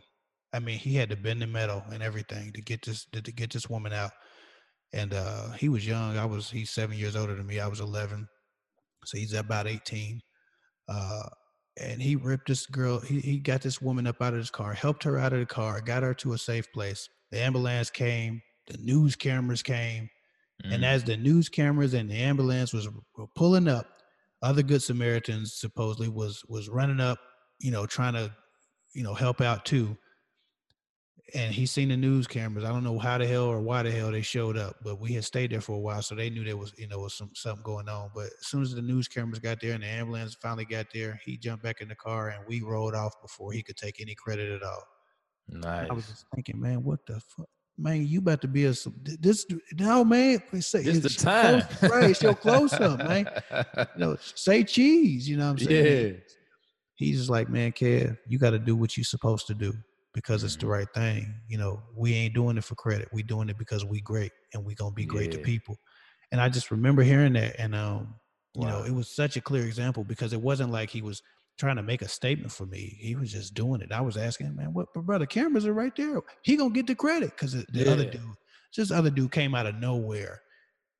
I 0.52 0.58
mean, 0.58 0.78
he 0.78 0.94
had 0.94 1.08
to 1.10 1.16
bend 1.16 1.40
the 1.40 1.46
metal 1.46 1.82
and 1.90 2.02
everything 2.02 2.52
to 2.52 2.60
get 2.60 2.84
this 2.84 3.06
to, 3.12 3.22
to 3.22 3.32
get 3.32 3.52
this 3.52 3.70
woman 3.70 3.92
out. 3.92 4.10
And 4.92 5.14
uh, 5.14 5.52
he 5.52 5.70
was 5.70 5.86
young. 5.86 6.18
I 6.18 6.26
was 6.26 6.50
he's 6.50 6.70
seven 6.70 6.98
years 6.98 7.16
older 7.16 7.34
than 7.34 7.46
me. 7.46 7.60
I 7.60 7.68
was 7.68 7.80
eleven, 7.80 8.28
so 9.06 9.16
he's 9.16 9.32
about 9.32 9.66
eighteen. 9.66 10.20
Uh, 10.88 11.28
and 11.80 12.02
he 12.02 12.16
ripped 12.16 12.48
this 12.48 12.66
girl. 12.66 13.00
He 13.00 13.20
he 13.20 13.38
got 13.38 13.62
this 13.62 13.80
woman 13.80 14.06
up 14.06 14.20
out 14.20 14.34
of 14.34 14.38
his 14.38 14.50
car, 14.50 14.72
helped 14.72 15.04
her 15.04 15.18
out 15.18 15.32
of 15.32 15.40
the 15.40 15.46
car, 15.46 15.80
got 15.80 16.02
her 16.02 16.14
to 16.14 16.32
a 16.32 16.38
safe 16.38 16.70
place. 16.72 17.08
The 17.30 17.40
ambulance 17.40 17.90
came. 17.90 18.42
The 18.68 18.78
news 18.78 19.16
cameras 19.16 19.62
came. 19.62 20.08
Mm. 20.64 20.74
And 20.74 20.84
as 20.84 21.04
the 21.04 21.16
news 21.16 21.48
cameras 21.48 21.94
and 21.94 22.10
the 22.10 22.16
ambulance 22.16 22.72
was 22.72 22.88
pulling 23.34 23.68
up, 23.68 23.86
other 24.42 24.62
good 24.62 24.82
Samaritans 24.82 25.54
supposedly 25.54 26.08
was 26.08 26.42
was 26.48 26.68
running 26.68 27.00
up, 27.00 27.18
you 27.58 27.70
know, 27.70 27.86
trying 27.86 28.14
to, 28.14 28.32
you 28.94 29.02
know, 29.02 29.14
help 29.14 29.40
out 29.40 29.64
too. 29.64 29.96
And 31.34 31.54
he 31.54 31.64
seen 31.64 31.88
the 31.88 31.96
news 31.96 32.26
cameras. 32.26 32.64
I 32.64 32.68
don't 32.68 32.84
know 32.84 32.98
how 32.98 33.16
the 33.16 33.26
hell 33.26 33.44
or 33.44 33.60
why 33.60 33.82
the 33.82 33.90
hell 33.90 34.12
they 34.12 34.20
showed 34.20 34.58
up, 34.58 34.76
but 34.84 35.00
we 35.00 35.12
had 35.14 35.24
stayed 35.24 35.50
there 35.50 35.62
for 35.62 35.76
a 35.76 35.80
while, 35.80 36.02
so 36.02 36.14
they 36.14 36.28
knew 36.28 36.44
there 36.44 36.58
was, 36.58 36.74
you 36.76 36.86
know, 36.86 36.98
was 36.98 37.14
some 37.14 37.30
something 37.34 37.62
going 37.62 37.88
on. 37.88 38.10
But 38.14 38.26
as 38.26 38.48
soon 38.48 38.62
as 38.62 38.74
the 38.74 38.82
news 38.82 39.08
cameras 39.08 39.38
got 39.38 39.60
there 39.60 39.72
and 39.72 39.82
the 39.82 39.86
ambulance 39.86 40.36
finally 40.40 40.66
got 40.66 40.86
there, 40.92 41.18
he 41.24 41.38
jumped 41.38 41.64
back 41.64 41.80
in 41.80 41.88
the 41.88 41.94
car 41.94 42.28
and 42.28 42.44
we 42.46 42.60
rolled 42.60 42.94
off 42.94 43.14
before 43.22 43.52
he 43.52 43.62
could 43.62 43.76
take 43.76 44.00
any 44.00 44.14
credit 44.14 44.50
at 44.52 44.62
all. 44.62 44.84
Nice. 45.48 45.88
I 45.90 45.94
was 45.94 46.06
just 46.06 46.26
thinking, 46.34 46.60
man, 46.60 46.82
what 46.82 47.00
the 47.06 47.20
fuck? 47.20 47.48
man, 47.78 48.06
you 48.06 48.18
about 48.18 48.40
to 48.42 48.48
be 48.48 48.66
a 48.66 48.74
this 49.18 49.46
no 49.78 50.04
man. 50.04 50.42
Say 50.60 50.80
it's, 50.80 50.98
it's 50.98 51.16
the 51.16 51.24
time, 51.24 51.62
close, 51.62 51.90
right? 51.90 52.10
It's 52.10 52.22
your 52.22 52.34
close 52.34 52.72
up, 52.74 52.98
man. 53.08 53.26
You 53.76 53.84
know, 53.96 54.16
say 54.20 54.64
cheese. 54.64 55.28
You 55.28 55.38
know 55.38 55.46
what 55.46 55.62
I'm 55.62 55.66
saying? 55.66 56.14
Yeah. 56.14 56.20
He's 56.96 57.18
just 57.18 57.30
like, 57.30 57.48
man, 57.48 57.72
Kev, 57.72 58.18
you 58.28 58.38
got 58.38 58.50
to 58.50 58.58
do 58.58 58.76
what 58.76 58.96
you're 58.96 59.04
supposed 59.04 59.46
to 59.48 59.54
do 59.54 59.72
because 60.14 60.40
mm-hmm. 60.40 60.46
it's 60.46 60.56
the 60.56 60.62
mm-hmm. 60.62 60.70
right 60.70 60.88
thing. 60.94 61.34
You 61.48 61.58
know, 61.58 61.82
we 61.96 62.14
ain't 62.14 62.34
doing 62.34 62.56
it 62.56 62.64
for 62.64 62.74
credit. 62.74 63.08
We 63.12 63.22
doing 63.22 63.48
it 63.48 63.58
because 63.58 63.84
we 63.84 64.00
great 64.00 64.32
and 64.54 64.64
we 64.64 64.74
gonna 64.74 64.92
be 64.92 65.06
great 65.06 65.32
yeah. 65.32 65.38
to 65.38 65.44
people. 65.44 65.78
And 66.30 66.40
I 66.40 66.48
just 66.48 66.70
remember 66.70 67.02
hearing 67.02 67.34
that, 67.34 67.56
and 67.58 67.74
um, 67.74 68.14
you 68.54 68.62
wow. 68.62 68.68
know, 68.68 68.84
it 68.84 68.94
was 68.94 69.08
such 69.08 69.36
a 69.36 69.40
clear 69.40 69.64
example 69.64 70.04
because 70.04 70.32
it 70.32 70.40
wasn't 70.40 70.72
like 70.72 70.90
he 70.90 71.02
was 71.02 71.22
trying 71.58 71.76
to 71.76 71.82
make 71.82 72.02
a 72.02 72.08
statement 72.08 72.52
for 72.52 72.66
me. 72.66 72.96
He 72.98 73.14
was 73.14 73.30
just 73.30 73.54
doing 73.54 73.80
it. 73.80 73.92
I 73.92 74.00
was 74.00 74.16
asking, 74.16 74.54
man, 74.56 74.72
what, 74.72 74.92
brother? 74.94 75.26
Cameras 75.26 75.66
are 75.66 75.74
right 75.74 75.94
there. 75.94 76.20
He 76.42 76.56
gonna 76.56 76.70
get 76.70 76.86
the 76.86 76.94
credit 76.94 77.30
because 77.30 77.52
the, 77.52 77.66
the 77.72 77.84
yeah. 77.84 77.92
other 77.92 78.10
dude, 78.10 78.22
this 78.76 78.90
other 78.90 79.10
dude 79.10 79.32
came 79.32 79.54
out 79.54 79.66
of 79.66 79.76
nowhere. 79.76 80.40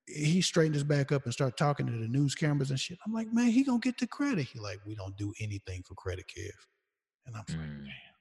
He 0.07 0.43
straightened 0.43 0.75
his 0.75 0.85
back 0.85 1.13
up 1.13 1.25
and 1.25 1.33
started 1.33 1.57
talking 1.57 1.87
to 1.87 1.93
the 1.93 2.09
news 2.09 2.35
cameras 2.35 2.71
and 2.71 2.79
shit. 2.79 2.99
I'm 3.07 3.13
like, 3.13 3.33
man, 3.33 3.51
he 3.51 3.65
gonna 3.65 3.79
get 3.79 3.99
the 3.99 4.07
credit. 4.07 4.49
He 4.53 4.59
like, 4.59 4.81
we 4.85 4.95
don't 4.95 5.17
do 5.17 5.33
anything 5.41 5.83
for 5.83 5.95
credit, 5.95 6.27
Kev. 6.27 6.51
And 7.27 7.37
I'm 7.37 7.45
mm. 7.45 7.59
like, 7.59 7.69
man. 7.69 8.12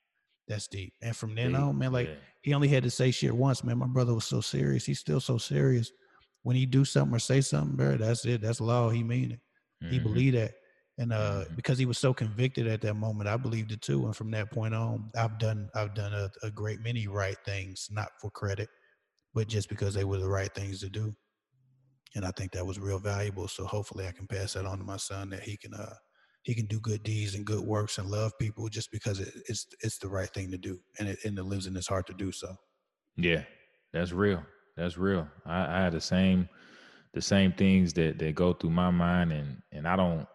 That's 0.51 0.67
deep. 0.67 0.93
And 1.01 1.15
from 1.15 1.33
then 1.33 1.55
on, 1.55 1.77
man, 1.77 1.93
like 1.93 2.07
yeah. 2.07 2.15
he 2.41 2.53
only 2.53 2.67
had 2.67 2.83
to 2.83 2.91
say 2.91 3.09
shit 3.09 3.35
once, 3.35 3.63
man. 3.63 3.77
My 3.77 3.87
brother 3.87 4.13
was 4.13 4.25
so 4.25 4.41
serious. 4.41 4.85
He's 4.85 4.99
still 4.99 5.21
so 5.21 5.37
serious. 5.37 5.91
When 6.43 6.55
he 6.55 6.65
do 6.65 6.83
something 6.83 7.15
or 7.15 7.19
say 7.19 7.41
something, 7.41 7.75
bro, 7.75 7.97
that's 7.97 8.25
it. 8.25 8.41
That's 8.41 8.59
law. 8.59 8.89
He 8.89 9.03
mean 9.03 9.31
it. 9.31 9.39
Mm-hmm. 9.83 9.93
He 9.93 9.99
believe 9.99 10.33
that. 10.33 10.51
And 10.97 11.13
uh, 11.13 11.43
mm-hmm. 11.45 11.55
because 11.55 11.77
he 11.77 11.85
was 11.85 11.97
so 11.97 12.13
convicted 12.13 12.67
at 12.67 12.81
that 12.81 12.95
moment, 12.95 13.29
I 13.29 13.37
believed 13.37 13.71
it 13.71 13.81
too. 13.81 14.05
And 14.05 14.15
from 14.15 14.29
that 14.31 14.51
point 14.51 14.75
on, 14.75 15.09
I've 15.15 15.39
done 15.39 15.69
I've 15.73 15.95
done 15.95 16.13
a, 16.13 16.29
a 16.43 16.51
great 16.51 16.81
many 16.81 17.07
right 17.07 17.37
things, 17.45 17.87
not 17.89 18.09
for 18.19 18.29
credit, 18.29 18.69
but 19.33 19.47
just 19.47 19.69
because 19.69 19.93
they 19.93 20.03
were 20.03 20.19
the 20.19 20.29
right 20.29 20.53
things 20.53 20.81
to 20.81 20.89
do. 20.89 21.13
And 22.15 22.25
I 22.25 22.31
think 22.31 22.51
that 22.51 22.65
was 22.65 22.77
real 22.77 22.99
valuable. 22.99 23.47
So 23.47 23.65
hopefully 23.65 24.05
I 24.05 24.11
can 24.11 24.27
pass 24.27 24.53
that 24.53 24.65
on 24.65 24.79
to 24.79 24.83
my 24.83 24.97
son 24.97 25.29
that 25.29 25.43
he 25.43 25.55
can 25.55 25.73
uh 25.73 25.93
he 26.43 26.55
can 26.55 26.65
do 26.65 26.79
good 26.79 27.03
deeds 27.03 27.35
and 27.35 27.45
good 27.45 27.61
works 27.61 27.97
and 27.97 28.09
love 28.09 28.31
people 28.39 28.67
just 28.67 28.91
because 28.91 29.19
it, 29.19 29.33
it's 29.47 29.67
it's 29.81 29.97
the 29.97 30.07
right 30.07 30.29
thing 30.29 30.49
to 30.51 30.57
do 30.57 30.79
and 30.99 31.07
it 31.07 31.19
and 31.23 31.37
it 31.37 31.43
lives 31.43 31.67
in 31.67 31.75
his 31.75 31.87
heart 31.87 32.07
to 32.07 32.13
do 32.13 32.31
so. 32.31 32.55
Yeah, 33.17 33.43
that's 33.93 34.11
real. 34.11 34.43
That's 34.75 34.97
real. 34.97 35.27
I, 35.45 35.77
I 35.77 35.83
had 35.83 35.93
the 35.93 36.01
same 36.01 36.49
the 37.13 37.21
same 37.21 37.51
things 37.51 37.93
that 37.93 38.19
that 38.19 38.35
go 38.35 38.53
through 38.53 38.71
my 38.71 38.89
mind 38.89 39.31
and 39.31 39.61
and 39.71 39.87
I 39.87 39.95
don't 39.95 40.27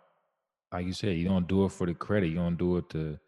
like 0.73 0.87
you 0.87 0.93
said, 0.93 1.17
you 1.17 1.29
don't 1.29 1.49
do 1.49 1.65
it 1.65 1.73
for 1.73 1.87
the 1.87 1.95
credit. 1.95 2.29
You 2.29 2.37
don't 2.37 2.57
do 2.59 2.77
it 2.77 2.89
to 2.91 3.19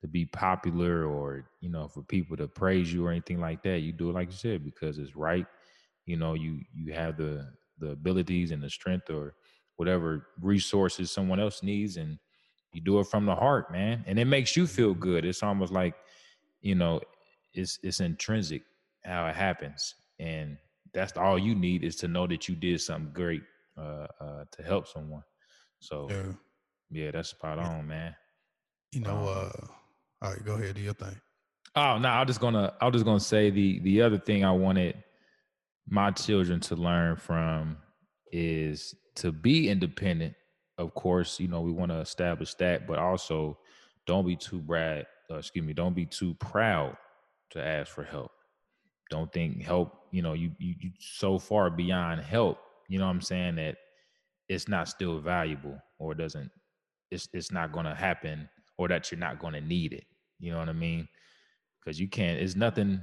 to 0.00 0.06
be 0.08 0.26
popular 0.26 1.06
or 1.06 1.50
you 1.60 1.68
know 1.68 1.88
for 1.88 2.02
people 2.02 2.36
to 2.36 2.46
praise 2.46 2.92
you 2.92 3.06
or 3.06 3.10
anything 3.10 3.40
like 3.40 3.62
that. 3.64 3.80
You 3.80 3.92
do 3.92 4.10
it 4.10 4.14
like 4.14 4.28
you 4.28 4.36
said 4.36 4.64
because 4.64 4.98
it's 4.98 5.16
right. 5.16 5.46
You 6.06 6.16
know, 6.16 6.34
you 6.34 6.60
you 6.72 6.92
have 6.92 7.16
the 7.16 7.48
the 7.78 7.90
abilities 7.90 8.50
and 8.50 8.62
the 8.62 8.70
strength 8.70 9.10
or 9.10 9.34
whatever 9.76 10.26
resources 10.40 11.10
someone 11.10 11.38
else 11.38 11.62
needs 11.62 11.96
and 11.96 12.18
you 12.72 12.80
do 12.80 13.00
it 13.00 13.06
from 13.06 13.26
the 13.26 13.34
heart, 13.34 13.72
man. 13.72 14.04
And 14.06 14.18
it 14.18 14.26
makes 14.26 14.56
you 14.56 14.66
feel 14.66 14.92
mm-hmm. 14.92 15.00
good. 15.00 15.24
It's 15.24 15.42
almost 15.42 15.72
like, 15.72 15.94
you 16.60 16.74
know, 16.74 17.00
it's 17.54 17.78
it's 17.82 18.00
intrinsic 18.00 18.62
how 19.04 19.26
it 19.26 19.34
happens. 19.34 19.94
And 20.18 20.58
that's 20.92 21.16
all 21.16 21.38
you 21.38 21.54
need 21.54 21.84
is 21.84 21.96
to 21.96 22.08
know 22.08 22.26
that 22.26 22.48
you 22.48 22.54
did 22.54 22.80
something 22.80 23.12
great 23.12 23.42
uh, 23.76 24.06
uh, 24.20 24.44
to 24.52 24.62
help 24.62 24.88
someone. 24.88 25.22
So 25.80 26.08
yeah. 26.10 26.32
yeah, 26.90 27.10
that's 27.12 27.30
spot 27.30 27.58
on, 27.58 27.86
man. 27.86 28.14
You 28.92 29.00
know, 29.00 29.16
um, 29.16 29.26
uh 29.26 29.66
all 30.20 30.32
right, 30.32 30.44
go 30.44 30.54
ahead, 30.54 30.74
do 30.74 30.80
your 30.80 30.94
thing. 30.94 31.16
Oh 31.76 31.98
no, 31.98 32.08
I'm 32.08 32.26
just 32.26 32.40
gonna 32.40 32.72
I'm 32.80 32.92
just 32.92 33.04
gonna 33.04 33.20
say 33.20 33.50
the 33.50 33.78
the 33.80 34.02
other 34.02 34.18
thing 34.18 34.44
I 34.44 34.50
wanted 34.50 35.02
my 35.88 36.10
children 36.10 36.60
to 36.60 36.76
learn 36.76 37.16
from 37.16 37.78
is 38.32 38.94
to 39.16 39.32
be 39.32 39.68
independent. 39.68 40.34
Of 40.78 40.94
course, 40.94 41.40
you 41.40 41.48
know, 41.48 41.60
we 41.60 41.72
want 41.72 41.90
to 41.90 41.98
establish 41.98 42.54
that, 42.54 42.86
but 42.86 42.98
also 42.98 43.58
don't 44.06 44.26
be 44.26 44.36
too 44.36 44.60
brad, 44.60 45.06
uh, 45.30 45.36
excuse 45.36 45.64
me, 45.64 45.72
don't 45.72 45.94
be 45.94 46.06
too 46.06 46.34
proud 46.34 46.96
to 47.50 47.64
ask 47.64 47.92
for 47.92 48.04
help. 48.04 48.30
Don't 49.10 49.32
think 49.32 49.62
help, 49.62 50.06
you 50.12 50.22
know, 50.22 50.34
you, 50.34 50.52
you 50.58 50.74
you 50.80 50.90
so 51.00 51.38
far 51.38 51.70
beyond 51.70 52.20
help, 52.20 52.58
you 52.88 52.98
know 52.98 53.06
what 53.06 53.12
I'm 53.12 53.20
saying, 53.20 53.56
that 53.56 53.76
it's 54.48 54.68
not 54.68 54.88
still 54.88 55.18
valuable 55.18 55.78
or 55.98 56.12
it 56.12 56.18
doesn't 56.18 56.50
it's 57.10 57.28
it's 57.32 57.50
not 57.50 57.72
gonna 57.72 57.94
happen 57.94 58.48
or 58.76 58.88
that 58.88 59.10
you're 59.10 59.18
not 59.18 59.40
gonna 59.40 59.60
need 59.60 59.92
it. 59.92 60.04
You 60.38 60.52
know 60.52 60.58
what 60.58 60.68
I 60.68 60.74
mean? 60.74 61.08
Because 61.80 61.98
you 61.98 62.08
can't, 62.08 62.38
it's 62.38 62.56
nothing 62.56 63.00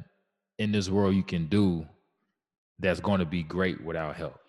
in 0.60 0.72
this 0.72 0.90
world 0.90 1.16
you 1.16 1.24
can 1.24 1.48
do 1.48 1.86
that's 2.80 3.00
to 3.00 3.26
be 3.26 3.44
great 3.44 3.84
without 3.84 4.16
help. 4.16 4.40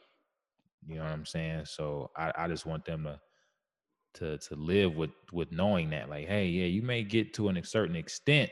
You 0.86 0.96
know 0.96 1.04
what 1.04 1.12
I'm 1.12 1.26
saying? 1.26 1.64
So 1.66 2.10
I, 2.16 2.32
I 2.36 2.48
just 2.48 2.66
want 2.66 2.84
them 2.84 3.04
to 3.04 3.20
to 4.14 4.38
to 4.38 4.54
live 4.54 4.96
with 4.96 5.10
with 5.32 5.52
knowing 5.52 5.90
that, 5.90 6.08
like, 6.08 6.26
hey, 6.26 6.46
yeah, 6.46 6.66
you 6.66 6.82
may 6.82 7.02
get 7.02 7.34
to 7.34 7.48
a 7.48 7.64
certain 7.64 7.96
extent 7.96 8.50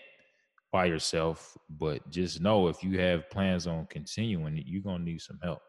by 0.72 0.86
yourself, 0.86 1.56
but 1.70 2.10
just 2.10 2.40
know 2.40 2.68
if 2.68 2.82
you 2.82 2.98
have 2.98 3.30
plans 3.30 3.66
on 3.66 3.86
continuing, 3.86 4.62
you're 4.66 4.82
gonna 4.82 5.04
need 5.04 5.20
some 5.20 5.38
help. 5.42 5.62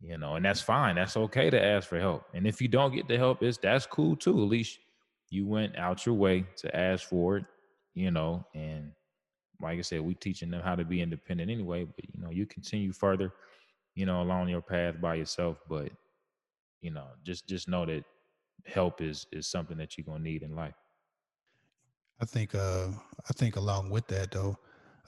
You 0.00 0.16
know, 0.16 0.36
and 0.36 0.44
that's 0.44 0.62
fine. 0.62 0.94
That's 0.94 1.16
okay 1.16 1.50
to 1.50 1.62
ask 1.62 1.86
for 1.88 2.00
help. 2.00 2.24
And 2.32 2.46
if 2.46 2.62
you 2.62 2.68
don't 2.68 2.94
get 2.94 3.06
the 3.06 3.18
help, 3.18 3.42
it's 3.42 3.58
that's 3.58 3.84
cool 3.84 4.16
too. 4.16 4.42
At 4.42 4.48
least 4.48 4.78
you 5.28 5.46
went 5.46 5.76
out 5.76 6.06
your 6.06 6.14
way 6.14 6.46
to 6.56 6.74
ask 6.74 7.06
for 7.06 7.36
it, 7.36 7.44
you 7.94 8.10
know, 8.10 8.46
and 8.54 8.92
like 9.60 9.78
I 9.78 9.82
said, 9.82 10.00
we 10.00 10.14
teaching 10.14 10.50
them 10.50 10.62
how 10.62 10.74
to 10.74 10.84
be 10.84 11.02
independent 11.02 11.50
anyway, 11.50 11.84
but 11.84 12.04
you 12.04 12.20
know, 12.20 12.30
you 12.30 12.46
continue 12.46 12.92
further, 12.92 13.32
you 14.00 14.06
know, 14.06 14.22
along 14.22 14.48
your 14.48 14.62
path 14.62 14.98
by 14.98 15.16
yourself. 15.16 15.58
But, 15.68 15.92
you 16.80 16.90
know, 16.90 17.08
just 17.22 17.46
just 17.46 17.68
know 17.68 17.84
that 17.84 18.02
help 18.64 19.02
is 19.02 19.26
is 19.30 19.46
something 19.46 19.76
that 19.76 19.98
you're 19.98 20.06
gonna 20.06 20.24
need 20.24 20.42
in 20.42 20.56
life. 20.56 20.78
I 22.18 22.24
think 22.24 22.54
uh 22.54 22.88
I 23.28 23.32
think 23.34 23.56
along 23.56 23.90
with 23.90 24.06
that 24.06 24.30
though, 24.30 24.56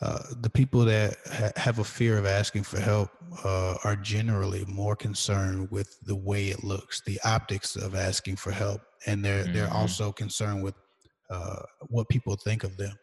uh, 0.03 0.23
the 0.43 0.51
people 0.51 0.85
that 0.85 1.17
ha- 1.27 1.57
have 1.57 1.79
a 1.79 1.85
fear 1.85 2.19
of 2.19 2.27
asking 2.27 2.65
for 2.65 2.81
help 2.81 3.09
uh, 3.45 3.77
are 3.83 3.97
generally 3.97 4.67
more 4.67 4.95
concerned 4.95 5.71
with 5.71 5.99
the 6.03 6.17
way 6.17 6.49
it 6.49 6.63
looks, 6.63 7.01
the 7.07 7.19
optics 7.25 7.77
of 7.77 7.95
asking 7.95 8.37
for 8.37 8.53
help, 8.53 8.83
and 9.07 9.25
they're 9.25 9.45
mm-hmm. 9.45 9.55
they're 9.55 9.73
also 9.73 10.13
concerned 10.13 10.63
with 10.63 10.75
uh, 11.31 11.63
what 11.89 12.11
people 12.11 12.37
think 12.37 12.63
of 12.63 12.77
them. 12.77 12.95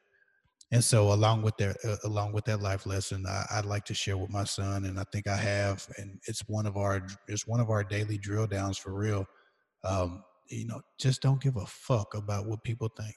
And 0.72 0.84
so, 0.84 1.14
along 1.14 1.42
with 1.42 1.58
their 1.58 1.76
uh, 1.84 1.98
along 2.04 2.34
with 2.34 2.46
that 2.46 2.62
life 2.62 2.86
lesson, 2.86 3.26
I, 3.26 3.58
would 3.58 3.66
like 3.66 3.86
to 3.86 3.96
share 3.96 4.18
with 4.18 4.30
my 4.30 4.44
son, 4.44 4.86
and 4.86 5.00
I 5.00 5.04
think 5.12 5.28
I 5.28 5.36
have, 5.36 5.88
and 5.98 6.20
it's 6.28 6.42
one 6.48 6.68
of 6.68 6.78
our 6.78 7.02
it's 7.28 7.48
one 7.48 7.60
of 7.60 7.72
our 7.72 7.84
daily 7.84 8.20
drill 8.20 8.46
downs 8.46 8.78
for 8.78 8.94
real. 8.94 9.26
Um, 9.84 10.24
you 10.48 10.68
know, 10.68 10.82
just 11.00 11.22
don't 11.22 11.42
give 11.42 11.56
a 11.56 11.66
fuck 11.66 12.14
about 12.14 12.46
what 12.46 12.64
people 12.64 12.90
think. 12.96 13.16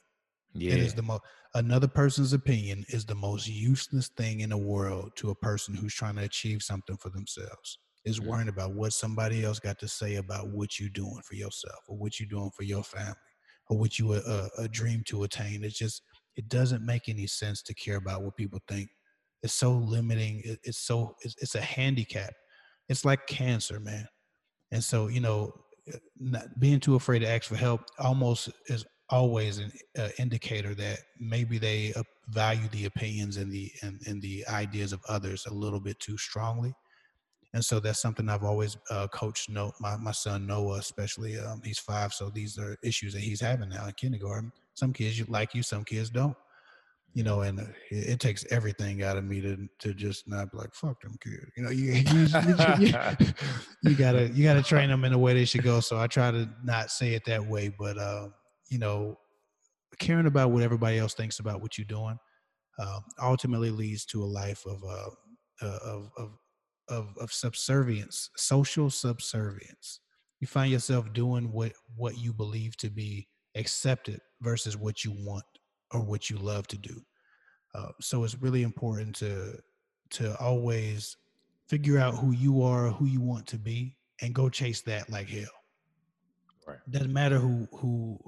Yeah. 0.55 0.73
It 0.73 0.79
is 0.79 0.93
the 0.95 1.03
most 1.03 1.21
another 1.53 1.87
person's 1.87 2.33
opinion 2.33 2.85
is 2.89 3.05
the 3.05 3.15
most 3.15 3.47
useless 3.47 4.09
thing 4.17 4.39
in 4.39 4.49
the 4.49 4.57
world 4.57 5.11
to 5.17 5.29
a 5.29 5.35
person 5.35 5.75
who's 5.75 5.93
trying 5.93 6.15
to 6.15 6.23
achieve 6.23 6.63
something 6.63 6.97
for 6.97 7.09
themselves. 7.09 7.77
Is 8.03 8.19
mm-hmm. 8.19 8.29
worrying 8.29 8.49
about 8.49 8.73
what 8.73 8.93
somebody 8.93 9.45
else 9.45 9.59
got 9.59 9.79
to 9.79 9.87
say 9.87 10.15
about 10.15 10.49
what 10.49 10.79
you're 10.79 10.89
doing 10.89 11.21
for 11.23 11.35
yourself 11.35 11.79
or 11.87 11.97
what 11.97 12.19
you're 12.19 12.29
doing 12.29 12.51
for 12.55 12.63
your 12.63 12.83
family 12.83 13.13
or 13.69 13.77
what 13.77 13.97
you 13.97 14.13
a, 14.13 14.17
uh, 14.17 14.47
a 14.57 14.67
dream 14.67 15.03
to 15.07 15.23
attain. 15.23 15.63
It's 15.63 15.77
just 15.77 16.01
it 16.35 16.49
doesn't 16.49 16.85
make 16.85 17.09
any 17.09 17.27
sense 17.27 17.61
to 17.63 17.73
care 17.73 17.97
about 17.97 18.23
what 18.23 18.35
people 18.35 18.59
think. 18.67 18.89
It's 19.41 19.53
so 19.53 19.73
limiting. 19.73 20.41
It, 20.43 20.59
it's 20.63 20.79
so 20.79 21.15
it's, 21.21 21.35
it's 21.39 21.55
a 21.55 21.61
handicap. 21.61 22.33
It's 22.89 23.05
like 23.05 23.27
cancer, 23.27 23.79
man. 23.79 24.05
And 24.71 24.83
so 24.83 25.07
you 25.07 25.19
know, 25.19 25.51
uh, 25.93 25.97
not 26.19 26.59
being 26.59 26.79
too 26.79 26.95
afraid 26.95 27.19
to 27.19 27.29
ask 27.29 27.43
for 27.45 27.55
help 27.55 27.81
almost 27.99 28.49
is 28.67 28.85
always 29.09 29.59
an 29.59 29.71
uh, 29.97 30.09
indicator 30.17 30.73
that 30.73 30.99
maybe 31.19 31.57
they 31.57 31.93
uh, 31.93 32.03
value 32.29 32.67
the 32.69 32.85
opinions 32.85 33.37
and 33.37 33.51
the 33.51 33.71
and, 33.81 34.01
and 34.07 34.21
the 34.21 34.45
ideas 34.47 34.93
of 34.93 35.01
others 35.09 35.45
a 35.45 35.53
little 35.53 35.79
bit 35.79 35.99
too 35.99 36.17
strongly 36.17 36.73
and 37.53 37.63
so 37.63 37.79
that's 37.79 38.01
something 38.01 38.29
I've 38.29 38.43
always 38.43 38.77
uh, 38.89 39.07
coached. 39.09 39.49
No, 39.49 39.71
my 39.79 39.95
my 39.95 40.11
son 40.11 40.47
Noah, 40.47 40.79
especially, 40.79 41.37
um, 41.37 41.61
he's 41.63 41.79
five, 41.79 42.13
so 42.13 42.29
these 42.29 42.57
are 42.57 42.77
issues 42.83 43.13
that 43.13 43.21
he's 43.21 43.41
having 43.41 43.69
now 43.69 43.85
in 43.85 43.93
kindergarten. 43.93 44.51
Some 44.73 44.93
kids 44.93 45.17
you 45.17 45.25
like 45.29 45.53
you, 45.53 45.63
some 45.63 45.83
kids 45.83 46.09
don't. 46.09 46.35
You 47.13 47.23
know, 47.23 47.41
and 47.41 47.59
uh, 47.59 47.65
it, 47.91 48.09
it, 48.09 48.19
takes 48.19 48.43
everything 48.49 49.03
out 49.03 49.17
of 49.17 49.23
me 49.23 49.39
to 49.41 49.67
to 49.79 49.93
just 49.93 50.27
not 50.27 50.51
be 50.51 50.57
like 50.57 50.73
fuck 50.73 50.99
them 51.01 51.15
kids. 51.21 51.45
You 51.55 51.63
know, 51.63 51.69
you 51.69 51.91
you, 51.93 52.27
you, 52.79 53.27
you 53.83 53.95
gotta 53.95 54.29
you 54.29 54.43
gotta 54.43 54.63
train 54.63 54.89
them 54.89 55.05
in 55.05 55.11
the 55.11 55.17
way 55.19 55.35
they 55.35 55.45
should 55.45 55.61
go. 55.61 55.79
So 55.79 55.99
I 55.99 56.07
try 56.07 56.31
to 56.31 56.49
not 56.63 56.89
say 56.89 57.13
it 57.13 57.23
that 57.25 57.45
way, 57.45 57.71
but 57.77 57.99
uh, 57.99 58.29
you 58.71 58.79
know, 58.79 59.19
caring 59.99 60.25
about 60.25 60.49
what 60.49 60.63
everybody 60.63 60.97
else 60.97 61.13
thinks 61.13 61.37
about 61.37 61.61
what 61.61 61.77
you're 61.77 61.85
doing 61.85 62.17
uh, 62.79 62.99
ultimately 63.21 63.69
leads 63.69 64.05
to 64.05 64.23
a 64.23 64.25
life 64.25 64.65
of 64.65 64.83
uh, 64.83 65.65
uh, 65.65 65.79
of, 65.83 66.09
of 66.17 66.31
of 66.89 67.17
of 67.19 67.31
subservience, 67.31 68.29
social 68.35 68.89
subservience. 68.89 69.99
You 70.39 70.47
find 70.47 70.71
yourself 70.71 71.13
doing 71.13 71.51
what 71.51 71.73
what 71.95 72.17
you 72.17 72.33
believe 72.33 72.75
to 72.77 72.89
be 72.89 73.27
accepted 73.55 74.19
versus 74.43 74.77
what 74.77 75.03
you 75.03 75.11
want 75.11 75.45
or 75.91 76.01
what 76.01 76.29
you 76.29 76.37
love 76.37 76.67
to 76.67 76.77
do. 76.77 77.01
Uh, 77.73 77.89
so 77.99 78.23
it's 78.23 78.39
really 78.41 78.63
important 78.63 79.15
to 79.15 79.57
to 80.11 80.37
always 80.39 81.17
figure 81.67 81.97
out 81.97 82.13
who 82.13 82.31
you 82.31 82.61
are, 82.61 82.89
who 82.89 83.05
you 83.05 83.21
want 83.21 83.47
to 83.47 83.57
be, 83.57 83.97
and 84.21 84.35
go 84.35 84.49
chase 84.49 84.81
that 84.81 85.09
like 85.09 85.27
hell. 85.27 85.45
Right. 86.67 86.77
Doesn't 86.89 87.13
matter 87.13 87.39
who 87.39 87.67
who 87.71 88.19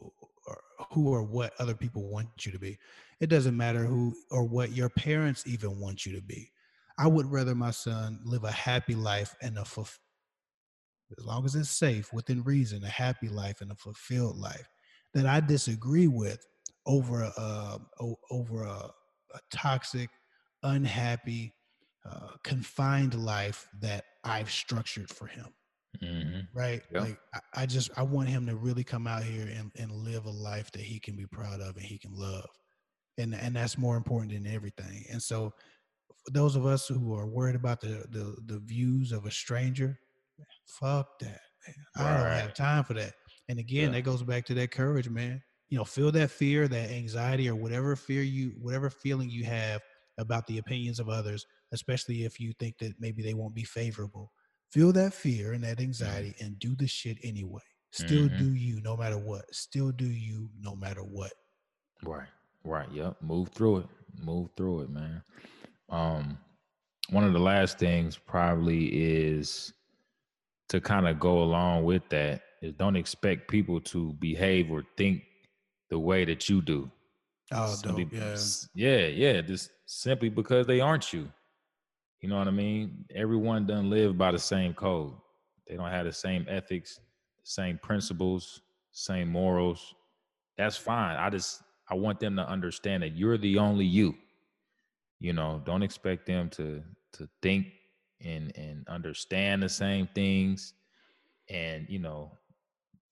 or 0.48 0.62
who 0.92 1.10
or 1.10 1.24
what 1.24 1.54
other 1.60 1.76
people 1.76 2.10
want 2.10 2.28
you 2.46 2.52
to 2.52 2.60
be. 2.60 2.78
It 3.20 3.28
doesn't 3.30 3.56
matter 3.56 3.86
who 3.86 4.16
or 4.32 4.44
what 4.44 4.72
your 4.72 4.90
parents 4.90 5.46
even 5.46 5.80
want 5.80 6.06
you 6.06 6.16
to 6.16 6.22
be. 6.22 6.52
I 6.98 7.08
would 7.08 7.30
rather 7.30 7.54
my 7.54 7.72
son 7.72 8.20
live 8.24 8.46
a 8.46 8.52
happy 8.52 8.96
life 8.96 9.36
and 9.42 9.58
a 9.58 9.66
fulfilled, 9.66 10.00
as 11.18 11.26
long 11.26 11.46
as 11.46 11.56
it's 11.56 11.70
safe 11.70 12.12
within 12.14 12.42
reason, 12.44 12.84
a 12.84 12.90
happy 12.90 13.28
life 13.28 13.62
and 13.62 13.72
a 13.72 13.76
fulfilled 13.76 14.38
life 14.38 14.70
that 15.16 15.26
I 15.26 15.40
disagree 15.40 16.08
with 16.08 16.46
over 16.86 17.24
a, 17.24 17.80
over 18.30 18.64
a, 18.64 18.92
a 19.34 19.40
toxic, 19.52 20.12
unhappy, 20.62 21.54
uh, 22.08 22.30
confined 22.44 23.16
life 23.16 23.68
that 23.82 24.06
I've 24.24 24.52
structured 24.52 25.10
for 25.10 25.26
him. 25.26 25.48
Mm-hmm. 26.04 26.40
Right. 26.54 26.84
Yep. 26.94 27.02
Like 27.02 27.18
I, 27.34 27.64
I, 27.64 27.66
just 27.66 27.90
I 27.98 28.04
want 28.04 28.30
him 28.30 28.46
to 28.46 28.56
really 28.56 28.84
come 28.84 29.08
out 29.08 29.24
here 29.24 29.48
and, 29.48 29.72
and 29.78 29.92
live 29.92 30.26
a 30.26 30.30
life 30.30 30.70
that 30.74 30.82
he 30.82 31.00
can 31.00 31.16
be 31.16 31.26
proud 31.26 31.62
of 31.62 31.78
and 31.78 31.86
he 31.86 31.98
can 31.98 32.14
love. 32.14 32.50
and 33.18 33.34
and 33.34 33.56
that's 33.56 33.78
more 33.78 33.96
important 33.98 34.34
than 34.34 34.46
everything. 34.54 35.06
And 35.12 35.24
so, 35.24 35.54
for 36.26 36.32
those 36.32 36.56
of 36.58 36.66
us 36.66 36.88
who 36.88 37.16
are 37.16 37.26
worried 37.28 37.56
about 37.56 37.80
the 37.82 38.06
the, 38.12 38.36
the 38.46 38.60
views 38.60 39.12
of 39.14 39.26
a 39.26 39.32
stranger, 39.32 39.98
fuck 40.68 41.18
that. 41.20 41.42
Man. 41.66 41.76
I 41.98 42.14
don't 42.18 42.26
Right. 42.26 42.42
have 42.42 42.54
time 42.54 42.84
for 42.84 42.94
that. 42.96 43.14
And 43.50 43.60
again, 43.60 43.92
Yeah. 43.92 43.98
that 43.98 44.02
goes 44.04 44.24
back 44.24 44.46
to 44.46 44.54
that 44.56 44.72
courage, 44.72 45.10
man. 45.10 45.42
You 45.70 45.78
know, 45.78 45.84
feel 45.86 46.12
that 46.12 46.32
fear, 46.32 46.68
that 46.68 46.90
anxiety, 46.92 47.50
or 47.50 47.56
whatever 47.56 47.96
fear 47.96 48.22
you, 48.22 48.52
whatever 48.60 48.90
feeling 48.90 49.30
you 49.30 49.44
have 49.46 49.82
about 50.18 50.48
the 50.48 50.60
opinions 50.60 51.00
of 51.00 51.10
others, 51.10 51.46
especially 51.72 52.24
if 52.24 52.40
you 52.40 52.54
think 52.60 52.78
that 52.80 52.94
maybe 53.00 53.22
they 53.24 53.34
won't 53.34 53.56
be 53.56 53.64
favorable. 53.64 54.32
Feel 54.72 54.92
that 54.94 55.14
fear 55.14 55.54
and 55.54 55.64
that 55.64 55.80
anxiety 55.80 56.36
and 56.40 56.60
do 56.60 56.76
the 56.76 56.88
shit 56.88 57.18
anyway. 57.24 57.62
Still 57.92 58.30
Mhm. 58.30 58.38
do 58.38 58.54
you 58.54 58.82
no 58.82 58.96
matter 58.98 59.18
what. 59.18 59.46
Still 59.54 59.92
do 59.92 60.06
you 60.06 60.50
no 60.60 60.76
matter 60.76 61.04
what. 61.04 61.34
Right. 62.04 62.30
Right. 62.64 62.92
Yep. 62.92 63.22
Move 63.22 63.50
through 63.50 63.78
it. 63.80 63.88
Move 64.20 64.50
through 64.58 64.82
it, 64.82 64.90
man. 64.90 65.24
Um, 65.90 66.40
one 67.10 67.24
of 67.24 67.34
the 67.34 67.40
last 67.40 67.78
things 67.80 68.18
probably 68.18 68.88
is 68.88 69.74
to 70.70 70.82
kind 70.82 71.08
of 71.08 71.20
go 71.20 71.44
along 71.44 71.84
with 71.84 72.08
that 72.10 72.42
is 72.66 72.74
don't 72.74 72.96
expect 72.96 73.50
people 73.50 73.80
to 73.82 74.14
behave 74.14 74.72
or 74.72 74.84
think 74.98 75.24
the 75.90 76.00
way 76.00 76.26
that 76.26 76.50
you 76.50 76.62
do. 76.62 76.90
Oh, 77.52 77.74
Simply-. 77.74 78.10
Yeah. 78.12 78.36
yeah, 78.74 79.08
yeah. 79.08 79.42
Just 79.42 79.70
simply 79.86 80.30
because 80.30 80.66
they 80.66 80.80
aren't 80.82 81.14
you. 81.14 81.32
You 82.22 82.30
know 82.30 82.38
what 82.38 82.48
I 82.48 82.52
mean? 82.52 83.06
Everyone 83.14 83.68
doesn't 83.68 83.90
live 83.90 84.18
by 84.18 84.32
the 84.32 84.40
same 84.40 84.74
code. 84.74 85.14
They 85.68 85.76
don't 85.76 85.92
have 85.92 86.06
the 86.06 86.14
same 86.14 86.46
ethics, 86.50 86.96
the 86.96 87.02
same 87.44 87.78
principles, 87.78 88.62
same 88.92 89.30
morals. 89.30 89.94
That's 90.58 90.78
fine. 90.78 91.18
I 91.18 91.30
just 91.30 91.62
I 91.90 91.96
want 91.96 92.20
them 92.20 92.36
to 92.38 92.48
understand 92.48 93.04
that 93.04 93.16
you're 93.16 93.38
the 93.38 93.60
only 93.60 93.86
you. 93.86 94.16
You 95.20 95.34
know, 95.34 95.62
don't 95.66 95.84
expect 95.84 96.26
them 96.26 96.50
to 96.52 96.82
to 97.14 97.30
think 97.42 97.68
and 98.22 98.52
and 98.58 98.88
understand 98.88 99.62
the 99.62 99.70
same 99.70 100.08
things 100.16 100.74
and 101.50 101.86
you 101.90 102.00
know 102.00 102.32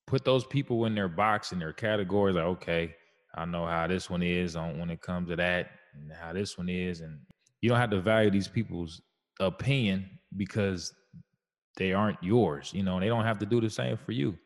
put 0.07 0.25
those 0.25 0.45
people 0.45 0.85
in 0.85 0.95
their 0.95 1.07
box 1.07 1.51
in 1.51 1.59
their 1.59 1.73
categories 1.73 2.35
like 2.35 2.45
okay 2.45 2.93
i 3.35 3.45
know 3.45 3.65
how 3.65 3.87
this 3.87 4.09
one 4.09 4.23
is 4.23 4.55
on 4.55 4.79
when 4.79 4.89
it 4.89 5.01
comes 5.01 5.29
to 5.29 5.35
that 5.35 5.71
and 5.93 6.11
how 6.11 6.33
this 6.33 6.57
one 6.57 6.69
is 6.69 7.01
and 7.01 7.19
you 7.61 7.69
don't 7.69 7.79
have 7.79 7.89
to 7.89 8.01
value 8.01 8.29
these 8.29 8.47
people's 8.47 9.01
opinion 9.39 10.07
because 10.37 10.93
they 11.77 11.93
aren't 11.93 12.21
yours 12.21 12.71
you 12.73 12.83
know 12.83 12.99
they 12.99 13.07
don't 13.07 13.25
have 13.25 13.39
to 13.39 13.45
do 13.45 13.61
the 13.61 13.69
same 13.69 13.97
for 13.97 14.11
you 14.11 14.37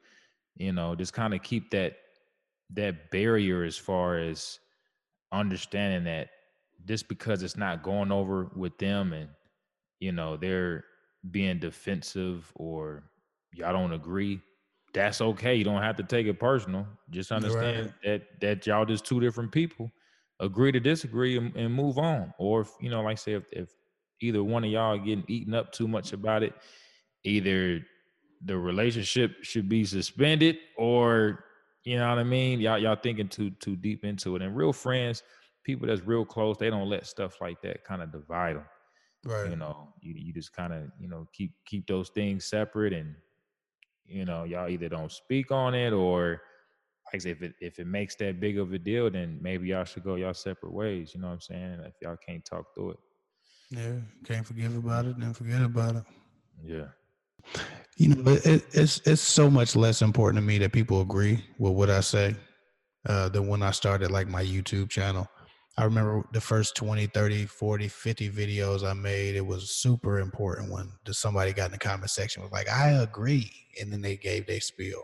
you 0.56 0.72
know 0.72 0.96
just 0.96 1.14
kind 1.14 1.34
of 1.34 1.42
keep 1.44 1.70
that 1.72 1.98
that 2.70 3.10
barrier 3.12 3.64
as 3.64 3.78
far 3.78 4.18
as 4.18 4.60
understanding 5.32 6.04
that 6.04 6.30
just 6.86 7.08
because 7.08 7.44
it's 7.44 7.58
not 7.58 7.84
going 7.84 8.12
over 8.12 8.50
with 8.56 8.78
them 8.78 9.14
and 9.14 9.30
you 10.00 10.12
know 10.12 10.38
they're 10.38 10.84
being 11.32 11.60
defensive 11.60 12.52
or 12.56 13.04
y'all 13.54 13.74
don't 13.74 13.94
agree 13.94 14.40
that's 14.98 15.22
okay. 15.22 15.54
You 15.54 15.64
don't 15.64 15.82
have 15.84 15.96
to 15.98 16.04
take 16.04 16.26
it 16.26 16.40
personal. 16.40 16.88
Just 17.12 17.32
understand 17.32 17.94
that 18.04 18.40
that 18.42 18.66
y'all 18.66 18.84
just 18.84 19.06
two 19.06 19.20
different 19.20 19.52
people. 19.52 19.92
Agree 20.40 20.72
to 20.72 20.80
disagree 20.80 21.38
and, 21.38 21.56
and 21.56 21.72
move 21.72 22.00
on. 22.00 22.34
Or 22.40 22.62
if 22.62 22.70
you 22.82 22.90
know 22.90 23.02
like 23.02 23.12
I 23.12 23.16
say 23.16 23.34
if, 23.34 23.44
if 23.52 23.70
either 24.22 24.44
one 24.44 24.64
of 24.64 24.72
y'all 24.72 24.96
are 24.96 24.98
getting 24.98 25.24
eaten 25.28 25.54
up 25.54 25.72
too 25.72 25.88
much 25.88 26.14
about 26.14 26.42
it 26.42 26.54
either 27.24 27.80
the 28.46 28.58
relationship 28.58 29.36
should 29.44 29.70
be 29.70 29.86
suspended 29.86 30.58
or 30.78 31.44
you 31.84 31.98
know 31.98 32.10
what 32.10 32.18
i 32.18 32.24
mean? 32.24 32.60
Y'all 32.60 32.80
y'all 32.80 32.96
thinking 32.96 33.28
too 33.28 33.52
too 33.52 33.76
deep 33.76 34.04
into 34.04 34.36
it. 34.36 34.42
And 34.42 34.56
real 34.56 34.74
friends 34.74 35.22
people 35.64 35.88
that's 35.88 36.02
real 36.02 36.26
close 36.26 36.58
they 36.58 36.72
don't 36.72 36.90
let 36.90 37.06
stuff 37.06 37.40
like 37.40 37.62
that 37.62 37.84
kind 37.84 38.02
of 38.02 38.12
divide 38.12 38.56
them 38.56 38.66
Right. 39.26 39.50
you 39.50 39.58
know 39.58 39.90
you, 40.02 40.14
you 40.16 40.34
just 40.34 40.54
kind 40.54 40.72
of 40.74 40.84
you 41.00 41.08
know 41.08 41.28
keep 41.34 41.52
keep 41.66 41.86
those 41.86 42.10
things 42.10 42.46
separate 42.46 42.94
and 42.94 43.16
you 44.08 44.26
know 44.26 44.44
y'all 44.44 44.70
either 44.70 44.90
don't 44.90 45.12
speak 45.12 45.52
on 45.52 45.74
it 45.76 45.92
or 45.92 46.42
like 47.14 47.26
if 47.26 47.42
it 47.42 47.54
if 47.62 47.80
it 47.80 47.88
makes 47.88 48.16
that 48.16 48.40
big 48.40 48.58
of 48.58 48.74
a 48.74 48.80
deal 48.80 49.10
then 49.10 49.38
maybe 49.42 49.68
y'all 49.68 49.86
should 49.86 50.04
go 50.04 50.16
y'all 50.16 50.34
separate 50.34 50.74
ways 50.74 51.12
you 51.14 51.22
know 51.22 51.28
what 51.28 51.34
i'm 51.34 51.42
saying 51.42 51.80
if 51.86 51.94
y'all 52.02 52.18
can't 52.26 52.44
talk 52.46 52.66
through 52.76 52.92
it 52.92 52.98
Yeah. 53.70 54.00
Can't 54.26 54.46
forgive 54.46 54.76
about 54.76 55.06
it, 55.06 55.20
then 55.20 55.34
forget 55.34 55.62
about 55.62 55.96
it. 55.98 56.04
yeah 56.64 56.88
You 57.98 58.16
know, 58.16 58.32
it, 58.44 58.66
it's 58.74 59.02
it's 59.06 59.22
so 59.22 59.50
much 59.50 59.76
less 59.76 60.02
important 60.02 60.42
to 60.42 60.46
me 60.48 60.58
that 60.60 60.72
people 60.72 61.02
agree 61.02 61.44
with 61.58 61.74
what 61.74 61.90
I 61.90 62.02
say 62.02 62.36
uh, 63.08 63.30
than 63.30 63.48
when 63.48 63.64
I 63.64 63.72
started 63.72 64.12
like 64.12 64.28
my 64.28 64.44
YouTube 64.44 64.90
channel. 64.90 65.28
I 65.78 65.84
remember 65.86 66.28
the 66.34 66.42
first 66.42 66.76
20, 66.76 67.06
30, 67.08 67.46
40, 67.46 67.88
50 67.88 68.30
videos 68.32 68.84
I 68.88 68.94
made, 68.94 69.36
it 69.36 69.46
was 69.46 69.70
super 69.72 70.20
important 70.20 70.72
when 70.72 70.92
somebody 71.12 71.54
got 71.54 71.68
in 71.68 71.72
the 71.74 71.78
comment 71.78 72.10
section 72.10 72.42
was 72.42 72.52
like, 72.52 72.70
I 72.70 72.90
agree. 72.92 73.52
And 73.80 73.94
then 73.94 74.02
they 74.02 74.18
gave 74.18 74.48
their 74.48 74.60
spiel. 74.62 75.04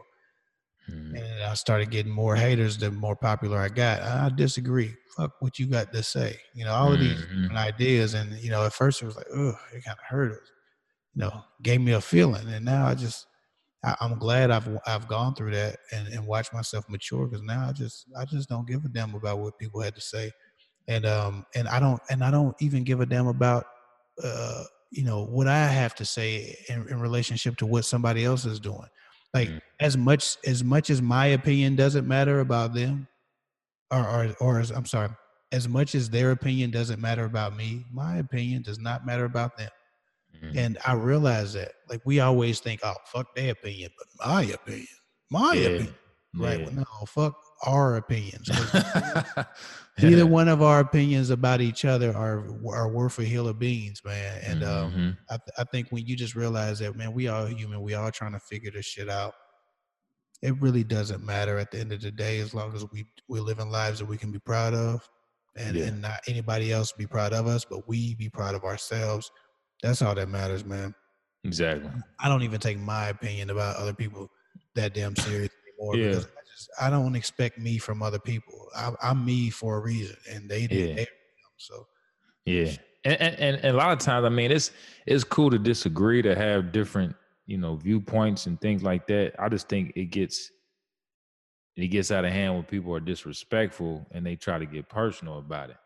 Mhm. 0.88 1.21
And 1.21 1.43
I 1.43 1.53
started 1.53 1.91
getting 1.91 2.11
more 2.11 2.36
haters 2.36 2.78
the 2.78 2.89
more 2.89 3.15
popular 3.15 3.59
I 3.59 3.69
got. 3.69 4.01
I 4.01 4.30
disagree. 4.36 4.95
Fuck 5.15 5.34
what 5.41 5.59
you 5.59 5.67
got 5.67 5.93
to 5.93 6.01
say. 6.01 6.39
You 6.55 6.65
know, 6.65 6.74
all 6.74 6.91
of 6.93 6.99
these 6.99 7.24
Mhm. 7.26 7.55
ideas. 7.55 8.15
And, 8.15 8.34
you 8.39 8.49
know, 8.49 8.65
at 8.65 8.74
first 8.74 9.01
it 9.01 9.05
was 9.05 9.15
like, 9.15 9.28
ugh, 9.36 9.55
it 9.74 9.84
kind 9.84 9.97
of 9.99 10.05
hurt 10.07 10.32
us. 10.32 10.51
You 11.15 11.21
know, 11.24 11.45
gave 11.63 11.82
me 11.82 11.93
a 11.93 12.01
feeling. 12.01 12.47
And 12.49 12.65
now 12.65 12.88
I 12.88 12.95
just, 12.95 13.28
I, 13.84 13.95
I'm 14.01 14.19
glad 14.19 14.51
I've 14.51 14.69
I've 14.88 15.07
gone 15.09 15.36
through 15.36 15.51
that 15.53 15.80
and, 15.93 16.07
and 16.09 16.28
watched 16.28 16.53
myself 16.53 16.89
mature 16.89 17.28
because 17.28 17.43
now 17.43 17.69
I 17.69 17.74
just 17.74 18.07
I 18.17 18.26
just 18.26 18.49
don't 18.49 18.67
give 18.67 18.86
a 18.86 18.89
damn 18.89 19.15
about 19.15 19.39
what 19.39 19.59
people 19.59 19.82
had 19.82 19.95
to 19.95 20.01
say. 20.01 20.32
And 20.88 21.05
um 21.05 21.45
and 21.55 21.67
I 21.67 21.79
don't 21.79 22.01
and 22.09 22.23
I 22.23 22.31
don't 22.31 22.55
even 22.61 22.84
give 22.84 22.99
a 23.01 23.05
damn 23.05 23.27
about 23.27 23.65
uh 24.23 24.63
you 24.91 25.03
know 25.03 25.23
what 25.25 25.47
I 25.47 25.67
have 25.67 25.95
to 25.95 26.05
say 26.05 26.55
in, 26.69 26.88
in 26.88 26.99
relationship 26.99 27.57
to 27.57 27.65
what 27.65 27.86
somebody 27.86 28.25
else 28.25 28.45
is 28.45 28.59
doing. 28.59 28.88
Like 29.34 29.49
Mhm. 29.49 29.61
as 29.79 29.97
much 29.97 30.38
as 30.45 30.63
much 30.63 30.89
as 30.89 31.01
my 31.01 31.27
opinion 31.27 31.75
doesn't 31.75 32.07
matter 32.07 32.41
about 32.41 32.73
them, 32.73 33.07
or 33.91 34.07
or 34.07 34.36
or 34.39 34.59
as, 34.59 34.69
I'm 34.71 34.86
sorry, 34.86 35.09
as 35.51 35.67
much 35.67 35.95
as 35.95 36.09
their 36.09 36.31
opinion 36.31 36.69
doesn't 36.71 36.99
matter 36.99 37.25
about 37.25 37.55
me, 37.55 37.86
my 37.91 38.17
opinion 38.17 38.61
does 38.61 38.77
not 38.79 39.05
matter 39.05 39.25
about 39.25 39.57
them. 39.57 39.69
Mhm. 40.36 40.57
And 40.57 40.77
I 40.86 40.93
realize 40.93 41.53
that, 41.53 41.71
like 41.89 42.01
we 42.05 42.19
always 42.19 42.59
think, 42.59 42.81
oh 42.84 42.93
fuck 43.07 43.34
their 43.36 43.51
opinion, 43.53 43.89
but 43.97 44.07
my 44.27 44.43
opinion, 44.43 44.88
my 45.31 45.53
yeah. 45.53 45.67
opinion, 45.69 45.95
right? 46.36 46.59
yeah. 46.59 46.65
Well, 46.65 46.75
no, 46.75 47.05
fuck 47.07 47.36
our 47.64 47.95
opinions. 47.97 48.49
Neither 50.01 50.26
one 50.26 50.47
of 50.47 50.61
our 50.64 50.80
opinions 50.80 51.30
about 51.30 51.61
each 51.61 51.86
other 51.86 52.16
are 52.16 52.47
are 52.68 52.89
worth 52.89 53.20
a 53.20 53.24
hill 53.24 53.47
of 53.47 53.59
beans, 53.59 54.01
man. 54.03 54.41
And 54.43 54.64
um, 54.64 54.91
Mhm. 54.91 55.18
I, 55.30 55.38
th- 55.38 55.51
I 55.59 55.64
think 55.66 55.89
when 55.91 56.05
you 56.05 56.16
just 56.16 56.36
realize 56.36 56.80
that, 56.80 56.95
man, 56.95 57.14
we 57.14 57.28
all 57.28 57.45
human, 57.45 57.82
we 57.82 57.93
all 57.93 58.09
trying 58.11 58.32
to 58.34 58.39
figure 58.39 58.72
this 58.72 58.86
shit 58.86 59.07
out. 59.09 59.34
It 60.41 60.59
really 60.59 60.84
doesn't 60.84 61.24
matter 61.24 61.57
at 61.59 61.72
the 61.72 61.80
end 61.80 61.93
of 61.93 62.01
the 62.01 62.11
day, 62.11 62.39
as 62.39 62.53
long 62.53 62.76
as 62.76 62.84
we 62.91 63.05
we're 63.28 63.41
living 63.41 63.70
lives 63.70 63.99
that 63.99 64.05
we 64.05 64.18
can 64.18 64.32
be 64.32 64.39
proud 64.39 64.74
of, 64.74 65.07
and 65.55 65.78
Yeah. 65.78 65.86
and 65.86 66.01
not 66.01 66.22
anybody 66.28 66.72
else 66.74 66.91
be 66.91 67.05
proud 67.07 67.32
of 67.34 67.45
us, 67.47 67.64
but 67.64 67.88
we 67.88 68.16
be 68.16 68.30
proud 68.30 68.55
of 68.55 68.64
ourselves. 68.64 69.32
That's 69.84 70.01
all 70.01 70.16
that 70.16 70.28
matters, 70.30 70.66
man. 70.66 70.95
exactly 71.45 71.91
I 72.22 72.30
don't 72.30 72.41
even 72.43 72.61
take 72.61 72.80
my 72.80 73.09
opinion 73.09 73.49
about 73.49 73.76
other 73.76 73.93
people 73.93 74.30
that 74.76 74.93
damn 74.93 75.14
serious 75.14 75.51
anymore 75.68 75.97
Yeah. 75.97 76.07
because 76.11 76.28
I 76.80 76.88
I 76.88 76.89
don't 76.89 77.16
expect 77.16 77.57
me 77.59 77.78
from 77.78 78.01
other 78.01 78.20
people. 78.20 78.68
I, 78.76 78.91
I'm 79.01 79.26
me 79.26 79.49
for 79.49 79.78
a 79.78 79.80
reason, 79.82 80.18
and 80.30 80.49
they 80.49 80.68
did. 80.68 80.89
Yeah. 80.89 80.95
They, 80.95 81.07
so 81.57 81.88
Yeah, 82.45 82.72
and, 83.05 83.22
and 83.22 83.36
and 83.39 83.55
and 83.57 83.68
a 83.68 83.74
lot 83.74 83.91
of 83.91 83.99
times, 83.99 84.26
I 84.26 84.30
mean, 84.30 84.51
it's 84.51 84.72
it's 85.05 85.24
cool 85.24 85.49
to 85.49 85.59
disagree, 85.59 86.22
to 86.22 86.36
have 86.36 86.72
different, 86.72 87.16
you 87.45 87.57
know, 87.57 87.76
viewpoints 87.76 88.47
and 88.47 88.59
things 88.59 88.84
like 88.84 89.07
that. 89.07 89.34
I 89.39 89.49
just 89.49 89.70
think 89.70 89.93
it 89.95 90.05
gets 90.05 90.51
it 91.76 91.88
gets 91.88 92.11
out 92.11 92.26
of 92.26 92.32
hand 92.32 92.53
when 92.53 92.64
people 92.64 92.93
are 92.93 92.99
disrespectful 92.99 94.05
and 94.11 94.26
they 94.26 94.36
try 94.36 94.59
to 94.59 94.66
get 94.66 94.89
personal 94.89 95.39
about 95.39 95.72
it. 95.72 95.78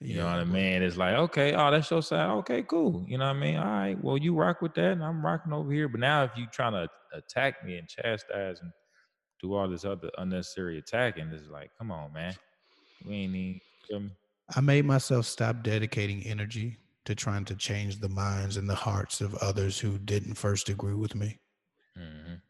You 0.00 0.16
know 0.16 0.24
what 0.24 0.38
I 0.40 0.44
mean? 0.44 0.82
It's 0.82 0.96
like, 0.96 1.14
okay, 1.14 1.54
oh, 1.54 1.70
that's 1.70 1.88
your 1.88 2.02
side. 2.02 2.28
Okay, 2.38 2.62
cool. 2.64 3.04
You 3.06 3.18
know 3.18 3.26
what 3.26 3.36
I 3.36 3.38
mean? 3.38 3.56
All 3.56 3.64
right, 3.64 4.02
well, 4.02 4.16
you 4.18 4.34
rock 4.34 4.60
with 4.60 4.74
that, 4.74 4.92
and 4.92 5.04
I'm 5.04 5.24
rocking 5.24 5.52
over 5.52 5.70
here. 5.70 5.88
But 5.88 6.00
now, 6.00 6.24
if 6.24 6.32
you 6.36 6.46
trying 6.50 6.72
to 6.72 6.88
attack 7.16 7.64
me 7.64 7.76
and 7.76 7.86
chastise 7.86 8.58
and 8.60 8.72
do 9.42 9.54
all 9.54 9.68
this 9.68 9.84
other 9.84 10.10
unnecessary 10.18 10.78
attacking, 10.78 11.30
it's 11.32 11.48
like, 11.48 11.70
come 11.76 11.90
on, 11.90 12.12
man. 12.12 12.34
We 13.04 13.14
ain't 13.14 13.34
even. 13.34 13.60
feel 13.88 14.00
me? 14.00 14.10
I 14.54 14.60
made 14.60 14.84
myself 14.84 15.26
stop 15.26 15.62
dedicating 15.62 16.22
energy 16.24 16.78
to 17.04 17.14
trying 17.14 17.44
to 17.46 17.56
change 17.56 17.98
the 18.00 18.08
minds 18.08 18.56
and 18.56 18.68
the 18.68 18.74
hearts 18.74 19.20
of 19.20 19.34
others 19.36 19.78
who 19.78 19.98
didn't 19.98 20.34
first 20.34 20.68
agree 20.68 20.94
with 20.94 21.14
me. 21.14 21.40
Mhm. 21.98 22.40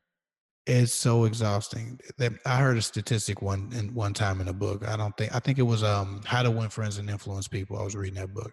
It's 0.66 0.92
so 0.92 1.24
exhausting. 1.24 1.98
That 2.18 2.32
I 2.46 2.58
heard 2.58 2.76
a 2.76 2.82
statistic 2.82 3.42
one 3.42 3.72
in 3.72 3.94
one 3.94 4.14
time 4.14 4.40
in 4.40 4.48
a 4.48 4.52
book. 4.52 4.86
I 4.86 4.96
don't 4.96 5.16
think 5.16 5.34
I 5.34 5.40
think 5.40 5.58
it 5.58 5.62
was 5.62 5.82
um 5.82 6.22
How 6.24 6.42
to 6.42 6.50
Win 6.50 6.68
Friends 6.68 6.98
and 6.98 7.10
Influence 7.10 7.48
People. 7.48 7.78
I 7.78 7.82
was 7.82 7.96
reading 7.96 8.20
that 8.20 8.34
book, 8.34 8.52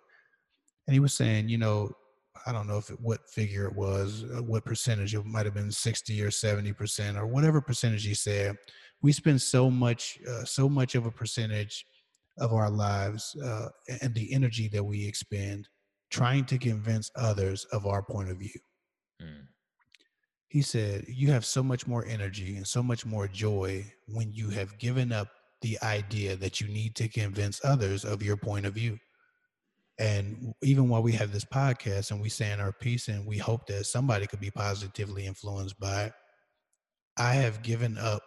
and 0.87 0.93
he 0.93 0.99
was 0.99 1.13
saying, 1.13 1.49
you 1.49 1.57
know, 1.57 1.91
I 2.45 2.51
don't 2.51 2.67
know 2.67 2.77
if 2.77 2.89
it, 2.89 2.99
what 3.01 3.29
figure 3.29 3.65
it 3.65 3.75
was, 3.75 4.23
uh, 4.23 4.41
what 4.41 4.65
percentage. 4.65 5.13
It 5.13 5.25
might 5.25 5.45
have 5.45 5.55
been 5.55 5.71
sixty 5.71 6.21
or 6.21 6.31
seventy 6.31 6.73
percent 6.73 7.17
or 7.17 7.25
whatever 7.27 7.61
percentage 7.61 8.05
he 8.05 8.13
said. 8.13 8.55
We 9.01 9.11
spend 9.11 9.41
so 9.41 9.69
much, 9.69 10.19
uh, 10.29 10.43
so 10.43 10.67
much 10.67 10.95
of 10.95 11.05
a 11.05 11.11
percentage 11.11 11.85
of 12.37 12.53
our 12.53 12.69
lives 12.69 13.35
uh, 13.43 13.69
and 14.01 14.13
the 14.13 14.33
energy 14.33 14.67
that 14.69 14.83
we 14.83 15.05
expend 15.05 15.67
trying 16.09 16.45
to 16.45 16.57
convince 16.57 17.11
others 17.15 17.65
of 17.65 17.85
our 17.85 18.01
point 18.01 18.29
of 18.29 18.37
view. 18.37 18.59
Mm. 19.21 19.47
He 20.47 20.61
said, 20.61 21.05
You 21.07 21.31
have 21.31 21.45
so 21.45 21.61
much 21.61 21.85
more 21.87 22.05
energy 22.05 22.57
and 22.57 22.67
so 22.67 22.81
much 22.81 23.05
more 23.05 23.27
joy 23.27 23.85
when 24.07 24.33
you 24.33 24.49
have 24.49 24.77
given 24.79 25.11
up 25.11 25.27
the 25.61 25.77
idea 25.83 26.35
that 26.37 26.59
you 26.59 26.67
need 26.67 26.95
to 26.95 27.07
convince 27.07 27.61
others 27.63 28.05
of 28.05 28.23
your 28.23 28.37
point 28.37 28.65
of 28.65 28.73
view. 28.73 28.97
And 29.99 30.53
even 30.63 30.87
while 30.87 31.03
we 31.03 31.11
have 31.13 31.33
this 31.33 31.43
podcast 31.43 32.11
and 32.11 32.21
we 32.21 32.29
saying 32.29 32.61
our 32.61 32.71
piece 32.71 33.09
and 33.09 33.27
we 33.27 33.37
hope 33.37 33.67
that 33.67 33.85
somebody 33.85 34.27
could 34.27 34.39
be 34.39 34.49
positively 34.49 35.25
influenced 35.25 35.77
by 35.77 36.05
it, 36.05 36.13
I 37.17 37.33
have 37.33 37.61
given 37.61 37.97
up 37.97 38.23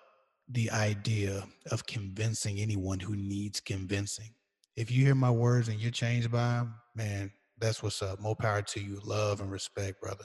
the 0.51 0.71
idea 0.71 1.45
of 1.71 1.87
convincing 1.87 2.59
anyone 2.59 3.01
who 3.01 3.17
needs 3.17 3.59
convincing. 3.59 4.35
If 4.77 4.91
you 4.91 5.05
hear 5.05 5.15
my 5.15 5.31
words 5.31 5.69
and 5.69 5.81
you're 5.81 5.91
changed 5.91 6.31
by 6.31 6.57
them, 6.57 6.75
man, 6.95 7.33
that's 7.59 7.83
what's 7.83 8.03
up. 8.03 8.21
More 8.21 8.37
power 8.37 8.61
to 8.61 8.81
you. 8.81 9.01
Love 9.03 9.41
and 9.41 9.51
respect, 9.51 10.01
brother. 10.03 10.25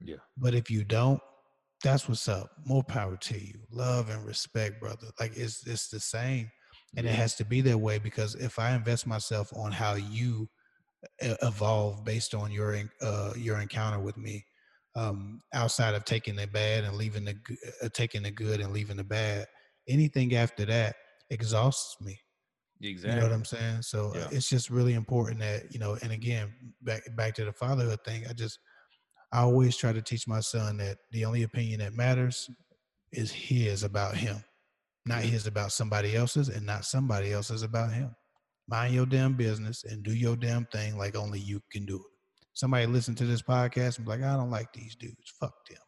Yeah. 0.00 0.16
But 0.36 0.54
if 0.54 0.70
you 0.70 0.84
don't, 0.84 1.20
that's 1.82 2.08
what's 2.08 2.28
up. 2.28 2.50
More 2.64 2.84
power 2.84 3.16
to 3.16 3.38
you. 3.38 3.54
Love 3.70 4.10
and 4.10 4.24
respect, 4.24 4.80
brother. 4.80 5.08
Like 5.18 5.36
it's 5.36 5.66
it's 5.66 5.88
the 5.88 6.00
same. 6.00 6.50
And 6.96 7.04
yeah. 7.04 7.12
it 7.12 7.16
has 7.16 7.34
to 7.36 7.44
be 7.44 7.60
that 7.62 7.78
way 7.78 7.98
because 7.98 8.36
if 8.36 8.60
I 8.60 8.74
invest 8.74 9.06
myself 9.06 9.52
on 9.56 9.72
how 9.72 9.94
you 9.94 10.48
evolve 11.20 12.04
based 12.04 12.34
on 12.34 12.50
your 12.50 12.78
uh, 13.00 13.32
your 13.36 13.60
encounter 13.60 14.00
with 14.00 14.16
me, 14.16 14.44
um, 14.96 15.40
outside 15.52 15.94
of 15.94 16.04
taking 16.04 16.36
the 16.36 16.46
bad 16.46 16.84
and 16.84 16.96
leaving 16.96 17.24
the 17.24 17.36
uh, 17.82 17.88
taking 17.92 18.22
the 18.22 18.30
good 18.30 18.60
and 18.60 18.72
leaving 18.72 18.96
the 18.96 19.04
bad, 19.04 19.46
anything 19.88 20.34
after 20.34 20.64
that 20.64 20.96
exhausts 21.30 21.96
me. 22.00 22.18
Exactly. 22.82 23.14
You 23.14 23.20
know 23.20 23.28
what 23.28 23.34
I'm 23.34 23.44
saying? 23.44 23.82
So 23.82 24.12
uh, 24.14 24.18
yeah. 24.18 24.28
it's 24.30 24.48
just 24.48 24.70
really 24.70 24.94
important 24.94 25.40
that 25.40 25.72
you 25.72 25.78
know. 25.78 25.96
And 26.02 26.12
again, 26.12 26.52
back 26.82 27.02
back 27.16 27.34
to 27.34 27.44
the 27.44 27.52
fatherhood 27.52 28.00
thing. 28.04 28.24
I 28.28 28.32
just 28.32 28.58
I 29.32 29.40
always 29.40 29.76
try 29.76 29.92
to 29.92 30.02
teach 30.02 30.28
my 30.28 30.40
son 30.40 30.76
that 30.78 30.98
the 31.12 31.24
only 31.24 31.42
opinion 31.42 31.80
that 31.80 31.94
matters 31.94 32.48
is 33.12 33.32
his 33.32 33.82
about 33.82 34.16
him, 34.16 34.42
not 35.06 35.22
his 35.22 35.46
about 35.46 35.72
somebody 35.72 36.14
else's, 36.16 36.48
and 36.48 36.66
not 36.66 36.84
somebody 36.84 37.32
else's 37.32 37.62
about 37.62 37.92
him. 37.92 38.14
Mind 38.66 38.94
your 38.94 39.06
damn 39.06 39.34
business 39.34 39.84
and 39.84 40.02
do 40.02 40.14
your 40.14 40.36
damn 40.36 40.64
thing 40.66 40.96
like 40.96 41.16
only 41.16 41.38
you 41.38 41.60
can 41.70 41.84
do 41.84 41.96
it. 41.96 42.02
Somebody 42.54 42.86
listen 42.86 43.14
to 43.16 43.24
this 43.24 43.42
podcast 43.42 43.98
and 43.98 44.06
be 44.06 44.12
like, 44.12 44.22
I 44.22 44.36
don't 44.36 44.50
like 44.50 44.72
these 44.72 44.94
dudes. 44.94 45.32
Fuck 45.40 45.54
them. 45.68 45.78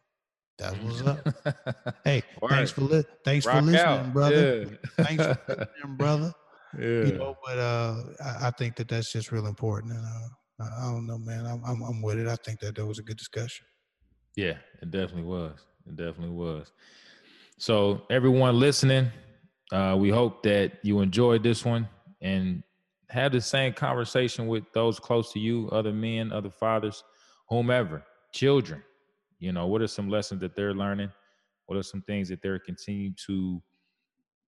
That's 0.57 0.75
what's 0.79 1.01
up. 1.01 1.97
hey, 2.03 2.23
thanks 2.49 2.71
for 2.71 2.81
li- 2.81 3.03
thanks 3.23 3.45
Rock 3.45 3.57
for 3.57 3.61
listening, 3.61 3.85
out. 3.85 4.13
brother. 4.13 4.79
Yeah. 4.97 5.05
thanks 5.05 5.23
for 5.23 5.39
listening, 5.47 5.97
brother. 5.97 6.33
Yeah. 6.77 7.05
You 7.05 7.13
know, 7.13 7.37
but 7.43 7.57
uh, 7.57 8.03
I, 8.23 8.47
I, 8.47 8.51
think 8.51 8.75
that 8.75 8.89
that's 8.89 9.11
just 9.11 9.31
real 9.31 9.47
important, 9.47 9.93
and 9.93 10.05
uh, 10.05 10.63
I, 10.63 10.65
I 10.65 10.91
don't 10.91 11.07
know, 11.07 11.17
man. 11.17 11.45
I'm, 11.45 11.63
I'm 11.65 11.81
I'm 11.81 12.01
with 12.01 12.19
it. 12.19 12.27
I 12.27 12.35
think 12.35 12.59
that 12.59 12.75
that 12.75 12.85
was 12.85 12.99
a 12.99 13.03
good 13.03 13.15
discussion. 13.15 13.65
Yeah, 14.35 14.55
it 14.81 14.91
definitely 14.91 15.23
was. 15.23 15.57
It 15.87 15.95
definitely 15.95 16.35
was. 16.35 16.73
So 17.57 18.03
everyone 18.11 18.59
listening, 18.59 19.09
uh, 19.71 19.95
we 19.97 20.09
hope 20.09 20.43
that 20.43 20.73
you 20.83 20.99
enjoyed 20.99 21.41
this 21.41 21.63
one 21.63 21.87
and 22.21 22.63
have 23.09 23.31
the 23.31 23.41
same 23.41 23.73
conversation 23.73 24.47
with 24.47 24.63
those 24.73 24.99
close 24.99 25.31
to 25.33 25.39
you, 25.39 25.69
other 25.71 25.93
men, 25.93 26.31
other 26.31 26.49
fathers, 26.49 27.03
whomever, 27.49 28.03
children. 28.33 28.83
You 29.39 29.51
know, 29.51 29.67
what 29.67 29.81
are 29.81 29.87
some 29.87 30.09
lessons 30.09 30.41
that 30.41 30.55
they're 30.55 30.73
learning? 30.73 31.11
What 31.67 31.77
are 31.77 31.83
some 31.83 32.01
things 32.01 32.29
that 32.29 32.41
they're 32.41 32.59
continuing 32.59 33.15
to 33.27 33.61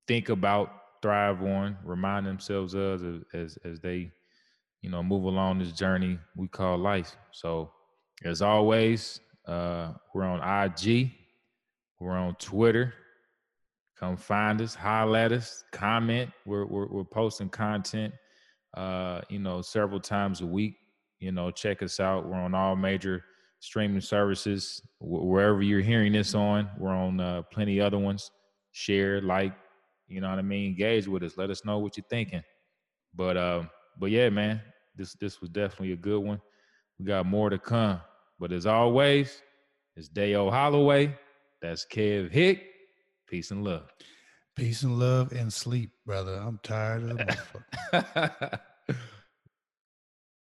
think 0.07 0.30
about, 0.30 0.72
thrive 1.01 1.41
on, 1.43 1.78
remind 1.84 2.26
themselves 2.26 2.74
of 2.74 3.24
as 3.34 3.57
as 3.64 3.80
they, 3.80 4.12
you 4.82 4.89
know, 4.89 5.03
move 5.03 5.26
along 5.26 5.60
this 5.60 5.72
journey 5.72 6.18
we 6.36 6.47
call 6.47 6.78
life. 6.78 7.16
So, 7.32 7.72
as 8.26 8.41
always, 8.41 9.22
uh, 9.47 9.93
we're 10.14 10.24
on 10.24 10.39
IG, 10.41 11.12
we're 11.99 12.18
on 12.18 12.36
Twitter. 12.36 12.93
Come 13.97 14.16
find 14.18 14.62
us, 14.62 14.78
at 14.78 15.32
us, 15.32 15.64
comment. 15.72 16.32
We're 16.45 16.66
we're, 16.66 16.88
we're 16.88 17.03
posting 17.03 17.49
content, 17.49 18.14
uh, 18.76 19.22
you 19.30 19.40
know, 19.40 19.62
several 19.62 20.00
times 20.00 20.42
a 20.42 20.46
week. 20.46 20.76
You 21.20 21.32
know, 21.32 21.52
check 21.52 21.84
us 21.84 22.00
out. 22.00 22.28
We're 22.28 22.36
on 22.36 22.56
all 22.56 22.76
major 22.76 23.24
streaming 23.60 24.02
services. 24.02 24.82
Wherever 25.00 25.62
you're 25.62 25.82
hearing 25.82 26.14
this 26.14 26.34
on, 26.34 26.70
we're 26.78 26.92
on 26.92 27.20
uh, 27.20 27.42
plenty 27.52 27.82
other 27.82 27.98
ones. 27.98 28.32
Share, 28.72 29.22
like, 29.22 29.54
you 30.08 30.22
know 30.22 30.30
what 30.30 30.40
I 30.40 30.44
mean. 30.44 30.68
Engage 30.70 31.08
with 31.08 31.24
us. 31.24 31.38
Let 31.38 31.50
us 31.50 31.66
know 31.66 31.80
what 31.80 31.98
you're 31.98 32.06
thinking. 32.10 32.44
But 33.16 33.38
uh, 33.38 33.64
but 33.98 34.12
yeah, 34.12 34.30
man, 34.30 34.62
this 34.96 35.14
this 35.16 35.42
was 35.42 35.50
definitely 35.50 35.92
a 35.92 35.98
good 35.98 36.20
one. 36.20 36.42
We 37.00 37.06
got 37.06 37.26
more 37.26 37.50
to 37.50 37.58
come. 37.58 38.02
But 38.40 38.52
as 38.52 38.66
always, 38.66 39.42
it's 39.96 40.08
Dale 40.08 40.50
Holloway. 40.50 41.18
That's 41.62 41.86
Kev 41.86 42.32
Hick. 42.32 42.64
Peace 43.28 43.52
and 43.52 43.64
love. 43.64 43.90
Peace 44.60 44.84
and 44.84 44.99
love 44.99 45.32
and 45.32 45.53
sleep, 45.53 45.91
brother. 46.05 46.34
I'm 46.34 46.60
tired 46.62 47.03
of 47.03 47.18
the 47.18 48.60